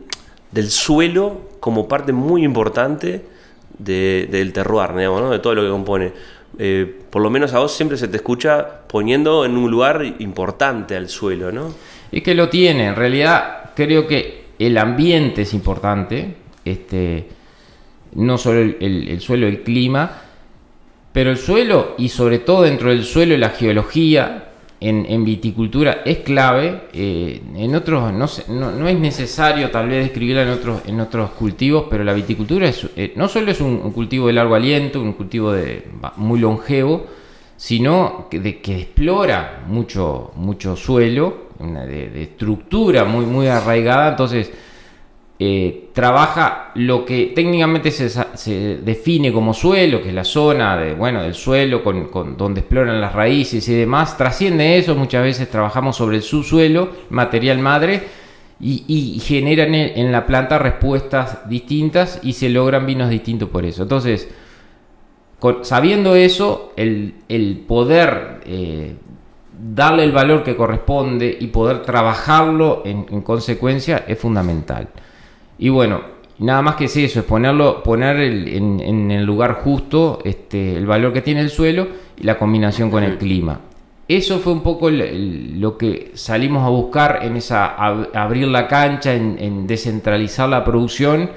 suelo 0.70 1.40
como 1.60 1.88
parte 1.88 2.12
muy 2.12 2.44
importante 2.44 3.24
del 3.78 4.52
terroir, 4.52 4.94
digamos, 4.94 5.30
de 5.30 5.38
todo 5.38 5.54
lo 5.54 5.62
que 5.62 5.68
compone. 5.68 6.12
Eh, 6.56 7.00
por 7.10 7.20
lo 7.20 7.30
menos 7.30 7.52
a 7.52 7.58
vos 7.58 7.72
siempre 7.72 7.98
se 7.98 8.06
te 8.06 8.16
escucha 8.16 8.82
poniendo 8.86 9.44
en 9.44 9.56
un 9.56 9.70
lugar 9.70 10.04
importante 10.20 10.96
al 10.96 11.08
suelo, 11.08 11.50
¿no? 11.50 11.74
Es 12.12 12.22
que 12.22 12.34
lo 12.34 12.48
tiene, 12.48 12.86
en 12.86 12.94
realidad 12.94 13.72
creo 13.74 14.06
que 14.06 14.44
el 14.60 14.78
ambiente 14.78 15.42
es 15.42 15.52
importante, 15.52 16.36
este, 16.64 17.26
no 18.14 18.38
solo 18.38 18.60
el, 18.60 19.08
el 19.08 19.20
suelo, 19.20 19.46
el 19.46 19.62
clima, 19.62 20.22
pero 21.12 21.30
el 21.30 21.36
suelo 21.36 21.94
y 21.98 22.08
sobre 22.08 22.38
todo 22.40 22.62
dentro 22.62 22.90
del 22.90 23.04
suelo 23.04 23.36
la 23.36 23.50
geología, 23.50 24.44
en, 24.80 25.24
viticultura 25.24 26.02
es 26.04 26.18
clave. 26.18 26.82
Eh, 26.92 27.40
en 27.56 27.74
otros 27.74 28.12
no, 28.12 28.70
no, 28.72 28.88
es 28.88 28.98
necesario 28.98 29.70
tal 29.70 29.88
vez 29.88 30.04
describirla 30.04 30.42
en 30.42 30.50
otros, 30.50 30.82
en 30.86 31.00
otros 31.00 31.30
cultivos, 31.30 31.86
pero 31.88 32.04
la 32.04 32.12
viticultura 32.12 32.70
eh, 32.96 33.12
no 33.16 33.28
solo 33.28 33.50
es 33.50 33.60
un, 33.60 33.92
cultivo 33.92 34.26
de 34.26 34.34
largo 34.34 34.54
aliento, 34.54 35.00
un 35.00 35.14
cultivo 35.14 35.52
de, 35.52 35.84
muy 36.16 36.38
longevo, 36.38 37.06
sino 37.56 38.28
que, 38.30 38.60
que 38.60 38.80
explora 38.80 39.64
mucho, 39.66 40.32
mucho 40.36 40.76
suelo, 40.76 41.44
de, 41.58 42.10
de, 42.10 42.22
estructura 42.22 43.04
muy, 43.04 43.24
muy 43.24 43.46
arraigada. 43.46 44.10
Entonces, 44.10 44.50
eh, 45.36 45.90
trabaja 45.92 46.70
lo 46.76 47.04
que 47.04 47.32
técnicamente 47.34 47.90
se, 47.90 48.78
define 48.78 49.32
como 49.32 49.52
suelo, 49.52 50.00
que 50.00 50.10
es 50.10 50.14
la 50.14 50.22
zona 50.22 50.76
de, 50.76 50.94
bueno, 50.94 51.22
del 51.22 51.34
suelo 51.34 51.82
con, 51.82 52.36
donde 52.36 52.60
exploran 52.60 53.00
las 53.00 53.14
raíces 53.14 53.68
y 53.68 53.74
demás, 53.74 54.16
trasciende 54.16 54.78
eso, 54.78 54.94
muchas 54.94 55.24
veces 55.24 55.50
trabajamos 55.50 55.96
sobre 55.96 56.18
el 56.18 56.22
subsuelo, 56.22 56.90
material 57.10 57.58
madre, 57.58 58.02
y, 58.60 59.20
generan 59.24 59.74
en, 59.74 60.12
la 60.12 60.24
planta 60.24 60.58
respuestas 60.58 61.48
distintas 61.48 62.20
y 62.22 62.34
se 62.34 62.48
logran 62.48 62.86
vinos 62.86 63.10
distintos 63.10 63.48
por 63.48 63.64
eso. 63.64 63.82
Entonces, 63.82 64.28
sabiendo 65.62 66.14
eso, 66.14 66.72
el, 66.76 67.64
poder 67.66 68.40
eh, 68.46 68.94
darle 69.52 70.04
el 70.04 70.12
valor 70.12 70.44
que 70.44 70.54
corresponde 70.56 71.36
y 71.38 71.48
poder 71.48 71.82
trabajarlo 71.82 72.82
en 72.86 73.20
consecuencia 73.22 74.04
es 74.06 74.16
fundamental. 74.16 74.88
Y 75.58 75.68
bueno, 75.68 76.00
nada 76.38 76.62
más 76.62 76.76
que 76.76 76.86
es 76.86 76.96
eso, 76.96 77.20
es 77.20 77.26
ponerlo, 77.26 77.82
poner 77.82 78.20
en, 78.20 79.10
el 79.10 79.24
lugar 79.24 79.54
justo 79.54 80.20
este, 80.24 80.76
el 80.76 80.86
valor 80.86 81.12
que 81.12 81.22
tiene 81.22 81.40
el 81.40 81.50
suelo 81.50 81.86
y 82.18 82.24
la 82.24 82.38
combinación 82.38 82.90
con 82.90 83.04
el 83.04 83.18
clima. 83.18 83.60
Eso 84.06 84.38
fue 84.38 84.52
un 84.52 84.62
poco 84.62 84.90
lo 84.90 85.78
que 85.78 86.10
salimos 86.14 86.62
a 86.64 86.68
buscar 86.68 87.20
en 87.22 87.36
esa 87.36 87.74
abrir 87.74 88.48
la 88.48 88.68
cancha, 88.68 89.14
en, 89.14 89.66
descentralizar 89.66 90.48
la 90.48 90.62
producción 90.62 91.30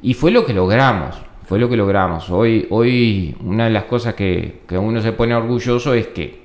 y 0.00 0.14
fue 0.14 0.30
lo 0.30 0.44
que 0.44 0.54
logramos. 0.54 1.16
Fue 1.46 1.58
lo 1.58 1.68
que 1.68 1.76
logramos. 1.76 2.30
Hoy, 2.30 2.66
hoy 2.70 3.36
una 3.44 3.64
de 3.64 3.70
las 3.70 3.84
cosas 3.84 4.14
que, 4.14 4.60
que 4.66 4.78
uno 4.78 5.02
se 5.02 5.12
pone 5.12 5.34
orgulloso 5.34 5.92
es 5.92 6.06
que 6.06 6.44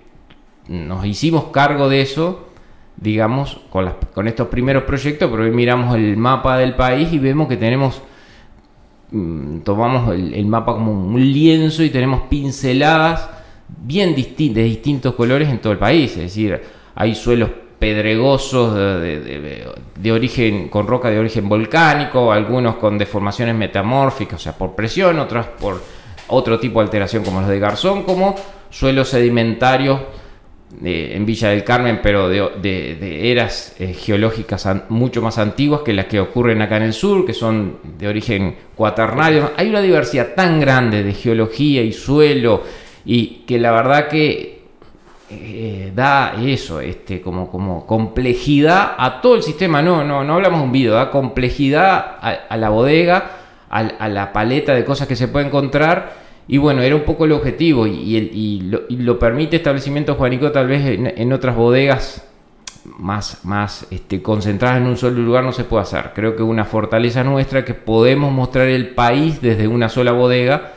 nos 0.68 1.06
hicimos 1.06 1.46
cargo 1.46 1.88
de 1.88 2.02
eso 2.02 2.49
digamos, 3.02 3.62
con, 3.70 3.90
con 4.14 4.28
estos 4.28 4.48
primeros 4.48 4.84
proyectos, 4.84 5.30
pero 5.32 5.44
hoy 5.44 5.52
miramos 5.52 5.96
el 5.96 6.18
mapa 6.18 6.58
del 6.58 6.76
país 6.76 7.12
y 7.14 7.20
vemos 7.20 7.48
que 7.48 7.58
tenemos, 7.58 8.02
mm, 9.12 9.60
tomamos 9.60 10.14
el, 10.14 10.46
mapa 10.46 10.74
como 10.74 10.92
un 10.92 11.22
lienzo 11.22 11.84
y 11.84 11.90
tenemos 11.90 12.24
pinceladas 12.30 13.30
bien 13.68 14.16
distintas, 14.16 14.58
de 14.58 14.64
distintos 14.64 15.16
colores 15.16 15.48
en 15.50 15.60
todo 15.60 15.72
el 15.74 15.80
país, 15.80 16.12
es 16.12 16.24
decir, 16.24 16.62
hay 16.96 17.16
suelos 17.16 17.50
pedregosos 17.78 18.76
de, 18.76 20.12
origen 20.12 20.68
con 20.68 20.86
roca 20.86 21.10
de 21.10 21.20
origen 21.20 21.48
volcánico, 21.48 22.34
algunos 22.34 22.76
con 22.76 22.98
deformaciones 22.98 23.56
metamórficas, 23.56 24.42
o 24.42 24.44
sea, 24.44 24.58
por 24.58 24.76
presión, 24.76 25.18
otros 25.20 25.46
por 25.46 25.82
otro 26.28 26.60
tipo 26.60 26.80
de 26.80 26.86
alteración 26.86 27.24
como 27.24 27.40
los 27.40 27.50
de 27.50 27.60
Garzón, 27.60 28.04
como 28.04 28.36
suelos 28.70 29.08
sedimentarios 29.08 30.02
en 30.84 31.26
Villa 31.26 31.50
del 31.50 31.64
Carmen, 31.64 32.00
pero 32.02 32.30
de, 32.30 33.32
eras 33.32 33.76
eh, 33.80 33.94
geológicas 33.94 34.68
mucho 34.90 35.22
más 35.22 35.38
antiguas 35.38 35.82
que 35.82 35.94
las 35.94 36.06
que 36.06 36.20
ocurren 36.20 36.62
acá 36.62 36.78
en 36.78 36.84
el 36.84 36.94
sur, 36.94 37.26
que 37.26 37.34
son 37.34 37.80
de 37.98 38.08
origen 38.08 38.56
cuaternario. 38.76 39.52
Hay 39.58 39.70
una 39.70 39.82
diversidad 39.82 40.36
tan 40.36 40.60
grande 40.60 41.04
de 41.04 41.14
geología 41.14 41.82
y 41.82 41.92
suelo, 41.92 42.64
y 43.04 43.44
que 43.48 43.60
la 43.60 43.72
verdad 43.72 44.08
que 44.08 44.60
eh, 45.32 45.92
da 45.94 46.36
eso, 46.42 46.80
este, 46.80 47.22
como, 47.22 47.50
como 47.50 47.86
complejidad 47.86 48.94
a 48.98 49.22
todo 49.22 49.36
el 49.36 49.44
sistema. 49.44 49.82
No, 49.82 50.04
no, 50.04 50.24
no 50.24 50.36
hablamos 50.36 50.60
de 50.60 50.66
un 50.66 50.72
video, 50.72 50.94
da 50.94 51.10
complejidad 51.10 52.18
a, 52.22 52.58
la 52.58 52.70
bodega, 52.70 53.32
a 53.70 54.08
la 54.08 54.32
paleta 54.32 54.74
de 54.74 54.86
cosas 54.86 55.08
que 55.08 55.16
se 55.16 55.28
puede 55.28 55.48
encontrar 55.48 56.29
y 56.52 56.58
bueno, 56.58 56.82
era 56.82 56.96
un 56.96 57.04
poco 57.04 57.26
el 57.26 57.32
objetivo 57.32 57.86
y, 57.86 58.60
lo, 58.90 59.20
permite 59.20 59.58
establecimiento 59.58 60.16
Juanico 60.16 60.52
tal 60.52 60.68
vez 60.68 60.82
en, 60.84 61.32
otras 61.32 61.56
bodegas 61.56 62.28
más, 62.98 63.46
más 63.46 63.86
este, 63.92 64.24
concentradas 64.24 64.78
en 64.78 64.88
un 64.88 64.98
solo 64.98 65.22
lugar 65.22 65.44
no 65.44 65.52
se 65.52 65.64
puede 65.64 65.84
hacer. 65.84 66.10
Creo 66.16 66.36
que 66.36 66.42
una 66.42 66.66
fortaleza 66.66 67.24
nuestra 67.24 67.64
que 67.64 67.76
podemos 67.76 68.34
mostrar 68.34 68.68
el 68.68 68.90
país 68.96 69.40
desde 69.44 69.68
una 69.68 69.90
sola 69.90 70.12
bodega 70.12 70.74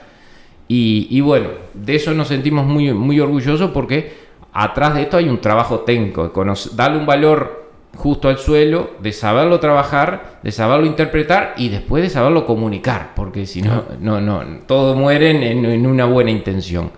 y, 0.68 1.18
bueno, 1.22 1.48
de 1.72 1.94
eso 1.94 2.12
nos 2.12 2.28
sentimos 2.28 2.66
muy, 2.66 2.92
muy 2.92 3.18
orgullosos 3.18 3.70
porque 3.70 4.12
atrás 4.52 4.94
de 4.94 5.02
esto 5.02 5.16
hay 5.16 5.30
un 5.30 5.40
trabajo 5.40 5.80
técnico, 5.80 6.30
darle 6.74 6.98
un 6.98 7.06
valor 7.06 7.61
justo 7.96 8.28
al 8.28 8.38
suelo, 8.38 8.92
de 9.00 9.12
saberlo 9.12 9.60
trabajar, 9.60 10.38
de 10.42 10.50
saberlo 10.50 10.86
interpretar 10.86 11.54
y 11.56 11.68
después 11.68 12.02
de 12.02 12.10
saberlo 12.10 12.46
comunicar, 12.46 13.12
porque 13.14 13.46
si 13.46 13.62
no, 13.62 13.84
no, 14.00 14.20
no, 14.20 14.42
todo 14.66 14.94
muere 14.94 15.30
en, 15.30 15.86
una 15.86 16.06
buena 16.06 16.30
intención. 16.30 16.90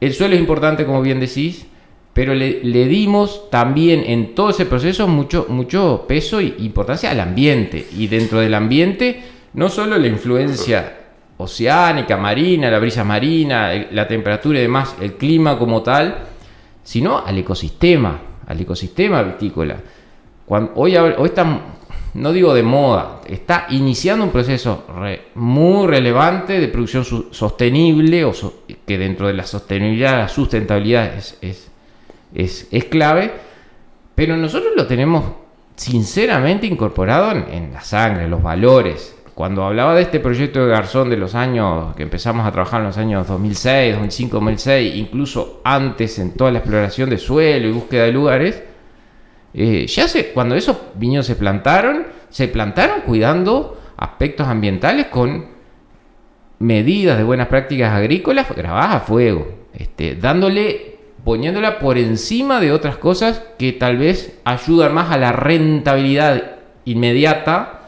El 0.00 0.12
suelo 0.14 0.34
es 0.34 0.40
importante, 0.40 0.84
como 0.84 1.02
bien 1.02 1.20
decís, 1.20 1.66
pero 2.12 2.34
le, 2.34 2.60
dimos 2.88 3.50
también 3.50 4.02
en 4.06 4.34
todo 4.34 4.50
ese 4.50 4.66
proceso 4.66 5.08
mucho, 5.08 5.46
mucho 5.48 6.04
peso 6.08 6.40
e 6.40 6.54
importancia 6.58 7.10
al 7.10 7.20
ambiente. 7.20 7.86
Y 7.96 8.08
dentro 8.08 8.40
del 8.40 8.54
ambiente, 8.54 9.22
no 9.54 9.68
solo 9.68 9.96
la 9.96 10.06
influencia 10.06 10.96
oceánica, 11.36 12.16
marina, 12.16 12.70
la 12.70 12.78
brisa 12.78 13.04
marina, 13.04 13.72
la 13.90 14.08
temperatura 14.08 14.58
y 14.58 14.62
demás, 14.62 14.96
el 15.00 15.14
clima 15.14 15.58
como 15.58 15.82
tal, 15.82 16.18
sino 16.82 17.18
al 17.18 17.38
ecosistema 17.38 18.29
al 18.50 18.60
ecosistema 18.60 19.22
vitícola. 19.22 19.76
Hoy, 20.74 20.96
hoy 20.96 21.26
están 21.26 21.60
no 22.14 22.32
digo 22.32 22.52
de 22.54 22.62
moda, 22.64 23.20
está 23.26 23.66
iniciando 23.70 24.24
un 24.24 24.30
proceso 24.30 24.84
muy 25.36 25.86
relevante 25.86 26.58
de 26.58 26.66
producción 26.66 27.04
sostenible, 27.30 28.24
o 28.24 28.32
que 28.84 28.98
dentro 28.98 29.28
de 29.28 29.34
la 29.34 29.44
sostenibilidad, 29.44 30.18
la 30.18 30.28
sustentabilidad 30.28 31.14
es, 31.14 31.38
es, 32.34 32.68
es, 32.72 32.84
clave, 32.86 33.30
pero 34.16 34.36
nosotros 34.36 34.72
lo 34.76 34.88
tenemos 34.88 35.24
sinceramente 35.76 36.66
incorporado 36.66 37.30
en, 37.30 37.44
en 37.52 37.72
la 37.72 37.82
sangre, 37.82 38.26
los 38.26 38.42
valores, 38.42 39.16
cuando 39.40 39.64
hablaba 39.64 39.94
de 39.94 40.02
este 40.02 40.20
proyecto 40.20 40.60
de 40.60 40.70
Garzón 40.70 41.08
de 41.08 41.16
los 41.16 41.34
años 41.34 41.96
que 41.96 42.02
empezamos 42.02 42.46
a 42.46 42.52
trabajar 42.52 42.82
en 42.82 42.88
los 42.88 42.98
años 42.98 43.26
2006, 43.26 43.94
2005, 43.94 44.36
2006, 44.36 44.94
incluso 44.96 45.62
antes 45.64 46.18
en 46.18 46.32
toda 46.32 46.50
la 46.50 46.58
exploración 46.58 47.08
de 47.08 47.16
suelo 47.16 47.66
y 47.66 47.72
búsqueda 47.72 48.04
de 48.04 48.12
lugares, 48.12 48.62
eh, 49.54 49.86
ya 49.86 50.08
se, 50.08 50.32
cuando 50.32 50.56
esos 50.56 50.76
viñedos 50.94 51.24
se 51.24 51.36
plantaron, 51.36 52.08
se 52.28 52.48
plantaron 52.48 53.00
cuidando 53.00 53.80
aspectos 53.96 54.46
ambientales 54.46 55.06
con 55.06 55.46
medidas 56.58 57.16
de 57.16 57.24
buenas 57.24 57.48
prácticas 57.48 57.94
agrícolas 57.94 58.46
grabadas 58.54 58.96
a 58.96 59.00
fuego, 59.00 59.48
este, 59.72 60.16
dándole, 60.16 60.98
poniéndola 61.24 61.78
por 61.78 61.96
encima 61.96 62.60
de 62.60 62.72
otras 62.72 62.98
cosas 62.98 63.42
que 63.58 63.72
tal 63.72 63.96
vez 63.96 64.38
ayudan 64.44 64.92
más 64.92 65.10
a 65.10 65.16
la 65.16 65.32
rentabilidad 65.32 66.56
inmediata 66.84 67.79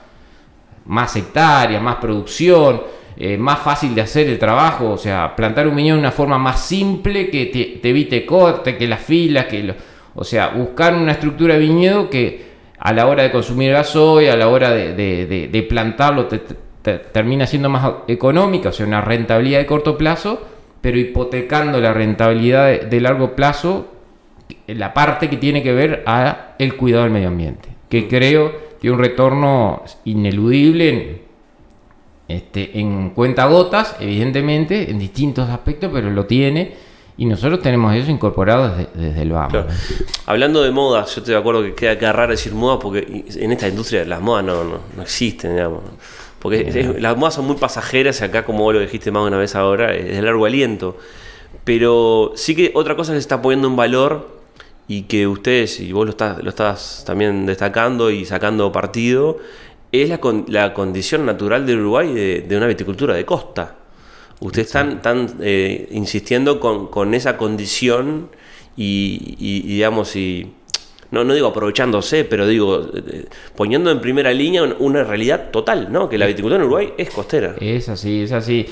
más 0.86 1.14
hectárea, 1.16 1.80
más 1.80 1.96
producción, 1.96 2.82
eh, 3.16 3.36
más 3.36 3.58
fácil 3.60 3.94
de 3.94 4.00
hacer 4.00 4.28
el 4.28 4.38
trabajo, 4.38 4.90
o 4.90 4.98
sea, 4.98 5.36
plantar 5.36 5.68
un 5.68 5.76
viñedo 5.76 5.96
de 5.96 6.00
una 6.00 6.10
forma 6.10 6.38
más 6.38 6.60
simple 6.64 7.28
que 7.30 7.46
te, 7.46 7.88
evite 7.88 8.24
corte, 8.24 8.76
que 8.76 8.88
las 8.88 9.00
filas, 9.00 9.46
que 9.46 9.74
o 10.14 10.24
sea, 10.24 10.48
buscar 10.48 10.94
una 10.94 11.12
estructura 11.12 11.54
de 11.54 11.60
viñedo 11.60 12.08
que 12.08 12.52
a 12.78 12.92
la 12.92 13.06
hora 13.06 13.22
de 13.22 13.30
consumir 13.30 13.72
gasoil, 13.72 14.30
a 14.30 14.36
la 14.36 14.48
hora 14.48 14.70
de, 14.70 15.66
plantarlo, 15.68 16.26
te, 16.26 16.40
termina 16.98 17.46
siendo 17.46 17.68
más 17.68 17.92
económica, 18.08 18.70
o 18.70 18.72
sea, 18.72 18.86
una 18.86 19.00
rentabilidad 19.02 19.60
de 19.60 19.66
corto 19.66 19.96
plazo, 19.96 20.40
pero 20.80 20.98
hipotecando 20.98 21.80
la 21.80 21.92
rentabilidad 21.92 22.80
de, 22.80 23.00
largo 23.00 23.36
plazo, 23.36 23.88
la 24.66 24.92
parte 24.94 25.30
que 25.30 25.36
tiene 25.36 25.62
que 25.62 25.72
ver 25.72 26.02
a 26.06 26.54
el 26.58 26.76
cuidado 26.76 27.04
del 27.04 27.12
medio 27.12 27.28
ambiente, 27.28 27.68
que 27.88 28.08
creo 28.08 28.71
tiene 28.82 28.96
un 28.96 29.00
retorno 29.00 29.84
ineludible 30.06 31.22
este, 32.26 32.80
en 32.80 33.10
cuentagotas, 33.10 33.94
evidentemente, 34.00 34.90
en 34.90 34.98
distintos 34.98 35.48
aspectos, 35.48 35.88
pero 35.94 36.10
lo 36.10 36.26
tiene. 36.26 36.74
Y 37.16 37.26
nosotros 37.26 37.62
tenemos 37.62 37.94
eso 37.94 38.10
incorporado 38.10 38.74
desde, 38.92 39.22
el 39.22 39.30
vamos. 39.30 39.66
Hablando 40.26 40.64
de 40.64 40.72
moda, 40.72 41.04
yo 41.04 41.20
estoy 41.20 41.32
de 41.32 41.38
acuerdo 41.38 41.62
que 41.62 41.76
queda, 41.76 41.96
queda 41.96 42.12
raro 42.12 42.32
decir 42.32 42.54
moda 42.54 42.80
porque 42.80 43.24
en 43.36 43.52
esta 43.52 43.68
industria 43.68 44.04
las 44.04 44.20
modas 44.20 44.44
no, 44.44 44.64
no, 44.64 45.02
existen, 45.02 45.54
digamos. 45.54 45.82
Porque 46.40 46.96
las 46.98 47.16
modas 47.16 47.34
son 47.34 47.46
muy 47.46 47.58
pasajeras 47.58 48.20
y 48.20 48.24
acá, 48.24 48.44
como 48.44 48.64
vos 48.64 48.74
lo 48.74 48.80
dijiste 48.80 49.12
más 49.12 49.22
una 49.24 49.38
vez 49.38 49.54
ahora, 49.54 49.94
es 49.94 50.06
de 50.06 50.22
largo 50.22 50.44
aliento. 50.44 50.96
Pero 51.62 52.32
sí 52.34 52.56
que 52.56 52.72
otra 52.74 52.96
cosa 52.96 53.12
que 53.12 53.18
se 53.18 53.20
está 53.20 53.40
poniendo 53.40 53.68
en 53.68 53.76
valor 53.76 54.41
y 54.88 55.02
que 55.02 55.26
ustedes, 55.26 55.80
y 55.80 55.92
vos 55.92 56.04
lo 56.04 56.10
estás, 56.10 56.42
lo 56.42 56.50
estás 56.50 57.04
también 57.06 57.46
destacando 57.46 58.10
y 58.10 58.24
sacando 58.24 58.72
partido, 58.72 59.38
es 59.92 60.08
la, 60.08 60.20
la 60.48 60.74
condición 60.74 61.26
natural 61.26 61.66
del 61.66 61.80
Uruguay 61.80 62.12
de, 62.12 62.56
una 62.56 62.66
viticultura 62.66 63.14
de 63.14 63.24
costa. 63.24 63.76
Ustedes 64.40 64.74
están, 64.74 65.36
eh, 65.40 65.88
insistiendo 65.92 66.58
con, 66.58 67.14
esa 67.14 67.36
condición 67.36 68.30
y, 68.76 69.62
digamos, 69.66 70.16
y 70.16 70.52
no, 71.10 71.22
no 71.22 71.34
digo 71.34 71.48
aprovechándose, 71.48 72.24
pero 72.24 72.46
digo, 72.46 72.88
eh, 72.94 73.26
poniendo 73.54 73.90
en 73.90 74.00
primera 74.00 74.32
línea 74.32 74.62
una 74.62 75.04
realidad 75.04 75.50
total, 75.50 75.92
¿no? 75.92 76.08
Que 76.08 76.18
la 76.18 76.26
viticultura 76.26 76.56
en 76.56 76.62
Uruguay 76.62 76.94
es 76.96 77.10
costera. 77.10 77.54
Es 77.60 77.88
así, 77.88 78.22
es 78.22 78.32
así 78.32 78.66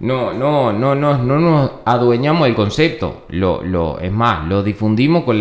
no, 0.00 0.32
no, 0.32 0.72
no, 0.72 0.94
no, 0.94 1.18
no 1.18 1.38
nos 1.38 1.70
adueñamos 1.84 2.44
del 2.44 2.54
concepto. 2.54 3.24
Lo, 3.30 3.62
lo, 3.62 3.98
es 3.98 4.12
más, 4.12 4.46
lo 4.46 4.62
difundimos 4.62 5.24
con 5.24 5.38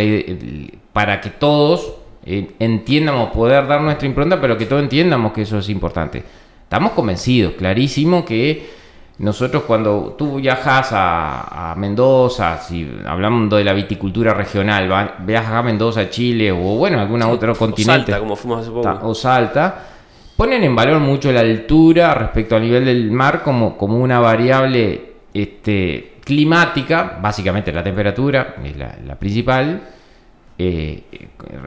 para 0.93 1.19
que 1.19 1.29
todos 1.31 1.93
eh, 2.25 2.55
entiendamos 2.59 3.31
poder 3.31 3.67
dar 3.67 3.81
nuestra 3.81 4.07
impronta, 4.07 4.39
pero 4.39 4.57
que 4.57 4.65
todos 4.65 4.81
entiendamos 4.81 5.33
que 5.33 5.41
eso 5.41 5.59
es 5.59 5.69
importante. 5.69 6.23
Estamos 6.63 6.93
convencidos, 6.93 7.53
clarísimo, 7.53 8.23
que 8.23 8.85
nosotros 9.17 9.63
cuando 9.63 10.15
tú 10.17 10.37
viajas 10.37 10.89
a, 10.91 11.73
Mendoza, 11.77 12.57
si 12.57 12.89
hablamos 13.05 13.49
de 13.49 13.63
la 13.63 13.73
viticultura 13.73 14.33
regional, 14.33 15.15
viajas 15.19 15.53
a 15.53 15.63
Mendoza, 15.63 16.09
Chile 16.09 16.51
o 16.51 16.77
bueno, 16.77 16.99
algún 16.99 17.21
otro 17.23 17.55
continente. 17.55 18.11
Salta, 18.11 18.19
como 18.19 18.35
fuimos 18.35 18.61
hace 18.61 18.71
poco. 18.71 18.99
O 19.03 19.13
Salta 19.13 19.94
ponen 20.35 20.63
en 20.63 20.75
valor 20.75 20.99
mucho 20.99 21.31
la 21.31 21.41
altura 21.41 22.13
respecto 22.13 22.55
al 22.55 22.61
nivel 22.61 22.85
del 22.85 23.11
mar 23.11 23.41
como, 23.43 23.77
como 23.77 23.97
una 23.97 24.19
variable 24.19 25.13
este, 25.33 26.15
climática, 26.23 27.19
básicamente 27.21 27.71
la 27.71 27.83
temperatura 27.83 28.55
es 28.63 28.75
la, 28.77 29.15
principal 29.15 29.81
eh, 30.57 31.03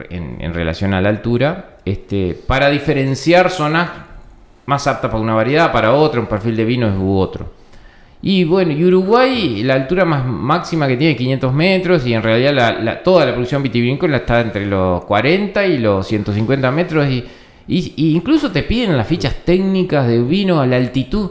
en, 0.09 0.53
relación 0.53 0.93
a 0.93 1.01
la 1.01 1.09
altura, 1.09 1.77
este, 1.85 2.37
para 2.47 2.69
diferenciar 2.69 3.49
zonas 3.49 3.89
más 4.65 4.85
aptas 4.85 5.09
para 5.09 5.23
una 5.23 5.33
variedad, 5.33 5.71
para 5.71 5.93
otra, 5.93 6.19
un 6.19 6.27
perfil 6.27 6.55
de 6.55 6.65
vino 6.65 6.87
u 6.99 7.17
otro. 7.17 7.59
Y 8.21 8.43
bueno, 8.43 8.73
y 8.73 8.83
Uruguay, 8.83 9.63
la 9.63 9.75
altura 9.75 10.03
más 10.03 10.25
máxima 10.25 10.87
que 10.87 10.97
tiene 10.97 11.15
500 11.15 11.53
metros 11.53 12.05
y 12.05 12.13
en 12.13 12.21
realidad 12.21 13.01
toda 13.01 13.25
la 13.25 13.31
producción 13.31 13.63
vitivinícola 13.63 14.17
está 14.17 14.41
entre 14.41 14.65
los 14.65 15.05
40 15.05 15.65
y 15.65 15.77
los 15.77 16.05
150 16.05 16.69
metros 16.69 17.07
y 17.07 17.23
y, 17.69 18.15
incluso 18.15 18.51
te 18.51 18.63
piden 18.63 18.97
las 18.97 19.07
fichas 19.07 19.35
técnicas 19.45 20.07
de 20.07 20.21
vino 20.23 20.59
a 20.59 20.65
la 20.65 20.77
altitud. 20.77 21.29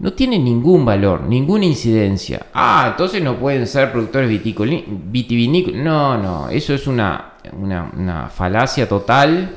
No 0.00 0.12
tiene 0.12 0.36
ningún 0.38 0.84
valor, 0.84 1.22
ninguna 1.22 1.64
incidencia. 1.64 2.46
Ah, 2.52 2.88
entonces 2.90 3.22
no 3.22 3.36
pueden 3.36 3.66
ser 3.68 3.92
productores 3.92 4.28
vitivinícolas. 4.28 5.80
No, 5.80 6.18
no, 6.18 6.48
eso 6.48 6.74
es 6.74 6.88
una, 6.88 7.34
una, 7.52 8.28
falacia 8.28 8.88
total. 8.88 9.54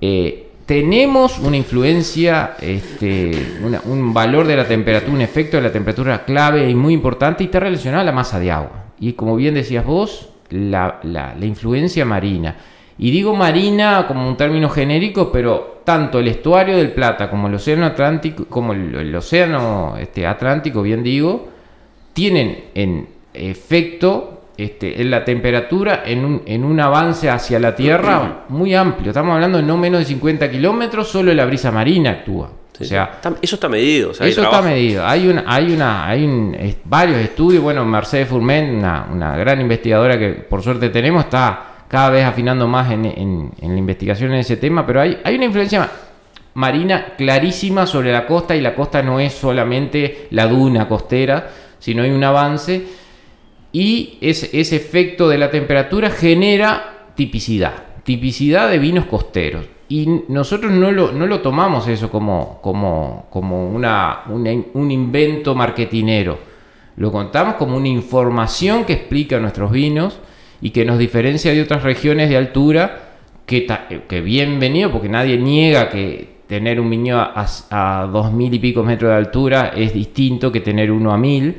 Eh, 0.00 0.50
tenemos 0.64 1.40
una 1.40 1.56
influencia, 1.56 2.56
este, 2.60 3.58
un 3.86 4.14
valor 4.14 4.46
de 4.46 4.56
la 4.56 4.68
temperatura, 4.68 5.12
un 5.12 5.20
efecto 5.20 5.56
de 5.56 5.64
la 5.64 5.72
temperatura 5.72 6.24
clave 6.24 6.70
y 6.70 6.74
muy 6.76 6.94
importante 6.94 7.42
y 7.42 7.46
está 7.46 7.58
relacionado 7.58 8.02
a 8.02 8.04
la 8.04 8.12
masa 8.12 8.38
de 8.38 8.52
agua. 8.52 8.84
Y 9.00 9.14
como 9.14 9.34
bien 9.34 9.54
decías 9.54 9.84
vos, 9.84 10.28
la, 10.50 11.00
la 11.02 11.44
influencia 11.44 12.04
marina. 12.04 12.56
Y 12.98 13.10
digo 13.10 13.34
marina 13.34 14.06
como 14.06 14.26
un 14.26 14.36
término 14.36 14.70
genérico, 14.70 15.30
pero 15.30 15.80
tanto 15.84 16.18
el 16.18 16.28
estuario 16.28 16.76
del 16.76 16.92
Plata 16.92 17.28
como 17.28 17.48
el 17.48 17.54
océano 17.54 17.86
Atlántico, 17.86 18.46
como 18.46 18.72
el, 18.72 19.14
océano 19.14 19.96
este, 19.98 20.26
Atlántico, 20.26 20.82
bien 20.82 21.02
digo, 21.02 21.48
tienen 22.14 22.64
en 22.74 23.06
efecto 23.34 24.40
este, 24.56 25.02
en 25.02 25.10
la 25.10 25.22
temperatura 25.24 26.02
en 26.06 26.24
un, 26.24 26.42
en 26.46 26.64
un 26.64 26.80
avance 26.80 27.28
hacia 27.28 27.60
la 27.60 27.76
Tierra 27.76 28.44
muy 28.48 28.74
amplio. 28.74 29.10
Estamos 29.10 29.34
hablando 29.34 29.58
de 29.58 29.64
no 29.64 29.76
menos 29.76 30.00
de 30.00 30.06
50 30.06 30.50
kilómetros, 30.50 31.08
solo 31.08 31.34
la 31.34 31.44
brisa 31.44 31.70
marina 31.70 32.10
actúa. 32.12 32.50
o 32.80 32.84
sea, 32.84 33.20
eso 33.42 33.56
está 33.56 33.68
medido. 33.68 34.12
eso 34.12 34.24
está 34.24 34.62
medido. 34.62 35.06
Hay 35.06 35.28
una, 35.28 35.44
hay 35.46 35.74
una, 35.74 36.08
hay 36.08 36.78
varios 36.84 37.18
estudios. 37.18 37.62
Bueno, 37.62 37.84
Mercedes 37.84 38.26
Furmen, 38.26 38.76
una, 38.76 39.06
una 39.12 39.36
gran 39.36 39.60
investigadora 39.60 40.18
que 40.18 40.30
por 40.30 40.62
suerte 40.62 40.88
tenemos, 40.88 41.26
está 41.26 41.75
cada 41.88 42.10
vez 42.10 42.24
afinando 42.24 42.66
más 42.66 42.90
en, 42.90 43.52
la 43.60 43.76
investigación 43.76 44.32
en 44.32 44.40
ese 44.40 44.56
tema, 44.56 44.86
pero 44.86 45.00
hay, 45.00 45.18
una 45.34 45.44
influencia 45.44 45.88
marina 46.54 47.14
clarísima 47.16 47.86
sobre 47.86 48.12
la 48.12 48.26
costa 48.26 48.56
y 48.56 48.60
la 48.60 48.74
costa 48.74 49.02
no 49.02 49.20
es 49.20 49.32
solamente 49.32 50.28
la 50.30 50.46
duna 50.46 50.88
costera, 50.88 51.50
sino 51.78 52.02
hay 52.02 52.10
un 52.10 52.24
avance 52.24 52.84
y 53.72 54.18
ese, 54.20 54.58
efecto 54.58 55.28
de 55.28 55.38
la 55.38 55.50
temperatura 55.50 56.10
genera 56.10 57.10
tipicidad, 57.14 57.74
tipicidad 58.02 58.70
de 58.70 58.78
vinos 58.78 59.06
costeros. 59.06 59.66
Y 59.88 60.08
nosotros 60.28 60.72
no 60.72 60.90
lo, 60.90 61.12
no 61.12 61.28
lo 61.28 61.40
tomamos 61.40 61.86
eso 61.86 62.10
como 62.10 62.60
una, 63.72 64.22
un 64.26 64.90
invento 64.90 65.54
marketinero. 65.54 66.38
Lo 66.96 67.12
contamos 67.12 67.54
como 67.54 67.76
una 67.76 67.86
información 67.86 68.84
que 68.84 68.94
explica 68.94 69.38
nuestros 69.38 69.70
vinos 69.70 70.18
y 70.60 70.70
que 70.70 70.84
nos 70.84 70.98
diferencia 70.98 71.52
de 71.52 71.62
otras 71.62 71.82
regiones 71.82 72.28
de 72.28 72.36
altura 72.36 73.02
que, 73.46 73.66
que 74.08 74.20
bienvenido, 74.20 74.90
porque 74.90 75.08
nadie 75.08 75.38
niega 75.38 75.88
que 75.88 76.36
tener 76.46 76.80
un 76.80 76.88
viñedo 76.90 77.20
a, 77.20 78.08
dos 78.10 78.32
mil 78.32 78.52
y 78.52 78.58
pico 78.58 78.82
metros 78.82 79.10
de 79.10 79.16
altura 79.16 79.72
es 79.74 79.92
distinto 79.92 80.52
que 80.52 80.60
tener 80.60 80.90
uno 80.90 81.12
a 81.12 81.18
mil. 81.18 81.56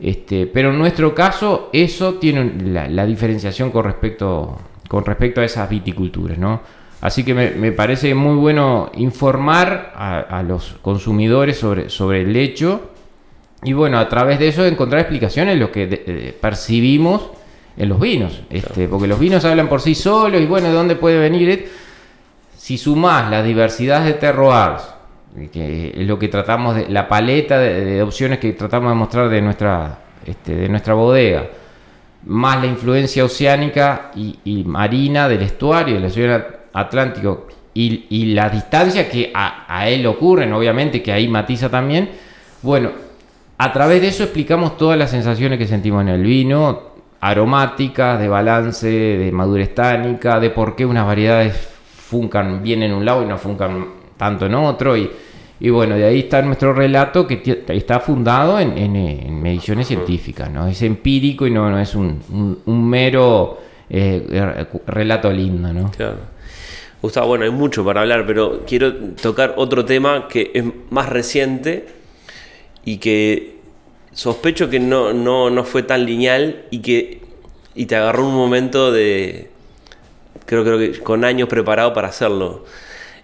Este, 0.00 0.46
pero 0.46 0.70
en 0.70 0.78
nuestro 0.78 1.14
caso, 1.14 1.70
eso 1.72 2.14
tiene 2.14 2.52
la, 2.62 3.04
diferenciación 3.04 3.70
con 3.70 3.84
respecto, 3.84 4.58
con 4.88 5.04
respecto 5.04 5.40
a 5.40 5.44
esas 5.44 5.68
viticulturas, 5.68 6.38
¿no? 6.38 6.60
Así 7.00 7.24
que 7.24 7.32
me, 7.32 7.72
parece 7.72 8.14
muy 8.14 8.36
bueno 8.36 8.90
informar 8.96 9.92
a, 9.94 10.42
los 10.42 10.76
consumidores 10.82 11.56
sobre, 11.56 11.90
sobre 11.90 12.22
el 12.22 12.34
hecho 12.34 12.90
y 13.62 13.72
bueno, 13.72 13.98
a 13.98 14.08
través 14.08 14.40
de 14.40 14.48
eso 14.48 14.66
encontrar 14.66 15.02
explicaciones, 15.02 15.58
lo 15.58 15.70
que 15.70 16.36
percibimos 16.40 17.30
en 17.78 17.88
los 17.88 18.00
vinos, 18.00 18.42
este, 18.50 18.88
porque 18.88 19.06
los 19.06 19.18
vinos 19.18 19.44
hablan 19.44 19.68
por 19.68 19.80
sí 19.80 19.94
solos 19.94 20.40
y 20.40 20.46
bueno, 20.46 20.66
¿de 20.66 20.74
dónde 20.74 20.96
puede 20.96 21.18
venir? 21.18 21.70
si 22.68 22.76
sumás 22.76 23.30
la 23.30 23.42
diversidad 23.42 24.04
de 24.04 24.12
terroirs, 24.12 24.82
que 25.50 25.94
es 25.96 26.06
lo 26.06 26.18
que 26.18 26.28
tratamos 26.28 26.74
de, 26.74 26.88
la 26.90 27.08
paleta 27.08 27.58
de, 27.58 28.02
opciones 28.02 28.38
que 28.38 28.52
tratamos 28.52 28.90
de 28.90 28.94
mostrar 28.94 29.28
de 29.30 29.40
nuestra, 29.40 30.00
este, 30.26 30.54
de 30.54 30.68
nuestra 30.68 30.92
bodega, 30.92 31.46
más 32.26 32.60
la 32.60 32.66
influencia 32.66 33.24
oceánica 33.24 34.10
y, 34.14 34.64
marina 34.66 35.30
del 35.30 35.40
estuario 35.40 35.94
del 35.94 36.04
océano 36.04 36.44
Atlántico 36.74 37.46
y, 37.72 38.34
la 38.34 38.50
distancia 38.50 39.08
que 39.08 39.30
a, 39.32 39.64
a, 39.66 39.88
él 39.88 40.04
ocurren, 40.06 40.52
obviamente 40.52 41.02
que 41.02 41.10
ahí 41.10 41.26
matiza 41.26 41.70
también, 41.70 42.10
bueno, 42.60 42.90
a 43.56 43.72
través 43.72 44.02
de 44.02 44.08
eso 44.08 44.24
explicamos 44.24 44.76
todas 44.76 44.98
las 44.98 45.10
sensaciones 45.10 45.58
que 45.58 45.66
sentimos 45.66 46.02
en 46.02 46.08
el 46.08 46.22
vino, 46.22 46.87
aromáticas, 47.20 48.18
de 48.18 48.28
balance, 48.28 48.88
de 48.88 49.32
madurez 49.32 49.74
tánica, 49.74 50.38
de 50.40 50.50
por 50.50 50.76
qué 50.76 50.86
unas 50.86 51.06
variedades 51.06 51.54
funcan 51.54 52.62
bien 52.62 52.82
en 52.82 52.92
un 52.92 53.04
lado 53.04 53.22
y 53.22 53.26
no 53.26 53.38
funcan 53.38 53.86
tanto 54.16 54.46
en 54.46 54.54
otro. 54.54 54.96
Y, 54.96 55.10
y 55.60 55.70
bueno, 55.70 55.96
de 55.96 56.04
ahí 56.04 56.20
está 56.20 56.40
nuestro 56.42 56.72
relato 56.72 57.26
que 57.26 57.64
está 57.68 58.00
fundado 58.00 58.60
en, 58.60 59.42
mediciones 59.42 59.88
científicas, 59.88 60.50
¿no? 60.50 60.66
Es 60.68 60.82
empírico 60.82 61.46
y 61.46 61.50
no, 61.50 61.68
no 61.70 61.80
es 61.80 61.94
un, 61.94 62.62
mero 62.66 63.58
eh, 63.90 64.66
relato 64.86 65.32
lindo, 65.32 65.72
¿no? 65.72 65.90
Claro. 65.90 66.38
Gustavo, 67.02 67.28
bueno, 67.28 67.44
hay 67.44 67.50
mucho 67.50 67.84
para 67.84 68.00
hablar, 68.00 68.24
pero 68.26 68.64
quiero 68.66 68.92
tocar 69.20 69.54
otro 69.56 69.84
tema 69.84 70.26
que 70.28 70.50
es 70.54 70.64
más 70.90 71.08
reciente 71.08 71.86
y 72.84 72.98
que 72.98 73.57
sospecho 74.18 74.68
que 74.68 74.80
no, 74.80 75.12
no, 75.12 75.48
no 75.48 75.62
fue 75.62 75.84
tan 75.84 76.04
lineal 76.04 76.64
y 76.72 76.80
que 76.80 77.20
y 77.76 77.86
te 77.86 77.94
agarró 77.94 78.26
un 78.26 78.34
momento 78.34 78.90
de, 78.90 79.48
creo, 80.44 80.64
creo 80.64 80.76
que 80.76 80.98
con 80.98 81.24
años 81.24 81.48
preparado 81.48 81.94
para 81.94 82.08
hacerlo. 82.08 82.64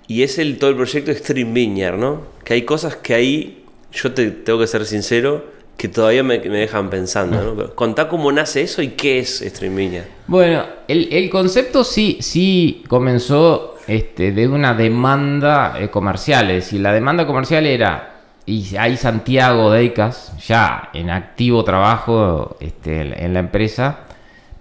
Y 0.07 0.22
es 0.22 0.38
el, 0.38 0.57
todo 0.57 0.70
el 0.70 0.76
proyecto 0.76 1.12
Stream 1.12 1.53
Vineyard, 1.53 1.99
¿no? 1.99 2.22
Que 2.45 2.55
hay 2.55 2.62
cosas 2.62 2.95
que 2.95 3.12
ahí, 3.12 3.64
yo 3.92 4.12
te 4.12 4.30
tengo 4.30 4.61
que 4.61 4.68
ser 4.68 4.86
sincero, 4.86 5.47
que 5.76 5.88
todavía 5.88 6.22
me, 6.22 6.38
dejan 6.38 6.90
pensando, 6.90 7.42
¿no? 7.42 7.74
contá 7.74 8.09
cómo 8.09 8.30
nace 8.30 8.62
eso 8.62 8.80
y 8.80 8.90
qué 8.90 9.18
es 9.18 9.40
Stream 9.45 9.74
Vineyard. 9.74 10.07
Bueno, 10.28 10.64
el, 10.86 11.28
concepto 11.28 11.82
sí, 11.82 12.18
sí 12.20 12.84
comenzó 12.86 13.78
este, 13.88 14.30
de 14.30 14.47
una 14.47 14.74
demanda 14.74 15.74
eh, 15.80 15.90
comercial, 15.90 16.53
es 16.53 16.66
decir, 16.66 16.80
la 16.80 16.92
demanda 16.92 17.26
comercial 17.26 17.66
era 17.66 18.13
y 18.47 18.76
ahí 18.76 18.97
Santiago 18.97 19.70
Deicas, 19.70 20.32
ya 20.47 20.90
en 20.92 21.09
activo 21.09 21.64
trabajo 21.64 22.57
este, 22.61 23.24
en 23.24 23.32
la 23.32 23.40
empresa, 23.40 24.01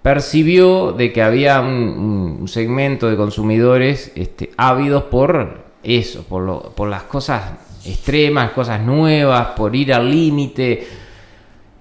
percibió 0.04 0.92
de 0.92 1.12
que 1.12 1.22
había 1.22 1.60
un, 1.60 2.44
segmento 2.46 3.08
de 3.08 3.16
consumidores 3.16 4.12
este, 4.14 4.50
ávidos 4.56 5.04
por 5.04 5.64
eso, 5.82 6.24
por, 6.24 6.88
las 6.88 7.02
cosas 7.04 7.52
extremas, 7.86 8.50
cosas 8.50 8.82
nuevas, 8.82 9.48
por 9.48 9.74
ir 9.74 9.92
al 9.92 10.10
límite. 10.10 10.86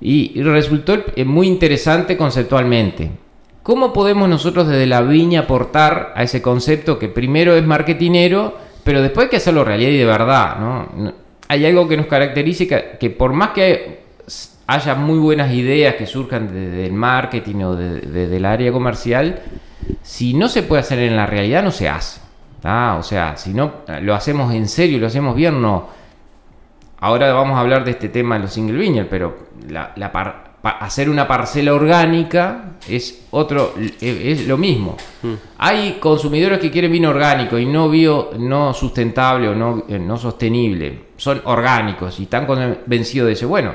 Y, 0.02 0.42
resultó 0.42 1.04
eh, 1.16 1.26
muy 1.26 1.48
interesante 1.48 2.18
conceptualmente. 2.18 3.12
¿Cómo 3.62 3.94
podemos 3.94 4.28
nosotros 4.28 4.68
desde 4.68 4.88
la 4.88 5.02
viña 5.02 5.42
aportar 5.42 6.14
a 6.16 6.24
ese 6.24 6.42
concepto 6.42 7.00
que 7.00 7.08
primero 7.08 7.56
es 7.56 7.66
marketinero, 7.66 8.58
pero 8.84 9.02
después 9.02 9.26
hay 9.26 9.30
que 9.30 9.38
hacerlo 9.38 9.64
realidad 9.64 9.92
y 9.92 9.98
de 9.98 10.06
verdad? 10.06 10.60
¿no? 10.60 11.23
Hay 11.54 11.68
algo 11.68 11.88
que 11.88 11.96
nos 11.96 12.08
caracteriza 12.08 12.66
que, 13.00 13.10
por 13.12 13.32
más 13.32 13.50
que 13.50 14.00
haya 14.66 14.96
muy 14.96 15.20
buenas 15.20 15.54
ideas 15.54 15.94
que 15.94 16.08
surjan 16.08 16.52
desde 16.52 16.88
el 16.88 16.94
marketing 16.94 17.58
o 17.58 17.76
desde 17.76 18.38
el 18.38 18.44
área 18.44 18.72
comercial, 18.72 19.40
si 20.02 20.34
no 20.34 20.50
se 20.50 20.64
puede 20.64 20.80
hacer 20.80 20.98
en 20.98 21.16
la 21.16 21.28
realidad, 21.28 21.62
no 21.62 21.70
se 21.70 21.88
hace. 21.88 22.22
O 22.64 23.04
sea, 23.04 23.38
si 23.38 23.54
no 23.54 23.72
lo 24.02 24.16
hacemos 24.16 24.52
en 24.52 24.68
serio, 24.68 24.98
lo 24.98 25.06
hacemos 25.06 25.36
bien, 25.36 25.62
no. 25.62 25.90
Ahora 27.00 27.32
vamos 27.34 27.56
a 27.56 27.60
hablar 27.60 27.86
de 27.86 27.92
este 27.92 28.10
tema 28.10 28.34
de 28.34 28.42
los 28.42 28.54
single 28.54 28.80
vineyard, 28.80 29.08
pero 29.08 29.38
la, 29.70 29.94
hacer 30.64 31.10
una 31.10 31.28
parcela 31.28 31.74
orgánica 31.74 32.78
es 32.88 33.26
otro 33.32 33.74
es, 34.00 34.48
lo 34.48 34.58
mismo. 34.58 34.96
Hmm. 35.22 35.34
Hay 35.58 35.98
consumidores 36.00 36.60
que 36.60 36.72
quieren 36.72 36.92
vino 36.92 37.10
orgánico 37.10 37.58
y 37.60 37.66
no 37.66 37.90
bio, 37.90 38.32
no 38.38 38.74
sustentable 38.74 39.50
o 39.50 39.56
no, 39.56 39.84
eh, 39.88 40.00
no 40.00 40.18
sostenible. 40.18 41.08
Son 41.18 41.42
orgánicos 41.46 42.20
y 42.20 42.24
están 42.24 42.46
convencidos 42.46 43.28
de 43.28 43.34
eso. 43.34 43.48
Bueno, 43.48 43.74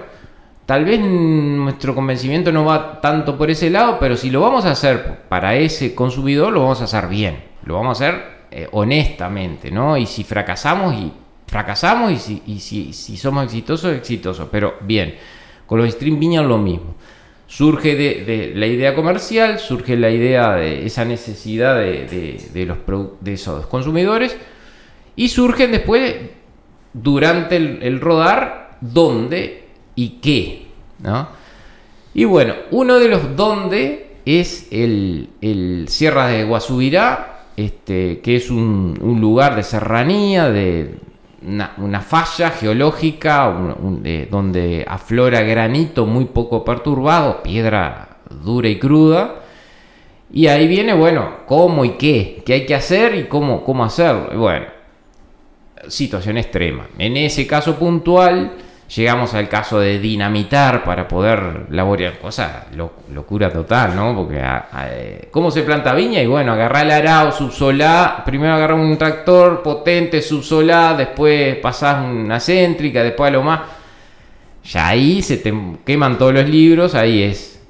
Tal 0.68 0.84
vez 0.84 1.01
nuestro 1.01 1.95
convencimiento 1.95 2.53
no 2.53 2.66
va 2.66 3.01
tanto 3.01 3.39
por 3.39 3.51
ese 3.51 3.70
lado, 3.70 3.97
pero 3.99 4.18
si 4.18 4.28
lo 4.28 4.43
vamos 4.43 4.66
a 4.66 4.72
hacer 4.72 5.20
para 5.26 5.55
ese 5.55 5.95
consumidor, 5.95 6.53
lo 6.53 6.61
vamos 6.61 6.82
a 6.82 6.84
hacer 6.84 7.09
bien, 7.09 7.43
lo 7.64 7.76
vamos 7.76 7.99
a 8.03 8.05
hacer 8.05 8.22
eh, 8.51 8.68
honestamente, 8.72 9.70
¿no? 9.70 9.97
Y 9.97 10.05
si 10.05 10.24
fracasamos, 10.24 10.95
y 10.95 11.11
fracasamos, 11.47 12.12
y 12.12 12.61
si, 12.61 12.93
si, 12.93 13.16
somos 13.16 13.45
exitosos, 13.45 13.97
exitosos, 13.97 14.47
pero 14.53 14.74
bien. 14.82 15.14
Con 15.69 15.79
los 15.79 15.91
stream 15.93 16.19
viñas 16.19 16.47
lo 16.47 16.59
mismo. 16.59 16.97
Surge 17.47 17.95
de, 17.95 18.53
la 18.57 18.66
idea 18.66 18.95
comercial, 18.95 19.59
surge 19.59 19.97
la 19.97 20.11
idea 20.11 20.57
de 20.57 20.85
esa 20.85 21.05
necesidad 21.05 21.77
de, 21.77 22.64
los, 22.66 22.79
de 23.21 23.33
esos 23.35 23.66
consumidores, 23.66 24.37
y 25.14 25.29
surgen 25.29 25.71
después, 25.71 26.14
durante 26.93 27.57
el, 27.57 28.01
rodar, 28.01 28.79
donde 28.81 29.64
y 29.95 30.09
qué. 30.21 30.66
Y 32.14 32.25
bueno, 32.25 32.55
uno 32.71 32.99
de 32.99 33.09
los 33.09 33.37
donde 33.37 34.16
es 34.25 34.69
el, 34.71 35.87
Sierra 35.89 36.29
de 36.29 36.45
Guasubirá, 36.45 37.45
este, 37.57 38.21
que 38.21 38.37
es 38.37 38.51
un, 38.51 38.97
lugar 39.21 39.55
de 39.57 39.62
serranía, 39.62 40.51
de 40.51 40.95
una, 41.78 42.01
falla 42.01 42.51
geológica 42.51 43.55
donde 44.30 44.84
aflora 44.86 45.40
granito 45.42 46.07
muy 46.07 46.26
poco 46.26 46.64
perturbado, 46.64 47.42
piedra 47.42 48.18
dura 48.30 48.68
y 48.68 48.78
cruda. 48.78 49.42
Y 50.30 50.46
ahí 50.46 50.68
viene, 50.68 50.92
bueno, 50.92 51.38
cómo 51.46 51.84
y 51.84 51.92
qué, 51.92 52.42
qué 52.44 52.53
hay 52.53 52.66
que 52.66 52.74
hacer 52.74 53.14
y 53.14 53.24
cómo, 53.24 53.64
cómo 53.64 53.84
hacerlo. 53.84 54.38
Bueno, 54.38 54.66
situación 55.88 56.36
extrema. 56.36 56.86
En 56.99 57.16
ese 57.16 57.46
caso 57.46 57.76
puntual, 57.76 58.53
Llegamos 58.97 59.34
al 59.34 59.51
caso 59.51 59.80
de 59.80 59.99
dinamitar 59.99 60.82
para 60.82 61.07
poder 61.07 61.66
laborar, 61.68 62.18
cosa 62.18 62.68
locura 63.12 63.51
total, 63.53 63.95
¿no? 63.95 64.16
Porque 64.16 64.43
eh, 64.86 65.28
¿cómo 65.30 65.51
se 65.51 65.62
planta 65.62 65.93
viña? 65.93 66.22
Y 66.22 66.26
bueno, 66.26 66.53
agarrar 66.53 66.86
el 66.86 66.93
arao, 66.93 67.30
subsolá, 67.30 68.22
primero 68.24 68.55
agarrar 68.55 68.78
un 68.78 68.97
tractor 68.97 69.62
potente, 69.62 70.22
subsolá, 70.22 70.95
después 70.95 71.57
pasás 71.57 72.03
una 72.03 72.41
céntrica, 72.41 73.03
después 73.03 73.28
a 73.28 73.32
lo 73.32 73.43
más. 73.43 73.61
Ya 74.64 74.89
ahí 74.89 75.20
se 75.20 75.36
te 75.36 75.53
queman 75.84 76.16
todos 76.16 76.32
los 76.32 76.49
libros, 76.49 76.95
ahí 76.95 77.24
es 77.24 77.61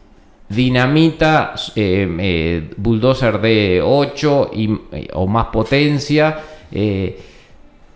dinamita, 0.48 1.54
eh, 1.74 2.16
eh, 2.20 2.70
bulldozer 2.76 3.40
de 3.40 3.82
8 3.84 4.50
y, 4.54 4.70
o 5.14 5.26
más 5.26 5.46
potencia 5.46 6.38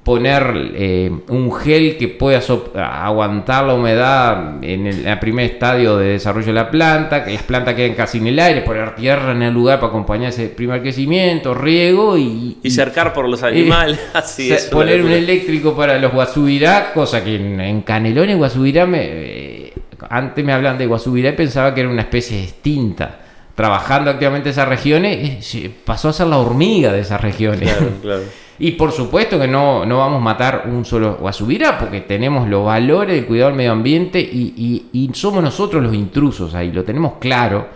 poner 0.02 0.72
eh, 0.74 1.10
un 1.28 1.52
gel 1.52 1.96
que 1.96 2.08
pueda 2.08 2.40
aguantar 2.74 3.64
la 3.64 3.74
humedad 3.74 4.62
en 4.62 4.86
el, 4.88 5.18
primer 5.20 5.52
estadio 5.52 5.96
de 5.96 6.08
desarrollo 6.08 6.46
de 6.46 6.52
la 6.52 6.70
planta, 6.70 7.24
que 7.24 7.32
las 7.32 7.44
plantas 7.44 7.74
queden 7.74 7.94
casi 7.94 8.18
en 8.18 8.26
el 8.26 8.38
aire, 8.40 8.62
poner 8.62 8.96
tierra 8.96 9.30
en 9.30 9.42
el 9.42 9.54
lugar 9.54 9.78
para 9.78 9.90
acompañar 9.90 10.30
ese 10.30 10.48
primer 10.48 10.82
crecimiento, 10.82 11.54
riego 11.54 12.18
y... 12.18 12.58
Y, 12.62 12.70
cercar 12.70 13.12
por 13.12 13.28
los 13.28 13.44
animales, 13.44 14.00
así 14.14 14.52
es. 14.52 14.64
Poner 14.64 15.04
un 15.04 15.12
eléctrico 15.12 15.76
para 15.76 15.98
los 15.98 16.12
guasubirá, 16.12 16.92
cosa 16.92 17.22
que 17.22 17.36
en, 17.36 17.60
en 17.60 17.82
Canelones 17.82 18.36
guasubirá 18.36 18.86
me... 18.86 19.00
Eh, 19.02 19.72
antes 20.10 20.44
me 20.44 20.52
hablan 20.52 20.78
de 20.78 20.86
guasubirá 20.86 21.30
y 21.30 21.34
pensaba 21.34 21.72
que 21.74 21.80
era 21.80 21.88
una 21.88 22.02
especie 22.02 22.42
extinta 22.42 23.20
trabajando 23.54 24.10
activamente 24.10 24.50
esas 24.50 24.66
regiones, 24.68 25.54
eh, 25.54 25.70
pasó 25.84 26.08
a 26.08 26.12
ser 26.12 26.26
la 26.26 26.38
hormiga 26.38 26.92
de 26.92 27.00
esas 27.00 27.20
regiones. 27.20 27.70
Claro, 27.70 27.92
claro. 28.00 28.22
Y 28.58 28.72
por 28.72 28.92
supuesto 28.92 29.38
que 29.38 29.48
no, 29.48 29.84
no 29.86 29.98
vamos 29.98 30.18
a 30.18 30.24
matar 30.24 30.64
un 30.66 30.84
solo 30.84 31.16
guasubirá, 31.16 31.78
porque 31.78 32.02
tenemos 32.02 32.48
los 32.48 32.64
valores 32.64 33.16
del 33.16 33.26
cuidado 33.26 33.48
del 33.48 33.56
medio 33.56 33.72
ambiente 33.72 34.20
y, 34.20 35.10
somos 35.14 35.42
nosotros 35.42 35.82
los 35.82 35.94
intrusos 35.94 36.54
ahí, 36.54 36.70
lo 36.72 36.84
tenemos 36.84 37.14
claro. 37.18 37.66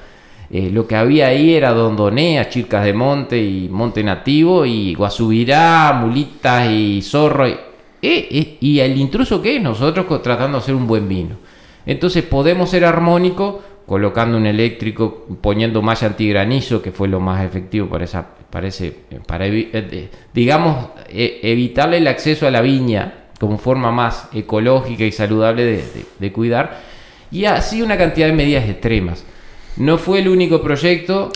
Eh, 0.48 0.70
lo 0.70 0.86
que 0.86 0.94
había 0.94 1.26
ahí 1.26 1.54
era 1.54 1.72
dondonea, 1.72 2.48
chircas 2.48 2.84
de 2.84 2.92
monte 2.92 3.36
y 3.36 3.68
monte 3.68 4.04
nativo, 4.04 4.64
y 4.64 4.94
guasubirá, 4.94 5.92
mulitas 6.00 6.70
y 6.70 7.02
zorro. 7.02 7.48
Y, 7.48 7.56
eh, 8.02 8.58
y 8.60 8.78
el 8.78 8.96
intruso 8.96 9.42
que 9.42 9.56
es 9.56 9.62
nosotros 9.62 10.06
tratando 10.22 10.58
de 10.58 10.62
hacer 10.62 10.74
un 10.74 10.86
buen 10.86 11.08
vino. 11.08 11.36
Entonces 11.84 12.22
podemos 12.24 12.70
ser 12.70 12.84
armónicos 12.84 13.56
colocando 13.86 14.36
un 14.36 14.46
eléctrico, 14.46 15.26
poniendo 15.40 15.80
malla 15.80 16.08
antigranizo, 16.08 16.82
que 16.82 16.90
fue 16.90 17.08
lo 17.08 17.20
más 17.20 17.44
efectivo 17.44 17.88
para 17.88 18.04
esa, 18.04 18.26
para 18.50 18.68
eh, 19.46 20.08
digamos, 20.34 20.88
e, 21.08 21.40
evitarle 21.42 21.98
el 21.98 22.08
acceso 22.08 22.46
a 22.46 22.50
la 22.50 22.60
viña 22.62 23.26
como 23.38 23.58
forma 23.58 23.92
más 23.92 24.28
ecológica 24.32 25.04
y 25.04 25.12
saludable 25.12 25.84
de, 26.18 26.32
cuidar, 26.32 26.80
y 27.30 27.44
así 27.44 27.82
una 27.82 27.96
cantidad 27.96 28.26
de 28.26 28.32
medidas 28.32 28.68
extremas. 28.68 29.24
No 29.76 29.98
fue 29.98 30.20
el 30.20 30.28
único 30.28 30.62
proyecto. 30.62 31.30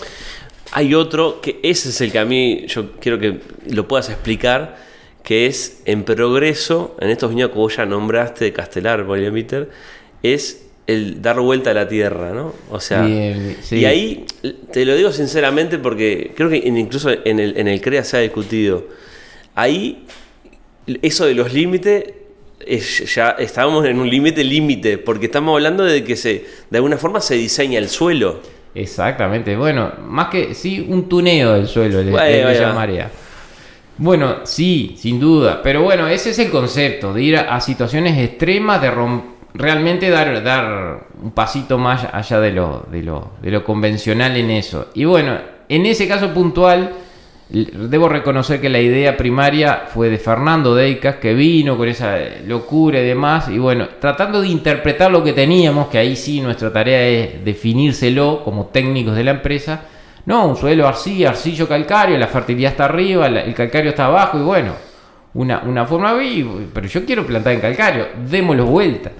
hay 0.71 0.93
otro 0.93 1.41
que 1.41 1.59
ese 1.63 1.89
es 1.89 2.01
el 2.01 2.11
que 2.11 2.19
a 2.19 2.25
mí 2.25 2.65
yo 2.67 2.93
quiero 2.93 3.19
que 3.19 3.39
lo 3.69 3.87
puedas 3.87 4.09
explicar, 4.09 4.77
que 5.23 5.45
es 5.45 5.83
en 5.85 6.03
progreso, 6.03 6.97
en 6.99 7.11
estos 7.11 7.29
viñedos 7.29 7.51
que 7.51 7.59
vos 7.59 7.75
ya 7.77 7.85
nombraste 7.85 8.45
de 8.45 8.53
Castelar, 8.53 9.05
Poliomiter, 9.05 9.69
es 10.23 10.70
el 10.87 11.21
dar 11.21 11.39
vuelta 11.39 11.71
a 11.71 11.73
la 11.73 11.87
tierra, 11.87 12.31
¿no? 12.31 12.53
O 12.69 12.79
sea, 12.79 13.03
Bien, 13.03 13.57
sí. 13.61 13.77
y 13.77 13.85
ahí 13.85 14.25
te 14.73 14.85
lo 14.85 14.95
digo 14.95 15.11
sinceramente 15.11 15.77
porque 15.77 16.31
creo 16.35 16.49
que 16.49 16.57
incluso 16.57 17.09
en 17.23 17.39
el, 17.39 17.57
en 17.57 17.67
el 17.67 17.79
CREA 17.81 18.03
se 18.03 18.17
ha 18.17 18.19
discutido. 18.21 18.85
Ahí, 19.55 20.05
eso 21.01 21.25
de 21.25 21.33
los 21.35 21.53
límites, 21.53 22.03
es- 22.65 23.13
ya 23.15 23.31
estábamos 23.31 23.85
en 23.85 23.99
un 23.99 24.09
límite 24.09 24.43
límite, 24.43 24.97
porque 24.97 25.27
estamos 25.27 25.53
hablando 25.55 25.83
de 25.83 26.03
que 26.03 26.15
se, 26.15 26.45
de 26.69 26.77
alguna 26.77 26.97
forma 26.97 27.21
se 27.21 27.35
diseña 27.35 27.77
el 27.79 27.87
suelo. 27.89 28.39
Exactamente, 28.73 29.55
bueno, 29.57 29.91
más 30.07 30.29
que 30.29 30.53
sí, 30.55 30.85
un 30.87 31.07
tuneo 31.09 31.53
del 31.53 31.67
suelo, 31.67 32.01
le, 32.01 32.11
Bueno, 32.11 32.49
le- 32.49 32.59
llamaría. 32.59 33.11
Bueno, 33.97 34.37
sí, 34.45 34.95
sin 34.97 35.19
duda, 35.19 35.61
pero 35.61 35.83
bueno, 35.83 36.07
ese 36.07 36.31
es 36.31 36.39
el 36.39 36.49
concepto, 36.49 37.13
de 37.13 37.21
ir 37.21 37.37
a, 37.37 37.55
a 37.55 37.61
situaciones 37.61 38.17
extremas, 38.17 38.81
de 38.81 38.89
rom- 38.91 39.23
realmente 39.53 40.09
dar, 40.09 40.43
dar 40.43 41.07
un 41.21 41.31
pasito 41.31 41.77
más 41.77 42.07
allá 42.11 42.39
de 42.39 42.51
lo, 42.51 42.85
de, 42.91 43.03
lo, 43.03 43.31
de 43.41 43.51
lo 43.51 43.63
convencional 43.63 44.35
en 44.37 44.51
eso. 44.51 44.89
Y 44.93 45.05
bueno, 45.05 45.37
en 45.67 45.85
ese 45.85 46.07
caso 46.07 46.33
puntual, 46.33 46.91
debo 47.49 48.07
reconocer 48.07 48.61
que 48.61 48.69
la 48.69 48.79
idea 48.79 49.17
primaria 49.17 49.83
fue 49.87 50.09
de 50.09 50.17
Fernando 50.17 50.73
Deicas, 50.73 51.17
que 51.17 51.33
vino 51.33 51.77
con 51.77 51.89
esa 51.89 52.17
locura 52.45 52.99
y 52.99 53.05
demás, 53.05 53.49
y 53.49 53.57
bueno, 53.57 53.89
tratando 53.99 54.41
de 54.41 54.47
interpretar 54.47 55.11
lo 55.11 55.23
que 55.23 55.33
teníamos, 55.33 55.87
que 55.87 55.97
ahí 55.97 56.15
sí 56.15 56.39
nuestra 56.39 56.71
tarea 56.71 57.05
es 57.05 57.43
definírselo 57.43 58.43
como 58.43 58.67
técnicos 58.67 59.15
de 59.15 59.23
la 59.25 59.31
empresa. 59.31 59.81
No, 60.25 60.45
un 60.45 60.55
suelo 60.55 60.87
arcilla, 60.87 61.29
arcillo 61.29 61.67
calcáreo, 61.67 62.17
la 62.17 62.27
fertilidad 62.27 62.71
está 62.71 62.85
arriba, 62.85 63.27
el 63.27 63.53
calcáreo 63.53 63.89
está 63.89 64.05
abajo, 64.05 64.37
y 64.37 64.43
bueno, 64.43 64.73
una, 65.33 65.59
una 65.65 65.85
forma 65.85 66.13
B, 66.13 66.45
pero 66.73 66.87
yo 66.87 67.05
quiero 67.05 67.25
plantar 67.25 67.53
en 67.53 67.59
calcáreo, 67.59 68.07
démoslo 68.29 68.65
vuelta. 68.65 69.11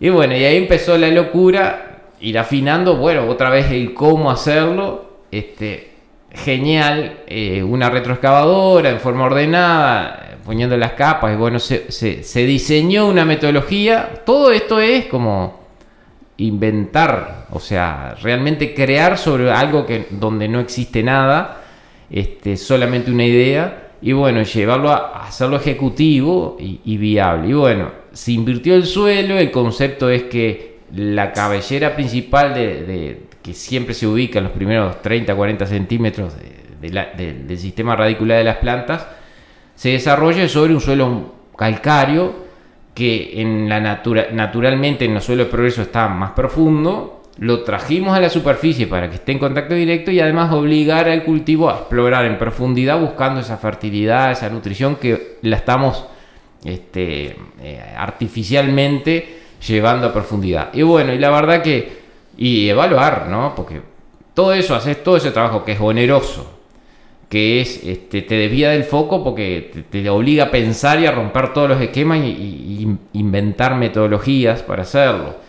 Y 0.00 0.08
bueno, 0.10 0.36
y 0.36 0.44
ahí 0.44 0.56
empezó 0.56 0.98
la 0.98 1.08
locura, 1.08 2.00
ir 2.20 2.38
afinando, 2.38 2.96
bueno, 2.96 3.26
otra 3.28 3.50
vez 3.50 3.70
el 3.70 3.94
cómo 3.94 4.30
hacerlo, 4.30 5.20
este, 5.30 5.92
genial, 6.32 7.20
eh, 7.26 7.62
una 7.62 7.88
retroexcavadora 7.88 8.90
en 8.90 9.00
forma 9.00 9.24
ordenada, 9.24 10.36
poniendo 10.44 10.76
las 10.76 10.92
capas, 10.92 11.32
y 11.32 11.36
bueno, 11.36 11.58
se, 11.58 11.90
se- 11.90 12.22
se 12.22 12.44
diseñó 12.44 13.06
una 13.06 13.24
metodología, 13.24 14.22
todo 14.26 14.52
esto 14.52 14.80
es 14.80 15.06
como 15.06 15.60
inventar, 16.36 17.46
o 17.50 17.58
sea, 17.60 18.14
realmente 18.22 18.74
crear 18.74 19.16
sobre 19.16 19.50
algo 19.50 19.86
que 19.86 20.06
donde 20.10 20.46
no 20.48 20.60
existe 20.60 21.02
nada, 21.02 21.62
este, 22.10 22.56
solamente 22.58 23.10
una 23.10 23.24
idea, 23.24 23.88
y 24.02 24.12
bueno, 24.12 24.42
llevarlo 24.42 24.90
a, 24.90 25.26
hacerlo 25.26 25.56
ejecutivo 25.56 26.56
y 26.60 26.96
viable. 26.98 27.48
Y 27.48 27.52
bueno, 27.54 27.90
se 28.16 28.32
invirtió 28.32 28.74
el 28.74 28.86
suelo, 28.86 29.38
el 29.38 29.50
concepto 29.50 30.08
es 30.08 30.22
que 30.24 30.78
la 30.94 31.32
cabellera 31.32 31.94
principal 31.94 32.54
que 32.54 33.52
siempre 33.52 33.92
se 33.92 34.06
ubica 34.06 34.38
en 34.38 34.44
los 34.44 34.54
primeros 34.54 35.02
30, 35.02 35.34
40 35.34 35.66
centímetros 35.66 36.32
del 36.80 37.58
sistema 37.58 37.94
radicular 37.94 38.38
de 38.38 38.44
las 38.44 38.56
plantas, 38.56 39.06
se 39.74 39.90
desarrolla 39.90 40.48
sobre 40.48 40.72
un 40.72 40.80
suelo 40.80 41.34
calcáreo 41.58 42.46
que 42.94 43.42
en 43.42 43.68
la 43.68 43.80
natura, 43.80 44.28
naturalmente 44.32 45.04
en 45.04 45.12
los 45.12 45.24
suelos 45.24 45.48
de 45.48 45.52
progreso 45.52 45.82
está 45.82 46.08
más 46.08 46.30
profundo, 46.30 47.22
lo 47.38 47.64
trajimos 47.64 48.16
a 48.16 48.20
la 48.20 48.30
superficie 48.30 48.86
para 48.86 49.10
que 49.10 49.16
esté 49.16 49.32
en 49.32 49.38
contacto 49.38 49.74
directo 49.74 50.10
y 50.10 50.20
además 50.20 50.54
obligar 50.54 51.06
al 51.06 51.22
cultivo 51.22 51.68
a 51.68 51.74
explorar 51.74 52.24
en 52.24 52.38
profundidad 52.38 52.98
buscando 52.98 53.40
esa 53.40 53.58
fertilidad, 53.58 54.32
esa 54.32 54.48
nutrición 54.48 54.96
que 54.96 55.36
la 55.42 55.56
estamos 55.56 56.06
este, 56.66 57.36
eh, 57.62 57.94
artificialmente 57.96 59.38
llevando 59.66 60.08
a 60.08 60.12
profundidad. 60.12 60.70
Y 60.74 60.82
bueno, 60.82 61.12
y 61.12 61.18
la 61.18 61.30
verdad 61.30 61.62
que, 61.62 61.98
y 62.36 62.68
evaluar, 62.68 63.28
¿no? 63.28 63.54
Porque 63.54 63.80
todo 64.34 64.52
eso, 64.52 64.74
haces 64.74 65.02
todo 65.02 65.16
ese 65.16 65.30
trabajo 65.30 65.64
que 65.64 65.72
es 65.72 65.80
oneroso, 65.80 66.52
que 67.28 67.60
es 67.60 67.82
este, 67.82 68.22
te 68.22 68.34
desvía 68.36 68.70
del 68.70 68.84
foco 68.84 69.24
porque 69.24 69.84
te, 69.90 70.08
obliga 70.10 70.44
a 70.44 70.50
pensar 70.50 71.00
y 71.00 71.06
a 71.06 71.10
romper 71.12 71.52
todos 71.52 71.68
los 71.70 71.80
esquemas 71.80 72.18
y, 72.18 72.28
y- 72.28 72.96
y 73.12 73.18
inventar 73.18 73.74
metodologías 73.76 74.62
para 74.62 74.82
hacerlo. 74.82 75.45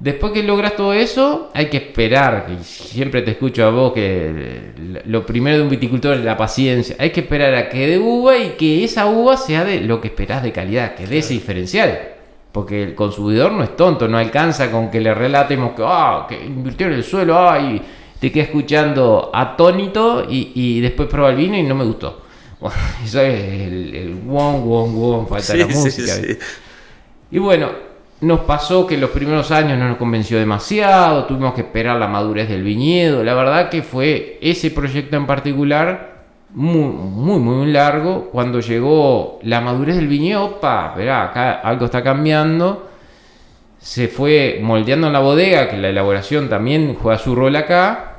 Después 0.00 0.32
que 0.32 0.42
logras 0.42 0.76
todo 0.76 0.94
eso, 0.94 1.50
hay 1.52 1.66
que 1.66 1.76
esperar. 1.76 2.46
Y 2.58 2.64
siempre 2.64 3.20
te 3.20 3.32
escucho 3.32 3.64
a 3.66 3.70
vos 3.70 3.92
que 3.92 4.72
lo 5.04 5.26
primero 5.26 5.58
de 5.58 5.62
un 5.62 5.68
viticultor 5.68 6.16
es 6.16 6.24
la 6.24 6.38
paciencia. 6.38 6.96
Hay 6.98 7.10
que 7.10 7.20
esperar 7.20 7.54
a 7.54 7.68
que 7.68 7.86
dé 7.86 7.98
uva 7.98 8.38
y 8.38 8.50
que 8.52 8.82
esa 8.82 9.06
uva 9.06 9.36
sea 9.36 9.62
de 9.64 9.82
lo 9.82 10.00
que 10.00 10.08
esperás 10.08 10.42
de 10.42 10.52
calidad, 10.52 10.94
que 10.94 11.06
dé 11.06 11.18
ese 11.18 11.34
diferencial. 11.34 11.98
Porque 12.50 12.82
el 12.82 12.94
consumidor 12.94 13.52
no 13.52 13.62
es 13.62 13.76
tonto, 13.76 14.08
no 14.08 14.16
alcanza 14.16 14.70
con 14.70 14.90
que 14.90 15.00
le 15.00 15.12
relatemos 15.12 15.72
que, 15.72 15.82
ah, 15.86 16.24
que 16.28 16.44
invirtió 16.46 16.86
en 16.86 16.94
el 16.94 17.04
suelo, 17.04 17.38
ay, 17.50 17.80
te 18.18 18.32
queda 18.32 18.44
escuchando 18.44 19.30
atónito 19.34 20.26
y, 20.28 20.50
y 20.54 20.80
después 20.80 21.08
prueba 21.08 21.28
el 21.30 21.36
vino 21.36 21.56
y 21.58 21.62
no 21.62 21.74
me 21.74 21.84
gustó. 21.84 22.22
Bueno, 22.60 22.76
eso 23.02 23.20
es 23.22 23.42
el, 23.42 23.94
el 23.94 24.14
won, 24.26 24.62
won, 24.68 24.94
won, 24.94 25.26
falta 25.28 25.54
la 25.54 25.64
Sí, 25.66 25.72
sí, 25.72 25.78
música. 25.78 26.12
sí. 26.14 26.36
Y 27.30 27.38
bueno, 27.38 27.70
nos 28.20 28.40
pasó 28.40 28.86
que 28.86 28.98
los 28.98 29.10
primeros 29.10 29.50
años 29.50 29.78
no 29.78 29.88
nos 29.88 29.96
convenció 29.96 30.38
demasiado, 30.38 31.24
tuvimos 31.24 31.54
que 31.54 31.62
esperar 31.62 31.98
la 31.98 32.06
madurez 32.06 32.48
del 32.48 32.62
viñedo. 32.62 33.24
La 33.24 33.34
verdad 33.34 33.70
que 33.70 33.82
fue 33.82 34.38
ese 34.42 34.70
proyecto 34.70 35.16
en 35.16 35.26
particular 35.26 36.24
muy, 36.52 36.84
muy, 36.84 37.38
muy 37.38 37.72
largo. 37.72 38.28
Cuando 38.30 38.60
llegó 38.60 39.38
la 39.42 39.60
madurez 39.60 39.96
del 39.96 40.08
viñedo, 40.08 40.44
opa, 40.44 40.94
verá, 40.94 41.24
acá 41.24 41.52
algo 41.60 41.86
está 41.86 42.02
cambiando. 42.02 42.90
Se 43.78 44.08
fue 44.08 44.60
moldeando 44.62 45.06
en 45.06 45.14
la 45.14 45.20
bodega, 45.20 45.70
que 45.70 45.78
la 45.78 45.88
elaboración 45.88 46.50
también 46.50 46.94
juega 47.00 47.18
su 47.18 47.34
rol 47.34 47.56
acá. 47.56 48.18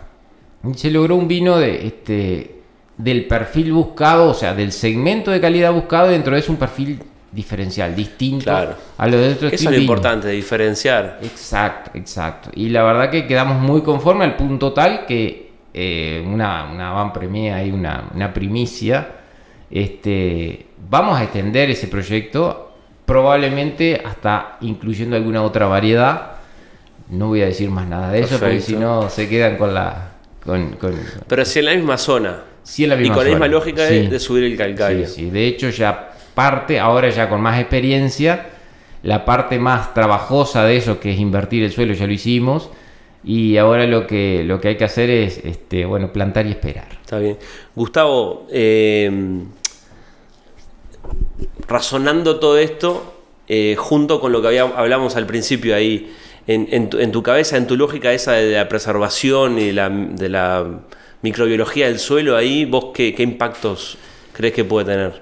Y 0.68 0.74
se 0.76 0.90
logró 0.90 1.16
un 1.16 1.28
vino 1.28 1.58
de 1.58 1.86
este 1.86 2.62
del 2.98 3.26
perfil 3.26 3.74
buscado, 3.74 4.30
o 4.30 4.34
sea, 4.34 4.54
del 4.54 4.72
segmento 4.72 5.32
de 5.32 5.42
calidad 5.42 5.74
buscado, 5.74 6.10
dentro 6.10 6.34
de 6.34 6.40
eso 6.40 6.52
un 6.52 6.60
perfil 6.60 7.00
diferencial, 7.32 7.96
distinto 7.96 8.44
Claro. 8.46 8.76
a 8.98 9.08
lo 9.08 9.18
de 9.18 9.30
otro 9.34 9.48
Eso 9.48 9.70
es 9.70 9.76
lo 9.76 9.82
importante, 9.82 10.28
diferenciar. 10.28 11.20
Exacto, 11.24 11.92
exacto. 11.94 12.50
Y 12.56 12.70
la 12.70 12.84
verdad 12.84 13.10
que 13.10 13.26
quedamos 13.28 13.60
muy 13.62 13.82
conformes 13.82 14.28
al 14.28 14.36
punto 14.36 14.74
tal 14.74 15.06
que 15.06 15.52
eh, 15.74 16.22
una, 16.28 16.66
una 16.72 16.92
van 16.92 17.14
premier 17.14 17.54
ahí, 17.54 17.72
una, 17.72 18.10
una 18.14 18.34
primicia. 18.34 19.08
Este, 19.70 20.66
vamos 20.90 21.18
a 21.18 21.24
extender 21.24 21.70
ese 21.70 21.88
proyecto, 21.88 22.74
probablemente 23.06 24.02
hasta 24.04 24.58
incluyendo 24.62 25.16
alguna 25.16 25.44
otra 25.44 25.68
variedad. 25.68 26.32
No 27.10 27.28
voy 27.28 27.42
a 27.42 27.46
decir 27.46 27.70
más 27.70 27.88
nada 27.88 28.12
de 28.12 28.20
eso, 28.22 28.38
porque 28.40 28.60
si 28.62 28.76
no 28.76 29.10
se 29.10 29.28
quedan 29.30 29.58
con 29.58 29.74
la. 29.74 30.10
Con, 30.46 30.72
con- 30.74 30.96
Pero 31.28 31.46
sí 31.46 31.60
en 31.60 31.66
la 31.66 31.74
misma 31.76 31.98
zona. 31.98 32.42
sí 32.64 32.84
en 32.84 32.90
la 32.90 32.96
y 32.96 33.00
misma 33.00 33.16
con 33.16 33.24
la 33.26 33.30
misma 33.32 33.48
lógica 33.48 33.84
de, 33.84 34.02
Sí. 34.04 34.08
de 34.08 34.20
subir 34.20 34.44
el 34.44 34.58
calcario. 34.58 35.08
Sí, 35.08 35.14
sí. 35.16 35.30
De 35.30 35.46
hecho, 35.48 35.70
ya 35.70 36.11
parte, 36.34 36.80
ahora 36.80 37.10
ya 37.10 37.30
con 37.30 37.42
más 37.42 37.60
experiencia, 37.60 38.50
la 39.04 39.26
parte 39.26 39.60
más 39.60 39.94
trabajosa 39.94 40.64
de 40.66 40.78
eso, 40.78 41.00
que 41.00 41.12
es 41.14 41.20
invertir 41.20 41.64
el 41.64 41.72
suelo, 41.72 41.94
ya 41.94 42.08
lo 42.08 42.14
hicimos. 42.14 42.70
Y 43.24 43.58
ahora 43.58 43.86
lo 43.86 44.08
que, 44.08 44.44
lo 44.44 44.60
que 44.60 44.70
hay 44.70 44.78
que 44.78 44.84
hacer 44.84 45.10
es 45.12 45.38
este, 45.46 45.86
bueno, 45.86 46.12
plantar 46.12 46.48
y 46.48 46.52
esperar. 46.52 46.88
Está 47.04 47.20
bien. 47.20 47.38
Gustavo, 47.76 48.48
eh, 48.52 49.12
razonando 51.68 52.40
todo 52.40 52.58
esto, 52.58 53.14
eh, 53.48 53.76
junto 53.78 54.20
con 54.20 54.32
lo 54.32 54.42
que 54.42 54.48
había- 54.50 54.64
hablamos 54.64 55.16
al 55.16 55.26
principio 55.26 55.76
ahí, 55.76 56.14
en, 56.48 56.90
tu, 57.12 57.24
cabeza, 57.24 57.56
en 57.58 57.68
tu 57.68 57.78
lógica 57.78 58.12
esa 58.12 58.34
de 58.34 58.52
la 58.52 58.68
preservación 58.68 59.58
y 59.60 59.68
de 59.68 60.30
la 60.30 60.66
microbiología 61.22 61.88
del 61.88 62.00
suelo, 62.00 62.36
ahí, 62.36 62.66
¿vos 62.66 62.88
qué 62.94 63.14
impactos 63.20 63.98
crees 64.34 64.54
que 64.54 64.64
puede 64.66 64.88
tener? 64.88 65.22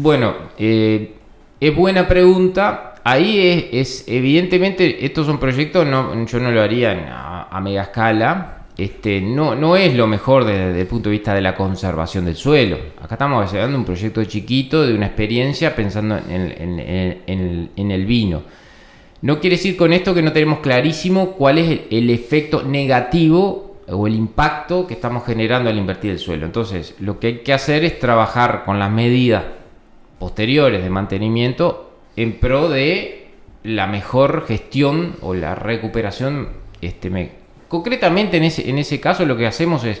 Bueno, 0.00 0.32
eh, 0.58 1.14
es 1.58 1.74
buena 1.74 2.06
pregunta. 2.06 2.94
Ahí 3.02 3.68
es, 3.72 4.04
evidentemente, 4.06 5.04
estos 5.04 5.26
son 5.26 5.40
proyectos, 5.40 5.84
no, 5.86 6.24
yo 6.24 6.38
no 6.38 6.52
lo 6.52 6.62
haría 6.62 6.92
a, 7.10 7.48
a 7.56 7.60
mega 7.60 7.82
escala. 7.82 8.54
Este, 8.76 9.20
no, 9.20 9.56
no 9.56 9.74
es 9.74 9.96
lo 9.96 10.06
mejor 10.06 10.44
desde, 10.44 10.80
el 10.80 10.86
punto 10.86 11.08
de 11.08 11.14
vista 11.16 11.34
de 11.34 11.40
la 11.40 11.56
conservación 11.56 12.26
del 12.26 12.36
suelo. 12.36 12.76
Acá 13.02 13.16
estamos 13.16 13.40
desarrollando 13.42 13.76
un 13.76 13.84
proyecto 13.84 14.22
chiquito 14.24 14.86
de 14.86 14.94
una 14.94 15.06
experiencia 15.06 15.74
pensando 15.74 16.16
en, 16.16 16.54
en- 16.56 16.78
en- 16.78 17.22
en- 17.26 17.70
en 17.74 17.90
el 17.90 18.06
vino. 18.06 18.42
No 19.22 19.40
quiere 19.40 19.56
decir 19.56 19.76
con 19.76 19.92
esto 19.92 20.14
que 20.14 20.22
no 20.22 20.30
tenemos 20.32 20.60
clarísimo 20.60 21.32
cuál 21.32 21.58
es 21.58 21.68
el, 21.70 21.82
el 21.90 22.10
efecto 22.10 22.62
negativo 22.62 23.78
o 23.88 24.06
el 24.06 24.14
impacto 24.14 24.86
que 24.86 24.94
estamos 24.94 25.24
generando 25.26 25.68
al 25.70 25.76
invertir 25.76 26.12
el 26.12 26.20
suelo. 26.20 26.46
Entonces, 26.46 26.94
lo 27.00 27.18
que 27.18 27.26
hay 27.26 27.38
que 27.38 27.52
hacer 27.52 27.84
es 27.84 27.98
trabajar 27.98 28.62
con 28.64 28.78
las 28.78 28.92
medidas 28.92 29.42
posteriores 30.18 30.82
de 30.82 30.90
mantenimiento 30.90 31.92
en 32.16 32.38
pro 32.38 32.68
de 32.68 33.28
la 33.62 33.86
mejor 33.86 34.46
gestión 34.46 35.16
o 35.20 35.34
la 35.34 35.54
recuperación. 35.54 36.48
Este, 36.80 37.10
me- 37.10 37.32
Concretamente 37.68 38.38
en 38.38 38.44
ese, 38.44 38.68
en 38.70 38.78
ese 38.78 38.98
caso 39.00 39.26
lo 39.26 39.36
que 39.36 39.46
hacemos 39.46 39.84
es 39.84 40.00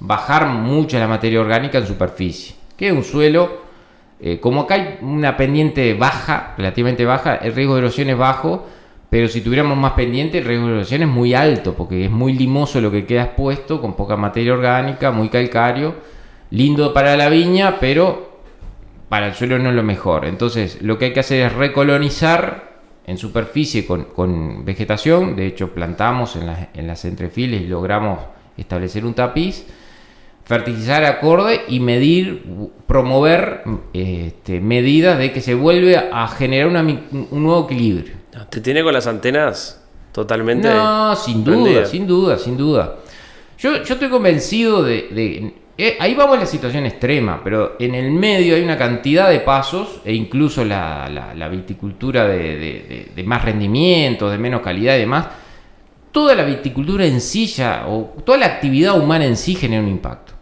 bajar 0.00 0.48
mucho 0.48 0.98
la 0.98 1.06
materia 1.06 1.40
orgánica 1.40 1.78
en 1.78 1.86
superficie, 1.86 2.56
que 2.76 2.88
es 2.88 2.92
un 2.92 3.04
suelo, 3.04 3.64
eh, 4.20 4.40
como 4.40 4.62
acá 4.62 4.74
hay 4.74 4.98
una 5.02 5.36
pendiente 5.36 5.94
baja, 5.94 6.54
relativamente 6.58 7.04
baja, 7.04 7.36
el 7.36 7.54
riesgo 7.54 7.74
de 7.74 7.80
erosión 7.82 8.10
es 8.10 8.18
bajo, 8.18 8.66
pero 9.08 9.28
si 9.28 9.40
tuviéramos 9.40 9.78
más 9.78 9.92
pendiente, 9.92 10.38
el 10.38 10.44
riesgo 10.44 10.66
de 10.66 10.74
erosión 10.74 11.02
es 11.02 11.08
muy 11.08 11.32
alto, 11.32 11.74
porque 11.74 12.06
es 12.06 12.10
muy 12.10 12.32
limoso 12.32 12.80
lo 12.80 12.90
que 12.90 13.06
queda 13.06 13.22
expuesto, 13.22 13.80
con 13.80 13.94
poca 13.94 14.16
materia 14.16 14.52
orgánica, 14.52 15.12
muy 15.12 15.28
calcario, 15.28 15.94
lindo 16.50 16.92
para 16.92 17.16
la 17.16 17.28
viña, 17.28 17.76
pero 17.78 18.35
para 19.08 19.28
el 19.28 19.34
suelo 19.34 19.58
no 19.58 19.70
es 19.70 19.74
lo 19.74 19.82
mejor. 19.82 20.24
Entonces, 20.24 20.82
lo 20.82 20.98
que 20.98 21.06
hay 21.06 21.12
que 21.12 21.20
hacer 21.20 21.46
es 21.46 21.52
recolonizar 21.52 22.76
en 23.06 23.18
superficie 23.18 23.86
con, 23.86 24.64
vegetación, 24.64 25.36
de 25.36 25.46
hecho 25.46 25.72
plantamos 25.72 26.34
en, 26.34 26.50
en 26.74 26.86
las 26.86 27.04
entrefiles 27.04 27.62
y 27.62 27.68
logramos 27.68 28.18
establecer 28.56 29.04
un 29.04 29.14
tapiz, 29.14 29.64
fertilizar 30.44 31.04
acorde 31.04 31.62
y 31.68 31.80
medir, 31.80 32.44
promover 32.86 33.62
este, 33.92 34.60
medidas 34.60 35.18
de 35.18 35.32
que 35.32 35.40
se 35.40 35.54
vuelve 35.54 35.96
a 35.96 36.26
generar 36.28 36.68
un 36.68 37.42
nuevo 37.42 37.64
equilibrio. 37.66 38.14
¿Te 38.50 38.60
tiene 38.60 38.82
con 38.82 38.92
las 38.92 39.06
antenas 39.06 39.84
totalmente? 40.12 40.68
No, 40.68 41.14
sin 41.16 41.44
duda, 41.44 41.86
sin 41.86 42.06
duda, 42.06 42.38
sin 42.38 42.56
duda. 42.56 42.96
Yo, 43.58 43.82
yo 43.82 43.94
estoy 43.94 44.08
convencido 44.08 44.82
de 44.82 45.54
eh, 45.78 45.96
ahí 46.00 46.14
vamos 46.14 46.38
a 46.38 46.40
la 46.40 46.46
situación 46.46 46.86
extrema, 46.86 47.42
pero 47.44 47.76
en 47.78 47.94
el 47.94 48.10
medio 48.10 48.56
hay 48.56 48.62
una 48.62 48.78
cantidad 48.78 49.28
de 49.28 49.40
pasos 49.40 50.00
e 50.06 50.14
incluso 50.14 50.64
la, 50.64 51.06
la, 51.34 51.48
viticultura 51.48 52.26
de, 52.26 53.22
más 53.26 53.44
rendimiento, 53.44 54.30
de 54.30 54.38
menos 54.38 54.62
calidad 54.62 54.96
y 54.96 55.00
demás. 55.00 55.26
Toda 56.12 56.34
la 56.34 56.44
viticultura 56.44 57.04
en 57.04 57.20
sí 57.20 57.46
ya, 57.46 57.84
o 57.88 58.14
toda 58.24 58.38
la 58.38 58.46
actividad 58.46 58.98
humana 58.98 59.26
en 59.26 59.36
sí 59.36 59.54
genera 59.54 59.82
un 59.82 59.88
impacto. 59.88 60.32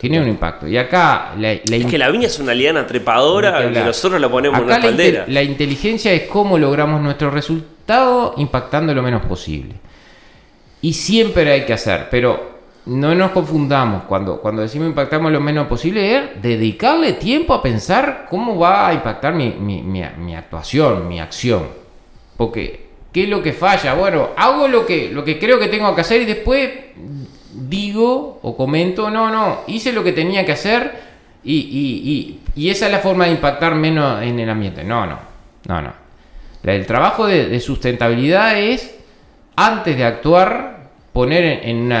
Genera 0.00 0.24
un 0.24 0.30
impacto. 0.30 0.66
Y 0.66 0.76
acá... 0.76 1.32
La, 1.38 1.52
es 1.52 1.86
que 1.86 1.96
la 1.96 2.10
viña 2.10 2.26
es 2.26 2.40
una 2.40 2.52
liana 2.52 2.84
trepadora 2.84 3.72
que 3.72 3.84
nosotros 3.84 4.20
la 4.20 4.28
ponemos 4.28 4.58
en 4.58 4.64
una 4.64 4.78
espaldera. 4.78 5.26
La 5.28 5.44
inteligencia 5.44 6.12
es 6.12 6.22
cómo 6.22 6.58
logramos 6.58 7.00
nuestro 7.00 7.30
resultado 7.30 8.34
impactando 8.36 8.92
lo 8.92 9.02
menos 9.02 9.24
posible. 9.26 9.76
Y 10.80 10.94
siempre 10.94 11.48
hay 11.52 11.64
que 11.64 11.72
hacer, 11.72 12.08
pero 12.10 12.51
no 12.84 13.14
nos 13.14 13.30
confundamos, 13.30 14.04
cuando, 14.04 14.40
cuando 14.40 14.62
decimos 14.62 14.88
impactamos 14.88 15.30
lo 15.30 15.40
menos 15.40 15.68
posible, 15.68 16.16
es 16.16 16.42
dedicarle 16.42 17.12
tiempo 17.12 17.54
a 17.54 17.62
pensar 17.62 18.26
cómo 18.28 18.58
va 18.58 18.88
a 18.88 18.94
impactar 18.94 19.34
mi, 19.34 20.34
actuación, 20.34 21.06
mi 21.06 21.20
acción. 21.20 21.68
Porque, 22.36 22.88
¿qué 23.12 23.24
es 23.24 23.28
lo 23.28 23.40
que 23.40 23.52
falla? 23.52 23.94
Bueno, 23.94 24.30
hago 24.36 24.66
lo 24.66 24.84
que, 24.84 25.10
lo 25.12 25.24
que 25.24 25.38
creo 25.38 25.60
que 25.60 25.68
tengo 25.68 25.94
que 25.94 26.00
hacer 26.00 26.22
y 26.22 26.24
después 26.24 26.70
digo 27.52 28.40
o 28.42 28.56
comento, 28.56 29.10
no, 29.10 29.30
no, 29.30 29.60
hice 29.68 29.92
lo 29.92 30.02
que 30.02 30.12
tenía 30.12 30.44
que 30.44 30.52
hacer 30.52 31.12
y, 31.44 32.40
esa 32.56 32.86
es 32.86 32.92
la 32.92 32.98
forma 32.98 33.26
de 33.26 33.32
impactar 33.32 33.76
menos 33.76 34.22
en 34.22 34.40
el 34.40 34.50
ambiente. 34.50 34.82
No, 34.82 35.06
no, 35.06 35.18
no, 35.68 35.82
no. 35.82 35.92
El 36.64 36.86
trabajo 36.86 37.26
de 37.26 37.60
sustentabilidad 37.60 38.58
es, 38.58 38.92
antes 39.54 39.96
de 39.96 40.04
actuar, 40.04 40.81
poner 41.12 41.60
en, 41.64 41.92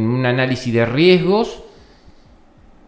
un 0.00 0.26
análisis 0.26 0.72
de 0.72 0.86
riesgos 0.86 1.62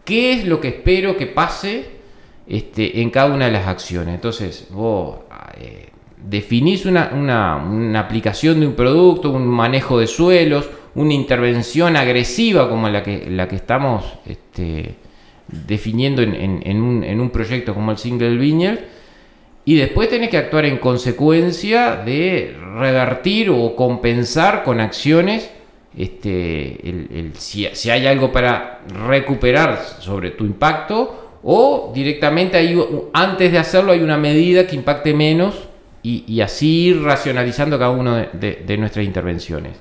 qué 0.04 0.32
es 0.32 0.44
lo 0.46 0.60
que 0.60 0.68
espero 0.68 1.16
que 1.16 1.26
pase 1.26 1.98
este, 2.46 3.02
en 3.02 3.10
cada 3.10 3.32
una 3.34 3.46
de 3.46 3.52
las 3.52 3.68
acciones. 3.68 4.14
Entonces, 4.14 4.68
vos 4.70 5.18
eh, 5.60 5.88
definís 6.16 6.86
una, 6.86 8.00
aplicación 8.00 8.60
de 8.60 8.66
un 8.66 8.74
producto, 8.74 9.30
un 9.30 9.46
manejo 9.46 9.98
de 9.98 10.06
suelos, 10.06 10.68
una 10.94 11.12
intervención 11.12 11.96
agresiva 11.96 12.68
como 12.68 12.88
la 12.88 13.02
que, 13.02 13.28
la 13.30 13.46
que 13.46 13.56
estamos 13.56 14.04
este, 14.26 14.94
definiendo 15.46 16.22
en, 16.22 16.32
un, 16.80 17.04
en, 17.04 17.20
un, 17.20 17.30
proyecto 17.30 17.74
como 17.74 17.90
el 17.92 17.98
Single 17.98 18.36
Vineyard 18.36 18.80
y 19.64 19.76
después 19.76 20.08
tenés 20.08 20.30
que 20.30 20.38
actuar 20.38 20.64
en 20.64 20.78
consecuencia 20.78 21.96
de 21.96 22.56
revertir 22.78 23.50
o 23.50 23.76
compensar 23.76 24.64
con 24.64 24.80
acciones 24.80 25.50
este, 25.97 26.89
el, 26.89 27.32
si, 27.36 27.66
hay 27.66 28.07
algo 28.07 28.30
para 28.30 28.80
recuperar 29.07 29.78
sobre 30.01 30.30
tu 30.30 30.45
impacto 30.45 31.39
o 31.43 31.91
directamente 31.95 32.57
hay, 32.57 32.78
antes 33.12 33.51
de 33.51 33.59
hacerlo 33.59 33.93
hay 33.93 34.01
una 34.01 34.16
medida 34.16 34.66
que 34.66 34.76
impacte 34.76 35.14
menos 35.14 35.68
y, 36.03 36.41
así 36.41 36.86
ir 36.86 37.03
racionalizando 37.03 37.78
cada 37.78 37.91
una 37.91 38.30
de, 38.32 38.76
nuestras 38.78 39.05
intervenciones. 39.05 39.76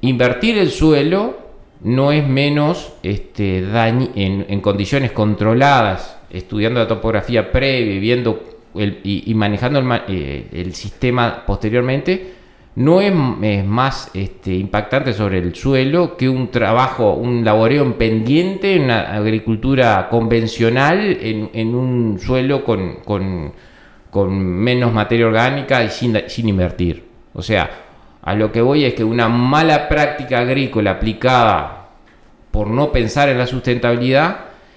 Invertir 0.00 0.58
el 0.58 0.70
suelo 0.70 1.38
no 1.82 2.10
es 2.10 2.26
menos 2.26 2.94
este, 3.04 3.58
en, 3.58 4.60
condiciones 4.60 5.12
controladas, 5.12 6.18
estudiando 6.30 6.80
la 6.80 6.88
topografía 6.88 7.52
previa 7.52 8.00
viendo 8.00 8.42
y, 8.74 9.32
manejando 9.34 9.78
el, 9.78 10.02
eh, 10.08 10.48
el 10.52 10.74
sistema 10.74 11.44
posteriormente, 11.46 12.39
no 12.76 13.00
es, 13.00 13.12
más 13.64 14.10
este, 14.14 14.54
impactante 14.54 15.12
sobre 15.12 15.38
el 15.38 15.54
suelo 15.54 16.16
que 16.16 16.28
un 16.28 16.50
trabajo, 16.50 17.14
un 17.14 17.44
laboreo 17.44 17.82
en 17.82 17.94
pendiente 17.94 18.76
en 18.76 18.84
una 18.84 19.14
agricultura 19.14 20.08
convencional 20.08 21.18
en, 21.20 21.74
un 21.74 22.18
suelo 22.20 22.64
con, 22.64 23.52
menos 24.30 24.92
materia 24.92 25.26
orgánica 25.26 25.82
y 25.82 25.90
sin, 25.90 26.16
sin 26.28 26.48
invertir. 26.48 27.04
O 27.34 27.42
sea, 27.42 27.70
a 28.22 28.34
lo 28.34 28.52
que 28.52 28.60
voy 28.60 28.84
es 28.84 28.94
que 28.94 29.04
una 29.04 29.28
mala 29.28 29.88
práctica 29.88 30.38
agrícola 30.38 30.92
aplicada 30.92 31.88
por 32.50 32.68
no 32.68 32.92
pensar 32.92 33.28
en 33.28 33.38
la 33.38 33.46
sustentabilidad 33.46 34.36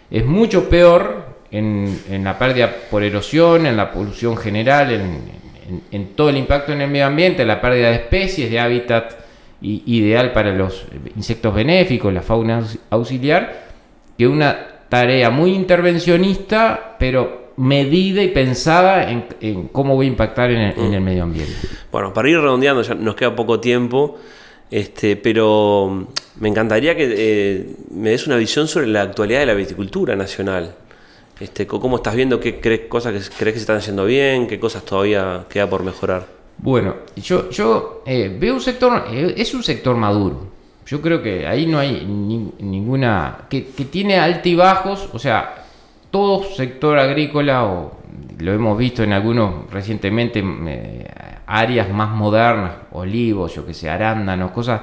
es 0.09 0.25
mucho 0.25 0.69
peor 0.69 1.33
en, 1.51 1.99
en 2.09 2.23
la 2.23 2.37
pérdida 2.37 2.73
por 2.89 3.03
erosión, 3.03 3.65
en 3.65 3.77
la 3.77 3.91
polución 3.91 4.37
general, 4.37 4.91
en, 4.91 5.42
en, 5.91 6.07
todo 6.15 6.29
el 6.29 6.37
impacto 6.37 6.73
en 6.73 6.81
el 6.81 6.89
medio 6.89 7.05
ambiente, 7.05 7.45
la 7.45 7.61
pérdida 7.61 7.89
de 7.89 7.95
especies, 7.95 8.49
de 8.49 8.59
hábitat 8.59 9.13
ideal 9.61 10.33
para 10.33 10.53
los 10.53 10.85
insectos 11.15 11.55
benéficos, 11.55 12.13
la 12.13 12.21
fauna 12.21 12.63
auxiliar, 12.89 13.63
que 14.17 14.27
una 14.27 14.57
tarea 14.89 15.29
muy 15.29 15.53
intervencionista, 15.53 16.95
pero 16.99 17.53
medida 17.57 18.21
y 18.21 18.29
pensada 18.29 19.09
en, 19.09 19.67
cómo 19.71 19.95
voy 19.95 20.07
a 20.07 20.09
impactar 20.09 20.51
en 20.51 20.59
el, 20.61 20.75
mm. 20.75 21.03
medio 21.03 21.23
ambiente. 21.23 21.53
Bueno, 21.91 22.13
para 22.13 22.29
ir 22.29 22.39
redondeando, 22.39 22.81
ya 22.81 22.93
nos 22.95 23.15
queda 23.15 23.35
poco 23.35 23.59
tiempo, 23.59 24.17
este, 24.69 25.15
pero 25.15 26.07
me 26.39 26.49
encantaría 26.49 26.95
que 26.95 27.13
eh, 27.15 27.75
me 27.91 28.09
des 28.09 28.25
una 28.27 28.37
visión 28.37 28.67
sobre 28.67 28.87
la 28.87 29.03
actualidad 29.03 29.41
de 29.41 29.45
la 29.45 29.53
viticultura 29.53 30.15
nacional. 30.15 30.75
Este, 31.43 31.67
¿Cómo 31.67 31.97
estás 31.97 32.15
viendo 32.15 32.39
qué 32.39 32.61
crees, 32.61 32.87
cosas 32.87 33.11
que 33.11 33.35
crees 33.35 33.53
que 33.53 33.59
se 33.59 33.63
están 33.63 33.75
haciendo 33.75 34.05
bien? 34.05 34.47
¿Qué 34.47 34.61
cosas 34.61 34.85
todavía 34.85 35.43
queda 35.49 35.69
por 35.69 35.83
mejorar? 35.83 36.25
Bueno, 36.57 36.95
yo, 37.17 37.49
yo 37.49 38.01
eh, 38.05 38.33
veo 38.39 38.53
un 38.53 38.61
sector, 38.61 39.07
eh, 39.11 39.33
es 39.35 39.53
un 39.53 39.61
sector 39.61 39.93
maduro. 39.97 40.47
Yo 40.85 41.01
creo 41.01 41.21
que 41.21 41.45
ahí 41.45 41.65
no 41.65 41.79
hay 41.79 42.05
ninguna, 42.05 43.39
que, 43.49 43.61
tiene 43.61 44.19
altibajos, 44.19 45.09
o 45.11 45.19
sea, 45.19 45.65
todo 46.09 46.45
sector 46.45 46.97
agrícola, 46.97 47.65
o 47.65 47.91
lo 48.39 48.53
hemos 48.53 48.77
visto 48.77 49.03
en 49.03 49.11
algunos 49.11 49.69
recientemente, 49.69 50.41
eh, 50.41 51.07
áreas 51.45 51.89
más 51.89 52.09
modernas, 52.09 52.71
olivos, 52.93 53.53
yo 53.53 53.65
que 53.65 53.73
sé, 53.73 53.89
arándanos, 53.89 54.51
cosas 54.51 54.79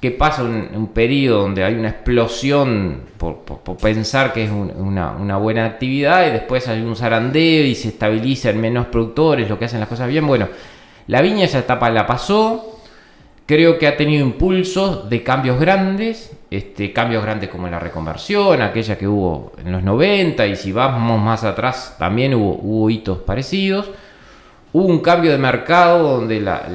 que 0.00 0.10
pasa 0.10 0.42
un, 0.42 0.68
un 0.74 0.88
periodo 0.88 1.42
donde 1.42 1.64
hay 1.64 1.74
una 1.74 1.88
explosión 1.88 3.08
por, 3.18 3.76
pensar 3.80 4.32
que 4.32 4.44
es 4.44 4.50
una, 4.50 5.36
buena 5.36 5.66
actividad 5.66 6.26
y 6.26 6.30
después 6.30 6.68
hay 6.68 6.80
un 6.80 6.96
zarandeo 6.96 7.64
y 7.64 7.74
se 7.74 7.88
estabilizan 7.88 8.60
menos 8.60 8.86
productores, 8.86 9.48
lo 9.48 9.58
que 9.58 9.66
hacen 9.66 9.80
las 9.80 9.88
cosas 9.88 10.08
bien. 10.08 10.26
Bueno, 10.26 10.48
la 11.08 11.20
viña 11.20 11.44
esa 11.44 11.58
etapa 11.58 11.90
la 11.90 12.06
pasó, 12.06 12.80
creo 13.44 13.78
que 13.78 13.86
ha 13.86 13.96
tenido 13.96 14.24
impulsos 14.24 15.10
de 15.10 15.22
cambios 15.22 15.58
grandes, 15.58 16.32
este, 16.50 16.92
cambios 16.92 17.22
grandes 17.22 17.50
como 17.50 17.68
la 17.68 17.78
reconversión, 17.78 18.62
aquella 18.62 18.96
que 18.96 19.08
hubo 19.08 19.52
en 19.62 19.72
los 19.72 19.82
90 19.82 20.46
y 20.46 20.56
si 20.56 20.72
vamos 20.72 21.20
más 21.20 21.44
atrás 21.44 21.96
también 21.98 22.34
hubo, 22.34 22.58
hubo 22.62 22.90
hitos 22.90 23.18
parecidos. 23.18 23.90
Hubo 24.70 24.84
un 24.84 25.00
cambio 25.00 25.32
de 25.32 25.38
mercado 25.38 26.18
donde 26.18 26.40
la, 26.40 26.68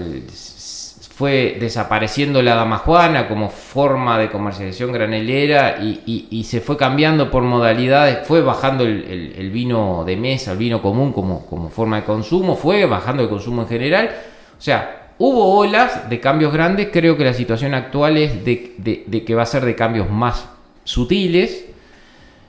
fue 1.16 1.58
desapareciendo 1.60 2.42
la 2.42 2.56
dama 2.56 2.80
juana 2.80 3.28
como 3.28 3.50
forma 3.50 4.18
de 4.18 4.32
comercialización 4.32 4.92
granelera 4.92 5.78
y, 5.80 6.44
se 6.44 6.60
fue 6.60 6.76
cambiando 6.76 7.30
por 7.30 7.44
modalidades, 7.44 8.26
fue 8.28 8.42
bajando 8.42 8.84
el, 8.84 9.52
vino 9.52 10.04
de 10.06 10.18
mesa, 10.18 10.54
el 10.54 10.58
vino 10.58 10.82
común 10.82 11.14
como, 11.14 11.46
como, 11.46 11.70
forma 11.70 11.98
de 11.98 12.04
consumo, 12.04 12.56
fue 12.56 12.86
bajando 12.88 13.22
el 13.22 13.30
consumo 13.30 13.62
en 13.62 13.68
general. 13.68 14.10
O 14.58 14.62
sea, 14.62 15.12
hubo 15.20 15.56
olas 15.60 16.10
de 16.10 16.20
cambios 16.20 16.52
grandes, 16.52 16.90
creo 16.92 17.16
que 17.16 17.26
la 17.26 17.34
situación 17.36 17.76
actual 17.76 18.18
es 18.18 18.44
de, 18.44 19.24
que 19.24 19.36
va 19.36 19.44
a 19.44 19.46
ser 19.46 19.66
de 19.66 19.76
cambios 19.76 20.10
más 20.10 20.50
sutiles. 20.84 21.66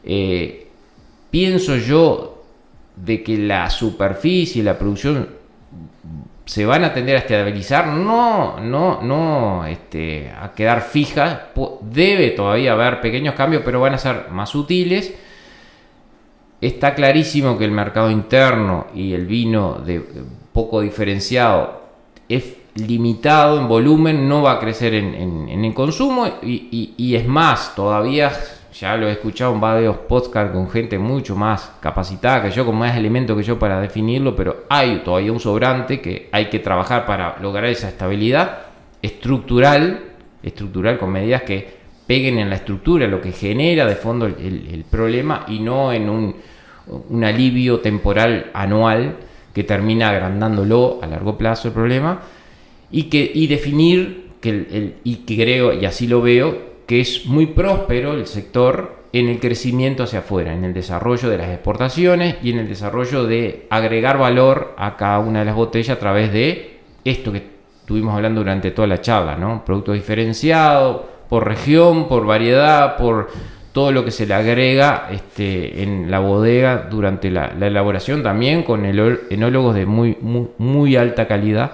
Eh, 0.04 0.68
pienso 1.30 1.76
yo 1.76 2.44
de 2.96 3.22
que 3.22 3.36
la 3.36 3.68
superficie, 3.68 4.62
la 4.62 4.78
producción 4.78 5.28
se 6.44 6.66
van 6.66 6.84
a 6.84 6.92
tender 6.92 7.16
a 7.16 7.20
estabilizar, 7.20 7.86
no, 7.86 8.60
no, 8.60 9.00
no 9.02 9.64
este, 9.66 10.30
a 10.30 10.52
quedar 10.52 10.82
fijas. 10.82 11.38
Debe 11.80 12.30
todavía 12.30 12.72
haber 12.72 13.00
pequeños 13.00 13.34
cambios, 13.34 13.62
pero 13.64 13.80
van 13.80 13.94
a 13.94 13.98
ser 13.98 14.28
más 14.30 14.50
sutiles. 14.50 15.14
Está 16.60 16.94
clarísimo 16.94 17.58
que 17.58 17.64
el 17.64 17.70
mercado 17.70 18.10
interno 18.10 18.86
y 18.94 19.12
el 19.12 19.26
vino 19.26 19.74
de 19.84 20.02
poco 20.52 20.80
diferenciado 20.80 21.82
es 22.28 22.56
limitado 22.74 23.60
en 23.60 23.68
volumen, 23.68 24.28
no 24.28 24.42
va 24.42 24.52
a 24.52 24.60
crecer 24.60 24.94
en, 24.94 25.48
el 25.48 25.74
consumo 25.74 26.26
y, 26.42 27.14
es 27.14 27.26
más, 27.26 27.74
todavía 27.74 28.32
ya 28.74 28.96
lo 28.96 29.08
he 29.08 29.12
escuchado 29.12 29.54
en 29.54 29.60
varios 29.60 29.96
podcasts 29.98 30.52
con 30.52 30.68
gente 30.68 30.98
mucho 30.98 31.36
más 31.36 31.76
capacitada 31.80 32.42
que 32.42 32.50
yo, 32.50 32.66
con 32.66 32.76
más 32.76 32.96
elementos 32.96 33.36
que 33.36 33.44
yo 33.44 33.58
para 33.58 33.80
definirlo, 33.80 34.34
pero 34.34 34.64
hay 34.68 35.02
todavía 35.04 35.32
un 35.32 35.38
sobrante 35.38 36.00
que 36.00 36.28
hay 36.32 36.46
que 36.46 36.58
trabajar 36.58 37.06
para 37.06 37.38
lograr 37.40 37.66
esa 37.66 37.88
estabilidad 37.88 38.62
estructural, 39.00 40.00
estructural 40.42 40.98
con 40.98 41.12
medidas 41.12 41.42
que 41.42 41.84
peguen 42.06 42.38
en 42.38 42.50
la 42.50 42.56
estructura, 42.56 43.06
lo 43.06 43.20
que 43.20 43.32
genera 43.32 43.86
de 43.86 43.94
fondo 43.94 44.26
el, 44.26 44.84
problema 44.90 45.44
y 45.48 45.60
no 45.60 45.92
en 45.92 46.10
un, 46.10 46.34
alivio 47.24 47.80
temporal 47.80 48.50
anual 48.52 49.16
que 49.54 49.62
termina 49.62 50.10
agrandándolo 50.10 50.98
a 51.00 51.06
largo 51.06 51.38
plazo 51.38 51.68
el 51.68 51.74
problema 51.74 52.20
y, 52.90 53.04
que, 53.04 53.30
y 53.32 53.46
definir 53.46 54.32
que 54.40 54.50
el, 54.50 54.96
y 55.04 55.16
que 55.18 55.36
creo, 55.36 55.72
y 55.72 55.86
así 55.86 56.06
lo 56.08 56.20
veo, 56.20 56.73
que 56.86 57.00
es 57.00 57.26
muy 57.26 57.46
próspero 57.46 58.12
el 58.12 58.26
sector 58.26 59.04
en 59.12 59.28
el 59.28 59.38
crecimiento 59.38 60.02
hacia 60.02 60.18
afuera, 60.20 60.52
en 60.52 60.64
el 60.64 60.74
desarrollo 60.74 61.30
de 61.30 61.38
las 61.38 61.48
exportaciones 61.48 62.36
y 62.42 62.50
en 62.50 62.58
el 62.58 62.68
desarrollo 62.68 63.26
de 63.26 63.66
agregar 63.70 64.18
valor 64.18 64.74
a 64.76 64.96
cada 64.96 65.20
una 65.20 65.38
de 65.40 65.44
las 65.44 65.54
botellas 65.54 65.96
a 65.96 66.00
través 66.00 66.32
de 66.32 66.80
esto 67.04 67.30
que 67.30 67.42
estuvimos 67.80 68.14
hablando 68.14 68.40
durante 68.40 68.72
toda 68.72 68.88
la 68.88 69.00
charla, 69.00 69.36
¿no? 69.36 69.64
Producto 69.64 69.92
diferenciado, 69.92 71.08
por 71.28 71.46
región, 71.46 72.08
por 72.08 72.26
variedad, 72.26 72.96
por 72.96 73.28
todo 73.72 73.92
lo 73.92 74.04
que 74.04 74.10
se 74.10 74.26
le 74.26 74.34
agrega 74.34 75.08
este, 75.10 75.82
en 75.82 76.10
la 76.10 76.20
bodega 76.20 76.88
durante 76.90 77.30
la, 77.30 77.52
elaboración, 77.60 78.22
también 78.22 78.62
con 78.62 78.84
enólogos 78.84 79.74
de 79.74 79.86
muy, 79.86 80.16
muy, 80.20 80.48
muy 80.58 80.96
alta 80.96 81.28
calidad. 81.28 81.72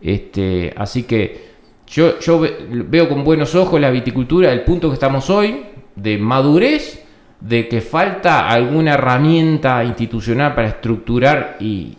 Este, 0.00 0.72
así 0.76 1.02
que 1.02 1.49
yo, 1.90 2.20
yo 2.20 2.40
veo 2.68 3.08
con 3.08 3.24
buenos 3.24 3.54
ojos 3.56 3.80
la 3.80 3.90
viticultura, 3.90 4.52
el 4.52 4.62
punto 4.62 4.88
que 4.88 4.94
estamos 4.94 5.28
hoy, 5.28 5.66
de 5.96 6.18
madurez, 6.18 7.04
de 7.40 7.68
que 7.68 7.80
falta 7.80 8.48
alguna 8.48 8.94
herramienta 8.94 9.82
institucional 9.82 10.54
para 10.54 10.68
estructurar 10.68 11.56
y, 11.58 11.96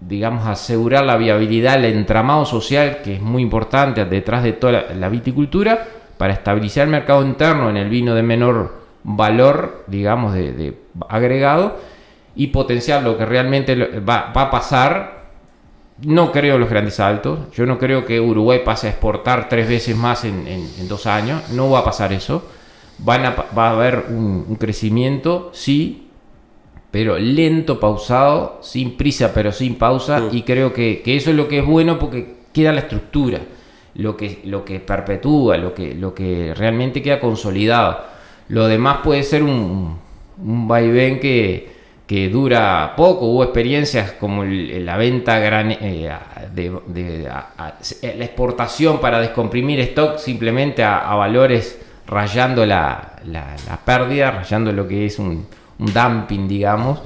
digamos, 0.00 0.46
asegurar 0.46 1.04
la 1.04 1.16
viabilidad, 1.16 1.76
el 1.76 1.86
entramado 1.86 2.44
social, 2.44 2.98
que 3.02 3.16
es 3.16 3.20
muy 3.20 3.42
importante 3.42 4.04
detrás 4.04 4.44
de 4.44 4.52
toda 4.52 4.92
la, 4.94 5.08
viticultura, 5.08 5.88
para 6.16 6.34
estabilizar 6.34 6.84
el 6.84 6.90
mercado 6.90 7.24
interno 7.24 7.68
en 7.68 7.78
el 7.78 7.88
vino 7.88 8.14
de 8.14 8.22
menor 8.22 8.80
valor, 9.02 9.84
digamos, 9.88 10.34
de, 10.34 10.78
agregado, 11.08 11.78
y 12.36 12.48
potenciar 12.48 13.02
lo 13.02 13.18
que 13.18 13.26
realmente 13.26 13.74
va, 13.74 14.32
va 14.36 14.42
a 14.42 14.50
pasar 14.50 15.19
no 16.02 16.32
creo 16.32 16.58
los 16.58 16.70
grandes 16.70 16.94
saltos. 16.94 17.38
Yo 17.52 17.66
no 17.66 17.78
creo 17.78 18.04
que 18.04 18.20
Uruguay 18.20 18.60
pase 18.64 18.86
a 18.86 18.90
exportar 18.90 19.48
tres 19.48 19.68
veces 19.68 19.96
más 19.96 20.24
en, 20.24 20.88
dos 20.88 21.06
años. 21.06 21.50
No 21.50 21.70
va 21.70 21.80
a 21.80 21.84
pasar 21.84 22.12
eso. 22.12 22.44
Van 22.98 23.24
a, 23.24 23.30
va 23.56 23.68
a 23.68 23.72
haber 23.72 24.06
un, 24.08 24.56
crecimiento, 24.56 25.50
sí, 25.54 26.08
pero 26.90 27.18
lento, 27.18 27.80
pausado, 27.80 28.58
sin 28.62 28.96
prisa, 28.96 29.32
pero 29.32 29.52
sin 29.52 29.76
pausa. 29.76 30.28
Y 30.32 30.42
creo 30.42 30.72
que, 30.72 31.02
eso 31.06 31.30
es 31.30 31.36
lo 31.36 31.48
que 31.48 31.60
es 31.60 31.66
bueno 31.66 31.98
porque 31.98 32.40
queda 32.52 32.72
la 32.72 32.80
estructura, 32.80 33.40
lo 33.94 34.16
que, 34.16 34.40
lo 34.44 34.64
que 34.64 34.80
perpetúa, 34.80 35.56
lo 35.56 35.72
que, 35.72 35.94
lo 35.94 36.14
que 36.14 36.52
realmente 36.54 37.02
queda 37.02 37.20
consolidado. 37.20 38.04
Lo 38.48 38.66
demás 38.66 38.98
puede 39.02 39.22
ser 39.22 39.42
un, 39.42 39.98
un 40.42 40.68
vaivén 40.68 41.20
que, 41.20 41.79
que 42.10 42.28
dura 42.28 42.94
poco. 42.96 43.26
Hubo 43.26 43.44
experiencias 43.44 44.10
como 44.18 44.42
la 44.42 44.96
venta 44.96 45.38
gran, 45.38 45.70
eh, 45.70 46.10
de, 46.52 47.22
la 47.22 48.24
exportación 48.24 49.00
para 49.00 49.20
descomprimir 49.20 49.78
stock 49.78 50.18
simplemente 50.18 50.82
a, 50.82 51.14
valores 51.14 51.78
rayando 52.08 52.66
la, 52.66 53.12
pérdida, 53.84 54.32
rayando 54.32 54.72
lo 54.72 54.88
que 54.88 55.06
es 55.06 55.20
un, 55.20 55.46
un 55.78 55.92
dumping, 55.94 56.48
digamos. 56.48 57.00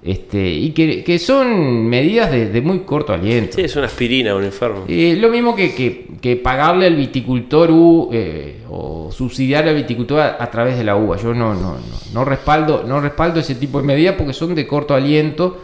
Este, 0.00 0.48
y 0.48 0.70
que, 0.70 1.18
son 1.18 1.86
medidas 1.86 2.30
de, 2.30 2.60
muy 2.60 2.80
corto 2.80 3.12
aliento. 3.12 3.56
Sí, 3.56 3.62
es 3.62 3.74
una 3.74 3.86
aspirina, 3.86 4.34
un 4.34 4.44
enfermo. 4.44 4.84
Eh, 4.86 5.16
lo 5.18 5.28
mismo 5.28 5.56
que, 5.56 6.40
pagarle 6.42 6.86
al 6.86 6.94
viticultor 6.94 7.70
eh, 8.12 8.62
o 8.70 9.10
subsidiar 9.10 9.66
al 9.66 9.74
viticultor 9.74 10.20
a, 10.20 10.50
través 10.50 10.78
de 10.78 10.84
la 10.84 10.94
uva. 10.94 11.16
Yo 11.16 11.34
no, 11.34 11.52
no, 11.52 11.76
no, 12.14 12.24
respaldo, 12.24 12.84
no 12.86 13.00
respaldo 13.00 13.40
ese 13.40 13.56
tipo 13.56 13.80
de 13.80 13.86
medidas 13.86 14.14
porque 14.16 14.32
son 14.32 14.54
de 14.54 14.66
corto 14.66 14.94
aliento. 14.94 15.62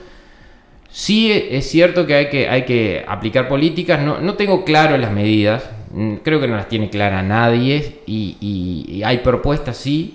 Sí 0.91 1.32
es 1.32 1.68
cierto 1.68 2.07
que 2.07 2.14
hay 2.14 2.28
que, 2.28 2.49
hay 2.49 2.64
que 2.64 3.05
aplicar 3.07 3.49
políticas, 3.49 4.01
no, 4.01 4.20
no 4.20 4.35
tengo 4.35 4.64
claro 4.64 4.97
las 4.97 5.12
medidas, 5.12 5.68
mm, 5.93 6.16
creo 6.22 6.41
que 6.41 6.47
no 6.47 6.55
las 6.55 6.68
tiene 6.68 6.89
claras 6.89 7.24
nadie 7.24 8.01
y 8.07 9.03
hay 9.05 9.18
propuestas, 9.18 9.76
sí, 9.76 10.14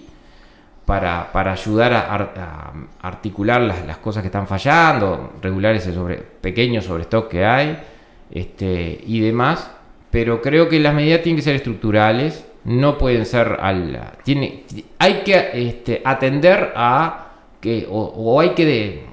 para, 0.90 1.52
ayudar 1.52 1.94
a, 1.94 2.74
articular 3.04 3.62
las, 3.62 3.98
cosas 3.98 4.24
que 4.24 4.28
están 4.28 4.48
fallando, 4.48 5.34
regular 5.40 5.76
ese 5.76 5.94
sobre, 5.94 6.16
pequeño 6.18 6.82
sobrestock 6.82 7.30
que 7.30 7.46
hay 7.46 7.78
este, 8.32 9.00
y 9.06 9.20
demás. 9.20 9.70
Pero 10.10 10.42
creo 10.42 10.68
que 10.68 10.80
las 10.80 10.96
medidas 10.96 11.22
tienen 11.22 11.38
que 11.38 11.44
ser 11.44 11.56
estructurales, 11.56 12.44
no 12.64 12.98
pueden 12.98 13.28
ser 13.28 13.58
al. 13.62 14.14
Tiene, 14.24 14.64
hay 14.98 15.22
que 15.22 15.52
este, 15.54 16.02
atender 16.04 16.74
a 16.76 17.34
que, 17.62 17.86
o, 17.88 18.42
hay 18.42 18.50
que 18.50 19.04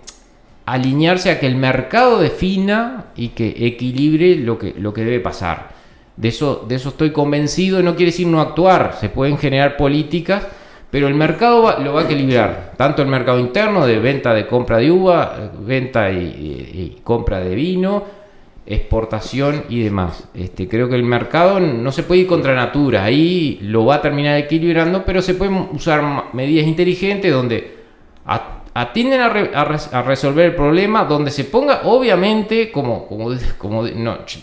alinearse 0.64 1.30
a 1.30 1.38
que 1.38 1.46
el 1.46 1.56
mercado 1.56 2.18
defina 2.18 3.08
y 3.16 3.28
que 3.28 3.54
equilibre 3.66 4.36
lo 4.36 4.58
que, 4.58 4.72
lo 4.78 4.94
que 4.94 5.04
debe 5.04 5.20
pasar. 5.20 5.76
De 6.16 6.28
eso, 6.28 6.64
de 6.66 6.76
eso 6.76 6.88
estoy 6.88 7.10
convencido, 7.12 7.82
no 7.82 7.94
quiere 7.96 8.12
decir 8.12 8.26
no 8.26 8.40
actuar, 8.40 8.96
se 8.98 9.10
pueden 9.10 9.36
generar 9.36 9.76
políticas 9.76 10.46
pero 10.96 11.08
el 11.08 11.14
mercado 11.14 11.78
lo 11.78 11.92
va 11.92 12.00
a 12.00 12.04
equilibrar, 12.04 12.72
tanto 12.78 13.02
el 13.02 13.08
mercado 13.08 13.38
interno 13.38 13.86
de 13.86 13.98
venta 13.98 14.32
de 14.32 14.46
compra 14.46 14.78
de 14.78 14.90
uva, 14.90 15.50
venta 15.60 16.10
y, 16.10 17.00
compra 17.04 17.38
de 17.40 17.54
vino, 17.54 18.02
exportación 18.64 19.64
y 19.68 19.82
demás. 19.82 20.26
Este, 20.32 20.66
creo 20.66 20.88
que 20.88 20.94
el 20.94 21.02
mercado 21.02 21.60
no 21.60 21.92
se 21.92 22.02
puede 22.02 22.22
ir 22.22 22.26
contra 22.26 22.54
natura, 22.54 23.04
ahí 23.04 23.58
lo 23.60 23.84
va 23.84 23.96
a 23.96 24.00
terminar 24.00 24.38
equilibrando, 24.38 25.04
pero 25.04 25.20
se 25.20 25.34
pueden 25.34 25.68
usar 25.74 26.02
medidas 26.32 26.66
inteligentes 26.66 27.30
donde 27.30 27.76
atienden 28.72 29.20
a, 29.20 30.02
resolver 30.02 30.46
el 30.46 30.54
problema, 30.54 31.04
donde 31.04 31.30
se 31.30 31.44
ponga, 31.44 31.82
obviamente, 31.84 32.72
como, 32.72 33.06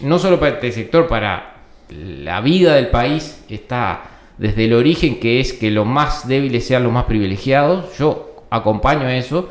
no 0.01 0.19
solo 0.19 0.39
para 0.39 0.51
este 0.53 0.71
sector, 0.71 1.07
para 1.07 1.55
la 1.89 2.41
vida 2.41 2.75
del 2.75 2.89
país, 2.89 3.43
está 3.49 4.12
desde 4.43 4.65
el 4.65 4.73
origen, 4.73 5.21
que 5.21 5.39
es 5.39 5.53
que 5.53 5.71
los 5.71 5.85
más 5.85 6.27
débiles 6.27 6.67
sean 6.67 6.83
los 6.83 6.91
más 6.91 7.05
privilegiados. 7.05 7.97
Yo 7.97 8.43
acompaño 8.49 9.07
eso, 9.07 9.47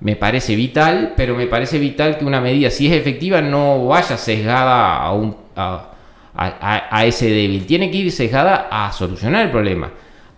me 0.00 0.16
parece 0.16 0.56
vital, 0.56 1.14
pero 1.16 1.36
me 1.36 1.46
parece 1.46 1.78
vital 1.78 2.18
que 2.18 2.24
una 2.24 2.40
medida, 2.40 2.68
si 2.68 2.88
es 2.88 2.94
efectiva, 2.94 3.40
no 3.40 3.86
vaya 3.86 4.16
sesgada 4.16 4.96
a, 4.96 5.12
un, 5.12 5.36
a, 5.54 7.04
ese 7.04 7.28
débil. 7.30 7.64
Tiene 7.64 7.92
que 7.92 7.98
ir 7.98 8.10
sesgada 8.10 8.66
a 8.72 8.90
solucionar 8.90 9.46
el 9.46 9.52
problema. 9.52 9.92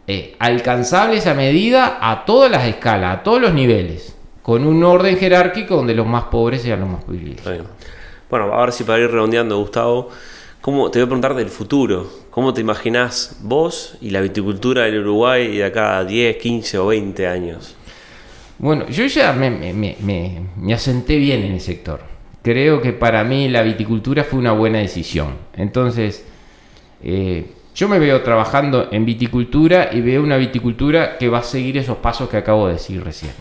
Eh, 0.07 0.37
alcanzable 0.41 1.17
esa 1.17 1.33
medida 1.33 1.97
a 1.99 2.27
todas 2.27 2.51
las 2.51 2.67
escalas, 2.67 3.17
a 3.17 3.23
todos 3.23 3.41
los 3.41 3.55
niveles, 3.55 4.15
con 4.43 4.67
un 4.67 4.85
orden 4.85 5.17
jerárquico 5.17 5.75
donde 5.75 5.95
los 5.95 6.07
más 6.07 6.25
pobres 6.25 6.61
sean 6.61 6.81
los 6.81 6.89
más 6.91 7.03
privilegiados. 7.03 7.69
Bueno, 8.29 8.53
a 8.53 8.61
ver 8.61 8.73
si 8.73 8.85
para 8.85 8.99
ir 8.99 9.11
redondeando, 9.11 9.57
Gustavo, 9.57 10.11
¿cómo, 10.61 10.91
te 10.91 10.99
voy 10.99 11.05
a 11.05 11.07
preguntar 11.07 11.35
del 11.35 11.49
futuro. 11.49 12.11
¿Cómo 12.31 12.53
te 12.53 12.61
imaginás 12.61 13.39
vos 13.43 13.97
y 14.01 14.11
la 14.11 14.21
viticultura 14.21 14.85
del 14.85 15.01
Uruguay 15.01 15.57
de 15.57 15.65
acá 15.65 15.99
a 15.99 16.05
10, 16.05 16.37
15 16.37 16.79
o 16.79 16.87
20 16.89 17.27
años? 17.27 17.77
Bueno, 18.59 18.89
yo 18.89 19.07
ya 19.07 19.33
me, 19.33 20.73
asenté 20.73 21.17
bien 21.17 21.43
en 21.43 21.53
el 21.53 21.61
sector. 21.61 22.01
Creo 22.43 22.81
que 22.81 22.93
para 22.93 23.25
mí 23.25 23.49
la 23.49 23.63
viticultura 23.63 24.25
fue 24.25 24.39
una 24.39 24.53
buena 24.53 24.79
decisión. 24.79 25.35
Entonces, 25.55 26.25
eh, 27.03 27.47
yo 27.75 27.89
me 27.89 27.99
veo 27.99 28.23
trabajando 28.23 28.89
en 28.91 29.05
viticultura 29.05 29.91
y 29.93 30.01
veo 30.01 30.23
una 30.23 30.39
viticultura 30.39 31.19
que 31.19 31.29
va 31.29 31.39
a 31.39 31.43
seguir 31.43 31.77
esos 31.77 31.99
pasos 31.99 32.29
que 32.29 32.39
acabo 32.39 32.67
de 32.67 32.75
decir 32.75 33.05
recién. 33.05 33.33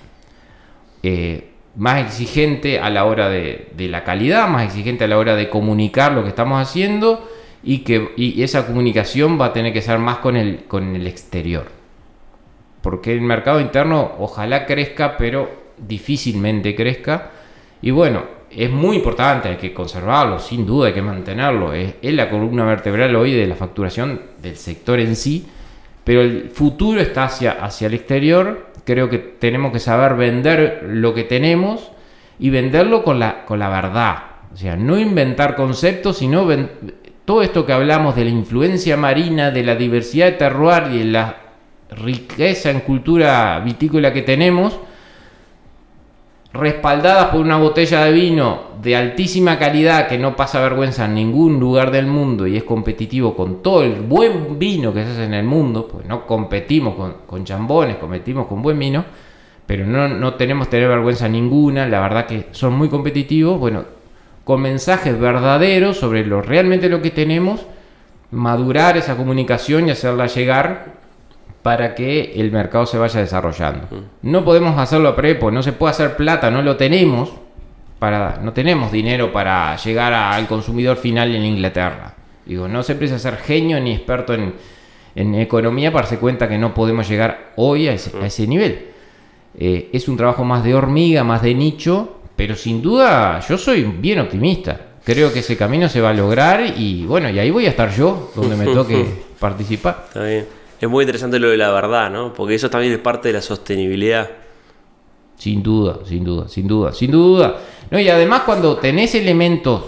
Eh, 1.04 1.55
más 1.76 2.06
exigente 2.06 2.80
a 2.80 2.90
la 2.90 3.06
hora 3.06 3.30
de, 3.30 3.68
de, 3.76 3.88
la 3.88 4.04
calidad, 4.04 4.48
más 4.48 4.64
exigente 4.64 5.04
a 5.04 5.08
la 5.08 5.18
hora 5.18 5.36
de 5.36 5.50
comunicar 5.50 6.14
lo 6.14 6.24
que 6.24 6.30
estamos 6.30 6.62
haciendo 6.62 7.28
y 7.66 7.80
que 7.80 8.14
esa 8.38 8.68
comunicación 8.68 9.42
va 9.42 9.48
a 9.48 9.54
tener 9.54 9.74
que 9.74 9.82
ser 9.82 9.98
más 9.98 10.18
con 10.18 10.38
el, 10.38 10.66
con 10.66 10.96
el 10.96 11.08
exterior. 11.08 11.66
Porque 12.82 13.12
el 13.12 13.22
mercado 13.22 13.60
interno 13.60 14.14
ojalá 14.20 14.68
crezca, 14.68 15.18
pero 15.18 15.50
difícilmente 15.78 16.76
crezca. 16.76 17.32
Y 17.82 17.90
bueno, 17.90 18.24
es 18.52 18.70
muy 18.70 18.98
importante, 18.98 19.50
hay 19.50 19.56
que 19.58 19.74
conservarlo, 19.74 20.38
sin 20.38 20.66
duda 20.66 20.88
hay 20.88 20.94
que 20.94 21.02
mantenerlo. 21.02 21.74
Es, 21.74 21.96
es, 22.02 22.14
la 22.14 22.30
columna 22.30 22.64
vertebral 22.66 23.16
hoy 23.16 23.34
de 23.34 23.48
la 23.48 23.56
facturación 23.56 24.22
del 24.42 24.56
sector 24.58 25.00
en 25.00 25.16
sí, 25.16 25.48
pero 26.04 26.22
el 26.22 26.50
futuro 26.52 27.02
está 27.02 27.26
hacia, 27.26 27.54
hacia 27.54 27.88
el 27.88 27.96
exterior. 27.96 28.68
Creo 28.86 29.10
que 29.10 29.18
tenemos 29.18 29.72
que 29.72 29.80
saber 29.80 30.16
vender 30.16 30.86
lo 30.88 31.14
que 31.14 31.24
tenemos 31.24 31.92
y 32.40 32.50
venderlo 32.50 33.04
con 33.04 33.20
la, 33.20 33.46
con 33.46 33.60
la 33.60 33.70
verdad. 33.70 34.18
O 34.54 34.58
sea, 34.58 34.78
no 34.78 34.98
inventar 34.98 35.56
conceptos, 35.56 36.18
sino 36.18 36.48
todo 37.26 37.42
esto 37.42 37.66
que 37.66 37.74
hablamos 37.74 38.16
de 38.16 38.26
la 38.26 38.30
influencia 38.30 38.96
marina, 38.96 39.52
de 39.52 39.64
la 39.64 39.76
diversidad 39.76 40.28
de 40.28 40.32
terroir 40.34 40.84
y 40.94 41.00
de 41.00 41.06
la 41.06 41.38
riqueza 41.90 42.70
en 42.70 42.82
cultura 42.82 43.60
vitícola 43.60 44.14
que 44.14 44.22
tenemos 44.22 44.80
respaldadas 46.56 47.28
por 47.28 47.42
una 47.42 47.58
botella 47.58 48.06
de 48.06 48.12
vino 48.12 48.76
de 48.82 48.96
altísima 48.96 49.60
calidad 49.60 50.08
que 50.08 50.18
no 50.18 50.36
pasa 50.36 50.62
vergüenza 50.62 51.06
en 51.06 51.16
ningún 51.16 51.60
lugar 51.60 51.92
del 51.92 52.08
mundo 52.08 52.48
y 52.48 52.56
es 52.56 52.64
competitivo 52.64 53.36
con 53.36 53.62
todo 53.62 53.84
el 53.84 54.02
buen 54.02 54.58
vino 54.58 54.94
que 54.94 55.04
se 55.04 55.12
hace 55.12 55.24
en 55.26 55.34
el 55.34 55.46
mundo, 55.46 55.88
pues 55.88 56.06
no 56.06 56.26
competimos 56.26 56.96
con, 56.96 57.14
con 57.26 57.44
chambones, 57.44 57.98
competimos 57.98 58.48
con 58.48 58.62
buen 58.62 58.78
vino, 58.78 59.04
pero 59.66 59.86
no, 59.86 60.08
no 60.08 60.36
tenemos 60.36 60.70
tener 60.70 60.88
vergüenza 60.88 61.28
ninguna, 61.28 61.88
la 61.88 62.00
verdad 62.00 62.26
que 62.26 62.48
son 62.52 62.74
muy 62.74 62.90
competitivos, 62.90 63.60
bueno, 63.60 63.84
con 64.44 64.62
mensajes 64.62 65.20
verdaderos 65.20 65.98
sobre 65.98 66.26
lo 66.26 66.42
realmente 66.42 66.88
lo 66.88 67.02
que 67.02 67.12
tenemos, 67.12 67.66
madurar 68.32 68.98
esa 68.98 69.18
comunicación 69.18 69.88
y 69.88 69.92
hacerla 69.92 70.28
llegar 70.28 71.05
para 71.66 71.96
que 71.96 72.34
el 72.36 72.52
mercado 72.52 72.86
se 72.86 73.00
vaya 73.00 73.22
desarrollando. 73.22 73.88
No 74.22 74.46
podemos 74.46 74.78
hacerlo 74.78 75.10
a 75.10 75.16
prepo, 75.16 75.50
no 75.50 75.64
se 75.64 75.74
puede 75.74 75.94
hacer 75.94 76.16
plata, 76.16 76.52
no 76.52 76.62
lo 76.62 76.78
tenemos, 76.78 77.32
para, 77.98 78.38
no 78.44 78.54
tenemos 78.54 78.92
dinero 78.92 79.34
para 79.34 79.76
llegar 79.78 80.14
al 80.14 80.46
consumidor 80.46 80.98
final 80.98 81.34
en 81.34 81.44
Inglaterra. 81.44 82.14
Digo, 82.46 82.68
no 82.68 82.84
se 82.84 82.94
precisa 82.94 83.18
ser 83.18 83.38
genio 83.38 83.80
ni 83.80 83.94
experto 83.94 84.36
en, 84.36 84.54
economía 85.16 85.92
para 85.92 86.04
darse 86.04 86.20
cuenta 86.20 86.48
que 86.48 86.60
no 86.60 86.72
podemos 86.72 87.10
llegar 87.10 87.54
hoy 87.56 87.88
a 87.88 87.94
ese, 87.94 88.46
nivel. 88.46 88.90
Eh, 89.58 89.90
es 89.92 90.08
un 90.08 90.18
trabajo 90.18 90.44
más 90.44 90.64
de 90.64 90.76
hormiga, 90.76 91.24
más 91.24 91.42
de 91.42 91.56
nicho, 91.56 92.20
pero 92.36 92.54
sin 92.56 92.80
duda 92.84 93.40
yo 93.40 93.58
soy 93.58 93.86
bien 93.86 94.20
optimista. 94.20 94.80
Creo 95.04 95.34
que 95.34 95.40
ese 95.40 95.58
camino 95.58 95.90
se 95.90 96.00
va 96.00 96.12
a 96.12 96.14
lograr 96.14 96.64
y 96.78 97.08
bueno, 97.08 97.28
y 97.28 97.40
ahí 97.40 97.50
voy 97.50 97.66
a 97.66 97.70
estar 97.70 97.92
yo, 97.92 98.32
donde 98.36 98.56
me 98.56 98.66
toque 98.72 99.04
participar. 99.40 100.04
Está 100.10 100.24
bien. 100.26 100.65
Es 100.80 100.90
muy 100.90 101.04
interesante 101.04 101.40
lo 101.40 101.50
de 101.50 101.58
la 101.58 101.72
verdad, 101.72 102.12
¿no? 102.12 102.34
Porque 102.34 102.56
eso 102.56 102.70
también 102.70 102.94
es 102.94 103.00
parte 103.00 103.30
de 103.30 103.36
la 103.36 103.42
sostenibilidad. 103.42 104.30
Sin 105.38 105.62
duda, 105.62 106.00
sin 106.06 106.24
duda, 106.24 106.48
sin 106.48 106.68
duda, 106.68 106.92
sin 106.92 107.12
duda. 107.12 107.58
No, 107.92 108.00
y 108.00 108.10
además 108.10 108.42
cuando 108.46 108.78
tenés 108.78 109.16
elementos 109.16 109.84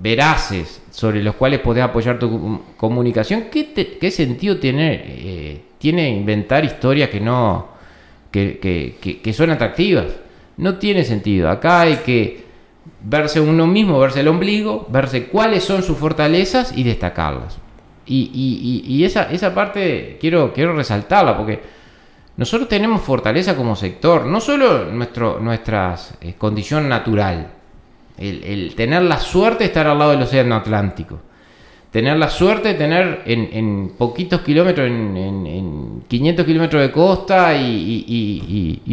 veraces 0.00 0.82
sobre 0.90 1.22
los 1.22 1.34
cuales 1.34 1.60
podés 1.60 1.84
apoyar 1.84 2.18
tu 2.18 2.60
comunicación, 2.76 3.46
¿qué, 3.50 4.10
sentido 4.10 4.58
tiene, 4.58 5.02
eh, 5.04 5.62
tiene 5.78 6.10
inventar 6.10 6.64
historias 6.64 7.08
que 7.08 7.20
no 7.20 7.68
que, 8.30 9.32
son 9.34 9.50
atractivas? 9.50 10.06
No 10.58 10.76
tiene 10.76 11.04
sentido. 11.04 11.48
Acá 11.48 11.82
hay 11.82 11.96
que 11.96 12.44
verse 13.02 13.40
uno 13.40 13.66
mismo, 13.66 13.98
verse 13.98 14.20
el 14.20 14.28
ombligo, 14.28 14.86
verse 14.90 15.26
cuáles 15.26 15.64
son 15.64 15.82
sus 15.82 15.96
fortalezas 15.96 16.76
y 16.76 16.82
destacarlas. 16.82 17.58
Y, 18.08 19.04
esa, 19.04 19.30
esa 19.30 19.54
parte 19.54 20.16
quiero, 20.20 20.52
quiero 20.52 20.74
resaltarla 20.74 21.36
porque 21.36 21.60
nosotros 22.38 22.68
tenemos 22.68 23.02
fortaleza 23.02 23.56
como 23.56 23.74
sector, 23.74 24.24
no 24.24 24.40
solo 24.40 24.84
nuestro, 24.86 25.40
nuestra 25.40 25.96
eh, 26.20 26.34
condición 26.38 26.88
natural, 26.88 27.48
el, 28.16 28.74
tener 28.76 29.02
la 29.02 29.18
suerte 29.18 29.64
de 29.64 29.68
estar 29.68 29.86
al 29.86 29.98
lado 29.98 30.12
del 30.12 30.22
Océano 30.22 30.54
Atlántico, 30.54 31.18
tener 31.90 32.16
la 32.16 32.30
suerte 32.30 32.68
de 32.68 32.74
tener 32.74 33.22
en, 33.26 33.92
poquitos 33.98 34.42
kilómetros, 34.42 34.86
en, 34.86 35.16
en, 35.16 36.02
500 36.06 36.46
kilómetros 36.46 36.82
de 36.82 36.92
costa 36.92 37.56
y, 37.56 38.84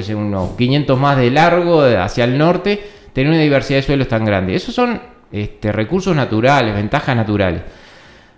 sé, 0.00 0.14
unos 0.14 0.50
500 0.56 0.98
más 0.98 1.18
de 1.18 1.30
largo 1.30 1.82
hacia 1.82 2.24
el 2.24 2.38
norte, 2.38 2.82
tener 3.12 3.30
una 3.30 3.40
diversidad 3.40 3.80
de 3.80 3.82
suelos 3.82 4.08
tan 4.08 4.24
grande. 4.24 4.54
Esos 4.54 4.74
son 4.74 4.98
este, 5.30 5.72
recursos 5.72 6.16
naturales, 6.16 6.74
ventajas 6.74 7.14
naturales. 7.14 7.62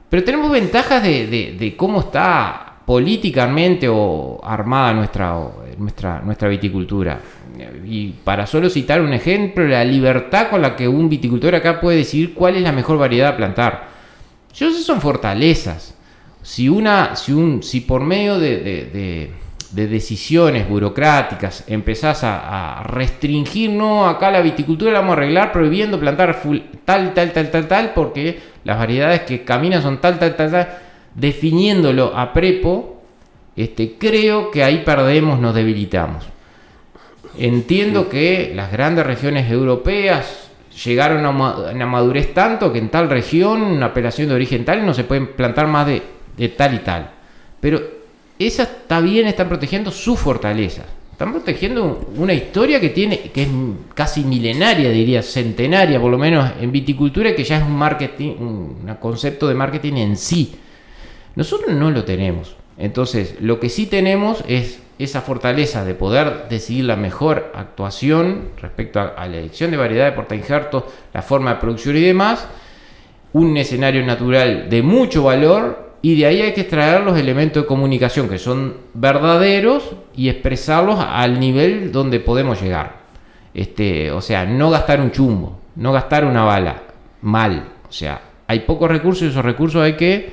Pero 0.09 0.25
tenemos 0.25 0.51
ventajas 0.51 1.03
de, 1.03 1.75
cómo 1.77 2.01
está 2.01 2.77
políticamente 2.87 3.89
o 3.89 4.41
armada 4.45 4.93
nuestra, 4.93 5.37
nuestra, 5.77 6.21
nuestra 6.21 6.49
viticultura. 6.49 7.21
Y 7.85 8.09
para 8.23 8.47
solo 8.47 8.71
citar 8.71 9.01
un 9.01 9.13
ejemplo, 9.13 9.67
la 9.67 9.85
libertad 9.85 10.49
con 10.51 10.63
la 10.63 10.77
que 10.77 10.87
un 10.87 11.09
viticultor 11.09 11.55
acá 11.55 11.81
puede 11.81 11.99
decidir 11.99 12.35
cuál 12.35 12.57
es 12.57 12.63
la 12.63 12.73
mejor 12.73 12.99
variedad 12.99 13.31
a 13.31 13.37
plantar. 13.37 13.89
Yo 14.55 14.71
sé 14.71 14.83
son 14.83 15.01
fortalezas. 15.01 15.95
Si, 16.43 16.69
una, 16.69 17.17
si, 17.17 17.33
un, 17.33 17.63
si 17.63 17.81
por 17.81 18.03
medio 18.03 18.39
de, 18.39 19.33
decisiones 19.75 20.69
burocráticas 20.69 21.65
empezás 21.67 22.21
a, 22.23 22.83
restringir, 22.85 23.71
no, 23.71 24.09
acá 24.09 24.31
la 24.31 24.41
viticultura 24.41 24.93
la 24.93 25.01
vamos 25.01 25.15
a 25.15 25.17
arreglar 25.19 25.53
prohibiendo 25.53 25.99
plantar 25.99 26.41
tal, 26.85 27.15
tal, 27.15 27.33
tal, 27.33 27.51
tal, 27.51 27.69
tal, 27.69 27.93
porque 27.95 28.39
las 28.65 28.79
variedades 28.79 29.23
que 29.23 29.45
caminan 29.45 29.83
son 29.83 30.01
tal, 30.01 30.19
tal, 30.19 30.37
tal, 30.37 30.51
tal, 30.51 30.69
definiéndolo 31.15 32.17
a 32.17 32.33
prepo, 32.33 33.03
este, 33.57 33.95
creo 33.99 34.51
que 34.51 34.63
ahí 34.63 34.83
perdemos, 34.85 35.41
nos 35.41 35.55
debilitamos. 35.55 36.25
Entiendo 37.39 38.09
que 38.09 38.53
las 38.55 38.71
grandes 38.71 39.05
regiones 39.05 39.51
europeas 39.51 40.51
llegaron 40.85 41.25
a 41.25 41.31
una 41.31 41.87
madurez 41.87 42.33
tanto 42.33 42.73
que 42.73 42.79
en 42.79 42.89
tal 42.89 43.09
región, 43.11 43.63
una 43.63 43.87
apelación 43.87 44.29
de 44.29 44.35
origen 44.35 44.65
tal, 44.65 44.85
no 44.85 44.95
se 44.95 45.05
pueden 45.05 45.29
plantar 45.29 45.67
más 45.67 45.87
de, 45.87 46.03
de 46.37 46.49
tal 46.51 46.75
y 46.75 46.79
tal. 46.79 47.11
Pero 47.61 47.96
esa 48.39 48.65
está 48.65 49.01
bien, 49.01 49.27
están 49.27 49.49
protegiendo 49.49 49.91
sus 49.91 50.19
fortalezas. 50.19 50.87
Están 51.13 51.33
protegiendo 51.33 52.11
una 52.17 52.35
historia 52.35 52.79
que 52.79 52.91
tiene, 52.91 53.19
que 53.31 53.45
es 53.45 53.49
casi 53.95 54.23
milenaria, 54.23 54.91
diría, 54.91 55.23
centenaria, 55.23 55.99
por 55.99 56.11
lo 56.11 56.19
menos 56.19 56.53
en 56.61 56.71
viticultura, 56.71 57.35
que 57.35 57.43
ya 57.43 57.57
es 57.57 57.63
un 57.63 57.75
marketing, 57.75 58.35
un 58.39 58.97
concepto 59.01 59.49
de 59.49 59.55
marketing 59.55 59.95
en 59.95 60.17
sí. 60.19 60.57
Nosotros 61.35 61.75
no 61.75 61.91
lo 61.91 62.05
tenemos. 62.05 62.57
Entonces, 62.77 63.37
lo 63.41 63.59
que 63.59 63.71
sí 63.71 63.87
tenemos 63.87 64.45
es 64.47 64.81
esa 64.99 65.21
fortaleza 65.21 65.85
de 65.85 65.95
poder 65.95 66.49
decidir 66.49 66.85
la 66.85 66.97
mejor 66.97 67.53
actuación 67.55 68.51
respecto 68.61 69.01
a, 69.01 69.27
la 69.27 69.39
elección 69.39 69.71
de 69.71 69.77
variedad 69.77 70.07
de 70.07 70.13
porta 70.13 70.35
injertos, 70.35 70.85
la 71.13 71.23
forma 71.23 71.55
de 71.55 71.61
producción 71.61 71.97
y 71.97 72.01
demás, 72.01 72.47
un 73.33 73.57
escenario 73.57 74.05
natural 74.05 74.71
de 74.71 74.83
mucho 74.83 75.23
valor 75.23 75.86
y 76.07 76.15
de 76.15 76.25
ahí 76.25 76.41
hay 76.41 76.53
que 76.53 76.61
extraer 76.61 77.03
los 77.03 77.19
elementos 77.19 77.65
de 77.65 77.67
comunicación 77.67 78.29
que 78.29 78.39
son 78.39 78.77
verdaderos 78.95 79.97
y 80.15 80.29
expresarlos 80.29 81.01
al 81.01 81.41
nivel 81.41 81.91
donde 81.91 82.21
podemos 82.21 82.63
llegar. 82.63 82.99
Este, 83.53 84.13
o 84.13 84.21
sea, 84.21 84.47
no 84.47 84.71
gastar 84.71 85.01
un 85.01 85.11
chumbo, 85.11 85.59
no 85.75 85.91
gastar 85.91 86.25
una 86.25 86.45
bala, 86.45 86.81
mal. 87.23 87.71
O 87.89 87.93
sea, 87.93 88.21
hay 88.47 88.61
pocos 88.61 88.89
recursos 88.89 89.25
y 89.25 89.31
esos 89.31 89.45
recursos 89.45 89.83
hay 89.83 89.95
que 89.95 90.33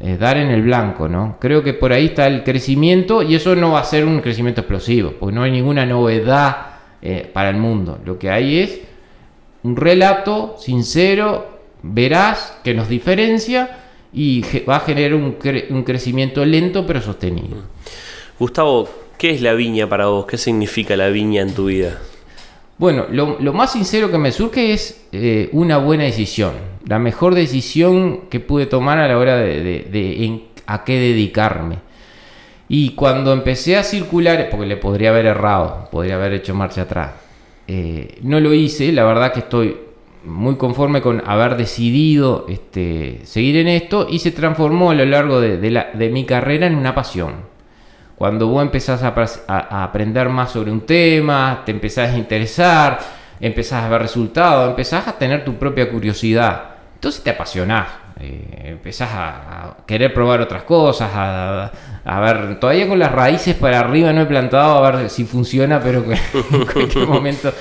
eh, 0.00 0.16
dar 0.18 0.38
en 0.38 0.50
el 0.50 0.62
blanco, 0.62 1.08
¿no? 1.08 1.36
Creo 1.38 1.62
que 1.62 1.74
por 1.74 1.92
ahí 1.92 2.06
está 2.06 2.26
el 2.26 2.42
crecimiento 2.42 3.22
y 3.22 3.36
eso 3.36 3.54
no 3.54 3.70
va 3.70 3.78
a 3.78 3.84
ser 3.84 4.04
un 4.04 4.22
crecimiento 4.22 4.62
explosivo, 4.62 5.14
porque 5.20 5.36
no 5.36 5.44
hay 5.44 5.52
ninguna 5.52 5.86
novedad 5.86 6.66
eh, 7.00 7.30
para 7.32 7.50
el 7.50 7.58
mundo. 7.58 8.00
Lo 8.04 8.18
que 8.18 8.28
hay 8.28 8.58
es 8.58 8.80
un 9.62 9.76
relato 9.76 10.56
sincero, 10.58 11.60
veraz, 11.84 12.58
que 12.64 12.74
nos 12.74 12.88
diferencia 12.88 13.81
y 14.12 14.44
va 14.68 14.76
a 14.76 14.80
generar 14.80 15.14
un, 15.14 15.32
crecimiento 15.84 16.44
lento 16.44 16.86
pero 16.86 17.00
sostenido. 17.00 17.56
Gustavo, 18.38 18.88
¿qué 19.16 19.30
es 19.30 19.40
la 19.40 19.54
viña 19.54 19.88
para 19.88 20.06
vos? 20.06 20.26
¿Qué 20.26 20.36
significa 20.36 20.96
la 20.96 21.08
viña 21.08 21.42
en 21.42 21.54
tu 21.54 21.66
vida? 21.66 21.98
Bueno, 22.78 23.06
lo, 23.10 23.52
más 23.52 23.72
sincero 23.72 24.10
que 24.10 24.18
me 24.18 24.32
surge 24.32 24.72
es 24.72 25.04
eh, 25.12 25.48
una 25.52 25.78
buena 25.78 26.04
decisión, 26.04 26.52
la 26.86 26.98
mejor 26.98 27.34
decisión 27.34 28.22
que 28.28 28.40
pude 28.40 28.66
tomar 28.66 28.98
a 28.98 29.08
la 29.08 29.18
hora 29.18 29.36
de, 29.36 30.42
a 30.66 30.84
qué 30.84 30.98
dedicarme. 30.98 31.78
Y 32.68 32.90
cuando 32.90 33.32
empecé 33.32 33.76
a 33.76 33.84
circular, 33.84 34.48
porque 34.50 34.66
le 34.66 34.76
podría 34.76 35.10
haber 35.10 35.26
errado, 35.26 35.88
podría 35.92 36.16
haber 36.16 36.32
hecho 36.32 36.54
marcha 36.54 36.82
atrás, 36.82 37.12
eh, 37.68 38.18
no 38.22 38.40
lo 38.40 38.52
hice, 38.52 38.90
la 38.92 39.04
verdad 39.04 39.32
que 39.32 39.40
estoy 39.40 39.76
muy 40.24 40.56
conforme 40.56 41.00
con 41.02 41.22
haber 41.26 41.56
decidido 41.56 42.46
este, 42.48 43.20
seguir 43.24 43.56
en 43.56 43.68
esto 43.68 44.06
y 44.08 44.18
se 44.18 44.30
transformó 44.30 44.90
a 44.90 44.94
lo 44.94 45.04
largo 45.04 45.40
de, 45.40 46.10
mi 46.12 46.24
carrera 46.24 46.66
en 46.66 46.74
una 46.74 46.94
pasión. 46.94 47.52
Cuando 48.16 48.46
vos 48.46 48.62
empezás 48.62 49.02
a, 49.02 49.82
aprender 49.82 50.28
más 50.28 50.52
sobre 50.52 50.70
un 50.70 50.82
tema, 50.82 51.62
te 51.64 51.72
empezás 51.72 52.14
a 52.14 52.18
interesar, 52.18 52.98
empezás 53.40 53.84
a 53.84 53.88
ver 53.88 54.02
resultados, 54.02 54.70
empezás 54.70 55.08
a 55.08 55.18
tener 55.18 55.44
tu 55.44 55.54
propia 55.56 55.90
curiosidad, 55.90 56.62
entonces 56.94 57.22
te 57.22 57.30
apasionás. 57.30 57.88
Eh, 58.20 58.66
empezás 58.66 59.08
a, 59.12 59.76
querer 59.86 60.14
probar 60.14 60.40
otras 60.40 60.62
cosas, 60.62 61.10
a, 61.12 61.72
a, 62.04 62.20
ver, 62.20 62.60
todavía 62.60 62.86
con 62.86 62.98
las 62.98 63.10
raíces 63.10 63.56
para 63.56 63.80
arriba 63.80 64.12
no 64.12 64.20
he 64.20 64.26
plantado 64.26 64.84
a 64.84 64.90
ver 64.90 65.10
si 65.10 65.24
funciona, 65.24 65.80
pero 65.80 66.04
en 66.04 66.66
cualquier 66.72 67.08
momento 67.08 67.52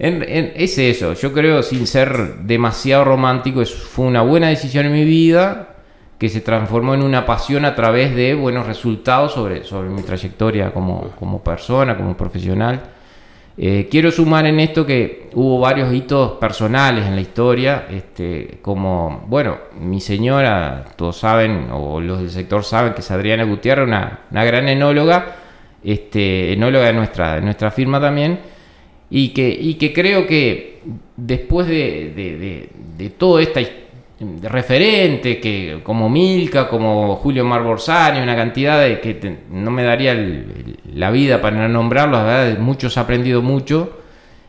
es 0.00 0.78
eso, 0.78 1.12
yo 1.12 1.32
creo, 1.32 1.62
sin 1.62 1.86
ser 1.86 2.36
demasiado 2.42 3.04
romántico, 3.04 3.64
fue 3.64 4.06
una 4.06 4.22
buena 4.22 4.48
decisión 4.48 4.86
en 4.86 4.92
mi 4.92 5.04
vida 5.04 5.76
que 6.18 6.28
se 6.28 6.40
transformó 6.40 6.94
en 6.94 7.02
una 7.02 7.24
pasión 7.26 7.64
a 7.64 7.74
través 7.74 8.14
de 8.14 8.34
buenos 8.34 8.66
resultados 8.66 9.32
sobre, 9.32 9.64
sobre 9.64 9.88
mi 9.90 10.02
trayectoria 10.02 10.72
como, 10.72 11.10
como 11.18 11.42
persona, 11.42 11.96
como 11.96 12.16
profesional. 12.16 12.80
Eh, 13.56 13.88
quiero 13.90 14.10
sumar 14.10 14.46
en 14.46 14.58
esto 14.60 14.86
que 14.86 15.28
hubo 15.34 15.60
varios 15.60 15.92
hitos 15.92 16.32
personales 16.32 17.06
en 17.06 17.14
la 17.14 17.20
historia, 17.20 17.86
este, 17.90 18.58
como, 18.62 19.24
bueno, 19.26 19.58
mi 19.78 20.00
señora, 20.00 20.86
todos 20.96 21.18
saben, 21.18 21.68
o 21.72 22.00
los 22.00 22.20
del 22.20 22.30
sector 22.30 22.64
saben 22.64 22.94
que 22.94 23.00
es 23.00 23.10
Adriana 23.10 23.44
Gutiérrez, 23.44 23.86
una, 23.86 24.20
una 24.30 24.44
gran 24.44 24.66
enóloga, 24.68 25.36
este, 25.84 26.54
enóloga 26.54 26.86
de 26.86 26.92
nuestra, 26.94 27.34
de 27.34 27.42
nuestra 27.42 27.70
firma 27.70 28.00
también, 28.00 28.40
y 29.10 29.30
que, 29.30 29.48
y 29.48 29.74
que 29.74 29.92
creo 29.92 30.26
que 30.26 30.80
después 31.16 31.66
de, 31.66 32.12
de, 32.14 32.68
de, 32.96 34.48
referente, 34.48 35.40
que 35.40 35.80
como 35.82 36.08
Milka, 36.08 36.68
como 36.68 37.16
Julio 37.16 37.44
Marborsani, 37.44 38.20
una 38.20 38.36
cantidad 38.36 38.80
de 38.80 39.00
que 39.00 39.38
no 39.50 39.70
me 39.70 39.82
daría 39.82 40.14
la 40.94 41.10
vida 41.10 41.40
para 41.40 41.68
nombrarlos, 41.68 42.20
la 42.20 42.24
verdad, 42.24 42.58
muchos 42.58 42.96
aprendido 42.98 43.42
mucho. 43.42 43.98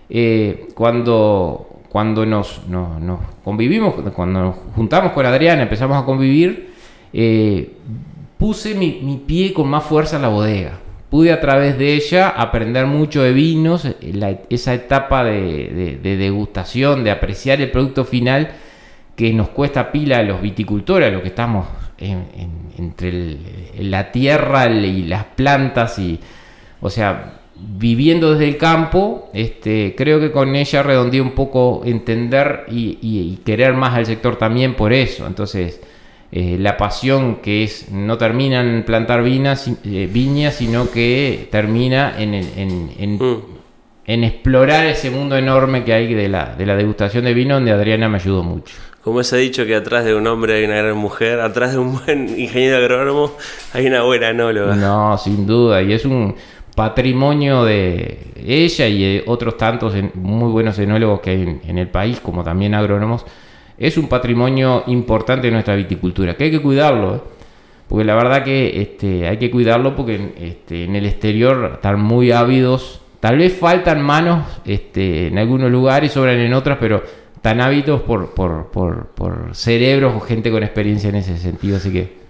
Eh, 0.09 0.68
cuando, 0.76 1.68
cuando 1.89 2.26
nos, 2.26 2.68
nos, 2.68 3.20
convivimos, 3.43 3.95
cuando 4.14 4.41
nos 4.41 4.55
juntamos 4.76 5.14
con 5.14 5.26
Adriana, 5.26 5.64
empezamos 5.64 6.01
a 6.01 6.05
convivir, 6.05 6.74
eh, 7.14 7.72
puse 8.38 8.76
mi, 8.76 8.99
mi 9.01 9.18
pie 9.18 9.53
con 9.53 9.70
más 9.70 9.86
fuerza 9.86 10.18
en 10.18 10.22
la 10.22 10.28
bodega 10.28 10.82
pude 11.12 11.34
a 11.34 11.41
través 11.41 11.78
de 11.78 11.93
ella 11.93 12.30
aprender 12.30 12.86
mucho 12.86 13.22
de 13.22 13.34
vinos, 13.34 13.86
esa 14.49 14.74
etapa 14.74 15.26
de, 15.26 15.99
degustación, 16.01 17.03
de 17.03 17.12
apreciar 17.12 17.59
el 17.59 17.70
producto 17.70 18.05
final 18.05 18.51
que 19.18 19.34
nos 19.34 19.49
cuesta 19.49 19.91
pila 19.91 20.20
a 20.20 20.24
los 20.24 20.41
viticultores, 20.41 21.09
a 21.09 21.12
los 21.12 21.22
que 21.22 21.28
estamos 21.28 21.68
entre 21.99 23.38
la 23.78 24.09
tierra 24.14 24.68
y 24.70 25.03
las 25.03 25.26
plantas, 25.26 25.99
y, 25.99 26.18
o 26.80 26.89
sea, 26.89 27.41
viviendo 27.57 28.32
desde 28.32 28.47
el 28.47 28.55
campo, 28.55 29.30
este, 29.34 29.93
creo 29.97 30.22
que 30.22 30.32
con 30.32 30.55
ella 30.55 30.82
redondeé 30.82 31.20
un 31.20 31.32
poco 31.32 31.82
entender 31.84 32.68
y 32.70 33.38
querer 33.43 33.74
más 33.74 33.95
al 33.95 34.05
sector 34.05 34.38
también 34.38 34.76
por 34.76 34.93
eso. 34.93 35.28
Entonces, 35.28 35.82
eh, 36.34 36.55
la 36.57 36.77
pasión 36.77 37.41
que 37.41 37.65
es 37.65 37.91
no 37.91 38.17
termina 38.17 38.61
en 38.61 38.84
plantar 38.84 39.21
viñas, 39.21 39.67
eh, 39.67 40.09
viñas 40.09 40.55
sino 40.55 40.89
que 40.89 41.49
termina 41.51 42.15
en, 42.17 42.34
en, 42.34 43.15
mm. 43.17 43.41
en, 44.05 44.23
explorar 44.23 44.86
ese 44.86 45.11
mundo 45.11 45.36
enorme 45.36 45.84
que 45.84 45.93
hay 45.93 46.13
de 46.13 46.29
la, 46.29 46.55
de 46.55 46.65
la 46.65 46.77
degustación 46.77 47.25
de 47.25 47.34
vino, 47.34 47.55
donde 47.55 47.71
Adriana 47.71 48.07
me 48.07 48.15
ayudó 48.15 48.43
mucho. 48.43 48.73
Como 49.03 49.23
se 49.23 49.36
ha 49.36 49.39
dicho 49.39 49.65
que 49.65 49.75
atrás 49.75 50.05
de 50.05 50.15
un 50.15 50.25
hombre 50.25 50.55
hay 50.55 50.63
una 50.63 50.77
gran 50.77 50.95
mujer, 50.95 51.41
atrás 51.41 51.73
de 51.73 51.79
un 51.79 51.99
buen 51.99 52.29
ingeniero 52.39 52.77
agrónomo 52.77 53.34
hay 53.73 53.88
una 53.88 54.03
buena 54.03 54.29
enóloga. 54.29 54.75
No, 54.77 55.17
sin 55.17 55.45
duda, 55.45 55.82
y 55.82 55.91
es 55.91 56.05
un 56.05 56.34
patrimonio 56.73 57.65
de 57.65 58.19
ella 58.38 58.88
y 58.88 59.21
otros 59.27 59.57
tantos 59.57 59.95
muy 60.13 60.49
buenos 60.49 60.79
enólogos 60.79 61.19
que 61.19 61.32
hay 61.32 61.59
en 61.67 61.77
el 61.77 61.89
país, 61.89 62.21
como 62.21 62.41
también 62.41 62.73
agrónomos 62.73 63.25
es 63.82 63.97
un 63.97 64.07
patrimonio 64.07 64.84
importante 64.88 65.47
de 65.47 65.53
nuestra 65.53 65.75
viticultura, 65.75 66.36
que 66.36 66.45
hay 66.45 66.51
que 66.51 66.61
cuidarlo, 66.61 67.15
¿eh? 67.15 67.21
porque 67.88 68.05
la 68.05 68.15
verdad 68.15 68.43
que 68.43 68.82
este, 68.82 69.27
hay 69.27 69.38
que 69.38 69.49
cuidarlo 69.49 69.95
porque 69.95 70.34
este, 70.39 70.86
en 70.86 70.95
el 70.95 71.05
exterior 71.05 71.71
están 71.73 71.99
muy 71.99 72.32
ávidos, 72.32 73.01
tal 73.19 73.39
vez 73.39 73.57
faltan 73.57 74.01
manos 74.01 74.45
este, 74.65 75.27
en 75.27 75.38
algunos 75.38 75.71
lugares, 75.71 76.11
sobran 76.11 76.39
en 76.39 76.53
otras, 76.53 76.77
pero 76.79 77.03
tan 77.41 77.59
ávidos 77.59 78.01
por, 78.01 78.36
por, 78.36 78.69
por, 78.71 79.07
por 79.07 79.55
cerebros 79.55 80.13
o 80.15 80.19
gente 80.19 80.51
con 80.51 80.61
experiencia 80.61 81.09
en 81.09 81.15
ese 81.15 81.38
sentido, 81.38 81.77
así 81.77 81.91
que 81.91 82.21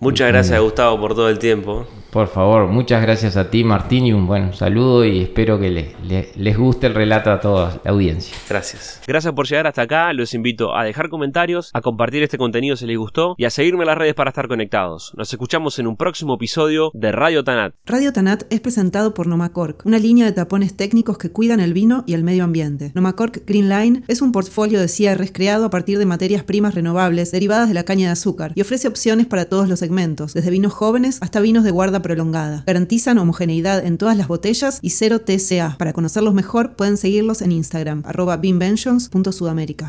Muchas 0.00 0.28
gracias, 0.28 0.60
Gustavo, 0.60 1.00
por 1.00 1.14
todo 1.14 1.28
el 1.28 1.38
tiempo. 1.38 1.86
Por 2.14 2.28
favor, 2.28 2.68
muchas 2.68 3.02
gracias 3.02 3.36
a 3.36 3.50
ti, 3.50 3.64
Martín, 3.64 4.06
y 4.06 4.12
un 4.12 4.28
buen 4.28 4.54
saludo 4.54 5.04
y 5.04 5.18
espero 5.18 5.58
que 5.58 5.96
les 6.36 6.56
guste 6.56 6.86
el 6.86 6.94
relato 6.94 7.32
a 7.32 7.40
toda 7.40 7.80
la 7.82 7.90
audiencia. 7.90 8.36
Gracias. 8.48 9.00
Gracias 9.04 9.34
por 9.34 9.48
llegar 9.48 9.66
hasta 9.66 9.82
acá. 9.82 10.12
Los 10.12 10.32
invito 10.32 10.76
a 10.76 10.84
dejar 10.84 11.08
comentarios, 11.08 11.70
a 11.74 11.80
compartir 11.80 12.22
este 12.22 12.38
contenido 12.38 12.76
si 12.76 12.86
les 12.86 12.96
gustó 12.96 13.34
y 13.36 13.46
a 13.46 13.50
seguirme 13.50 13.82
en 13.82 13.88
las 13.88 13.98
redes 13.98 14.14
para 14.14 14.30
estar 14.30 14.46
conectados. 14.46 15.12
Nos 15.16 15.32
escuchamos 15.32 15.80
en 15.80 15.88
un 15.88 15.96
próximo 15.96 16.34
episodio 16.36 16.92
de 16.94 17.10
Radio 17.10 17.42
Tanat. 17.42 17.74
Radio 17.84 18.12
Tanat 18.12 18.44
es 18.48 18.60
presentado 18.60 19.12
por 19.12 19.26
Nomacork, 19.26 19.84
una 19.84 19.98
línea 19.98 20.24
de 20.24 20.30
tapones 20.30 20.76
técnicos 20.76 21.18
que 21.18 21.32
cuidan 21.32 21.58
el 21.58 21.72
vino 21.72 22.04
y 22.06 22.14
el 22.14 22.22
medio 22.22 22.44
ambiente. 22.44 22.92
Nomacork 22.94 23.44
Green 23.44 23.68
Line 23.68 24.04
es 24.06 24.22
un 24.22 24.30
portfolio 24.30 24.78
de 24.78 24.86
cierres 24.86 25.32
creado 25.32 25.64
a 25.64 25.70
partir 25.70 25.98
de 25.98 26.06
materias 26.06 26.44
primas 26.44 26.76
renovables 26.76 27.32
derivadas 27.32 27.66
de 27.66 27.74
la 27.74 27.82
caña 27.82 28.06
de 28.06 28.12
azúcar 28.12 28.52
y 28.54 28.60
ofrece 28.60 28.86
opciones 28.86 29.26
para 29.26 29.46
todos 29.46 29.68
los 29.68 29.80
segmentos, 29.80 30.32
desde 30.32 30.50
vinos 30.50 30.72
jóvenes 30.72 31.18
hasta 31.20 31.40
vinos 31.40 31.64
de 31.64 31.72
guarda 31.72 32.03
prolongada. 32.04 32.62
Garantizan 32.66 33.18
homogeneidad 33.18 33.84
en 33.84 33.98
todas 33.98 34.16
las 34.16 34.28
botellas 34.28 34.78
y 34.82 34.90
cero 34.90 35.22
TCA. 35.22 35.74
Para 35.78 35.92
conocerlos 35.92 36.34
mejor 36.34 36.76
pueden 36.76 36.96
seguirlos 36.98 37.42
en 37.42 37.50
Instagram, 37.50 38.02
arroba 38.04 38.36
beanventions.sudamérica. 38.36 39.82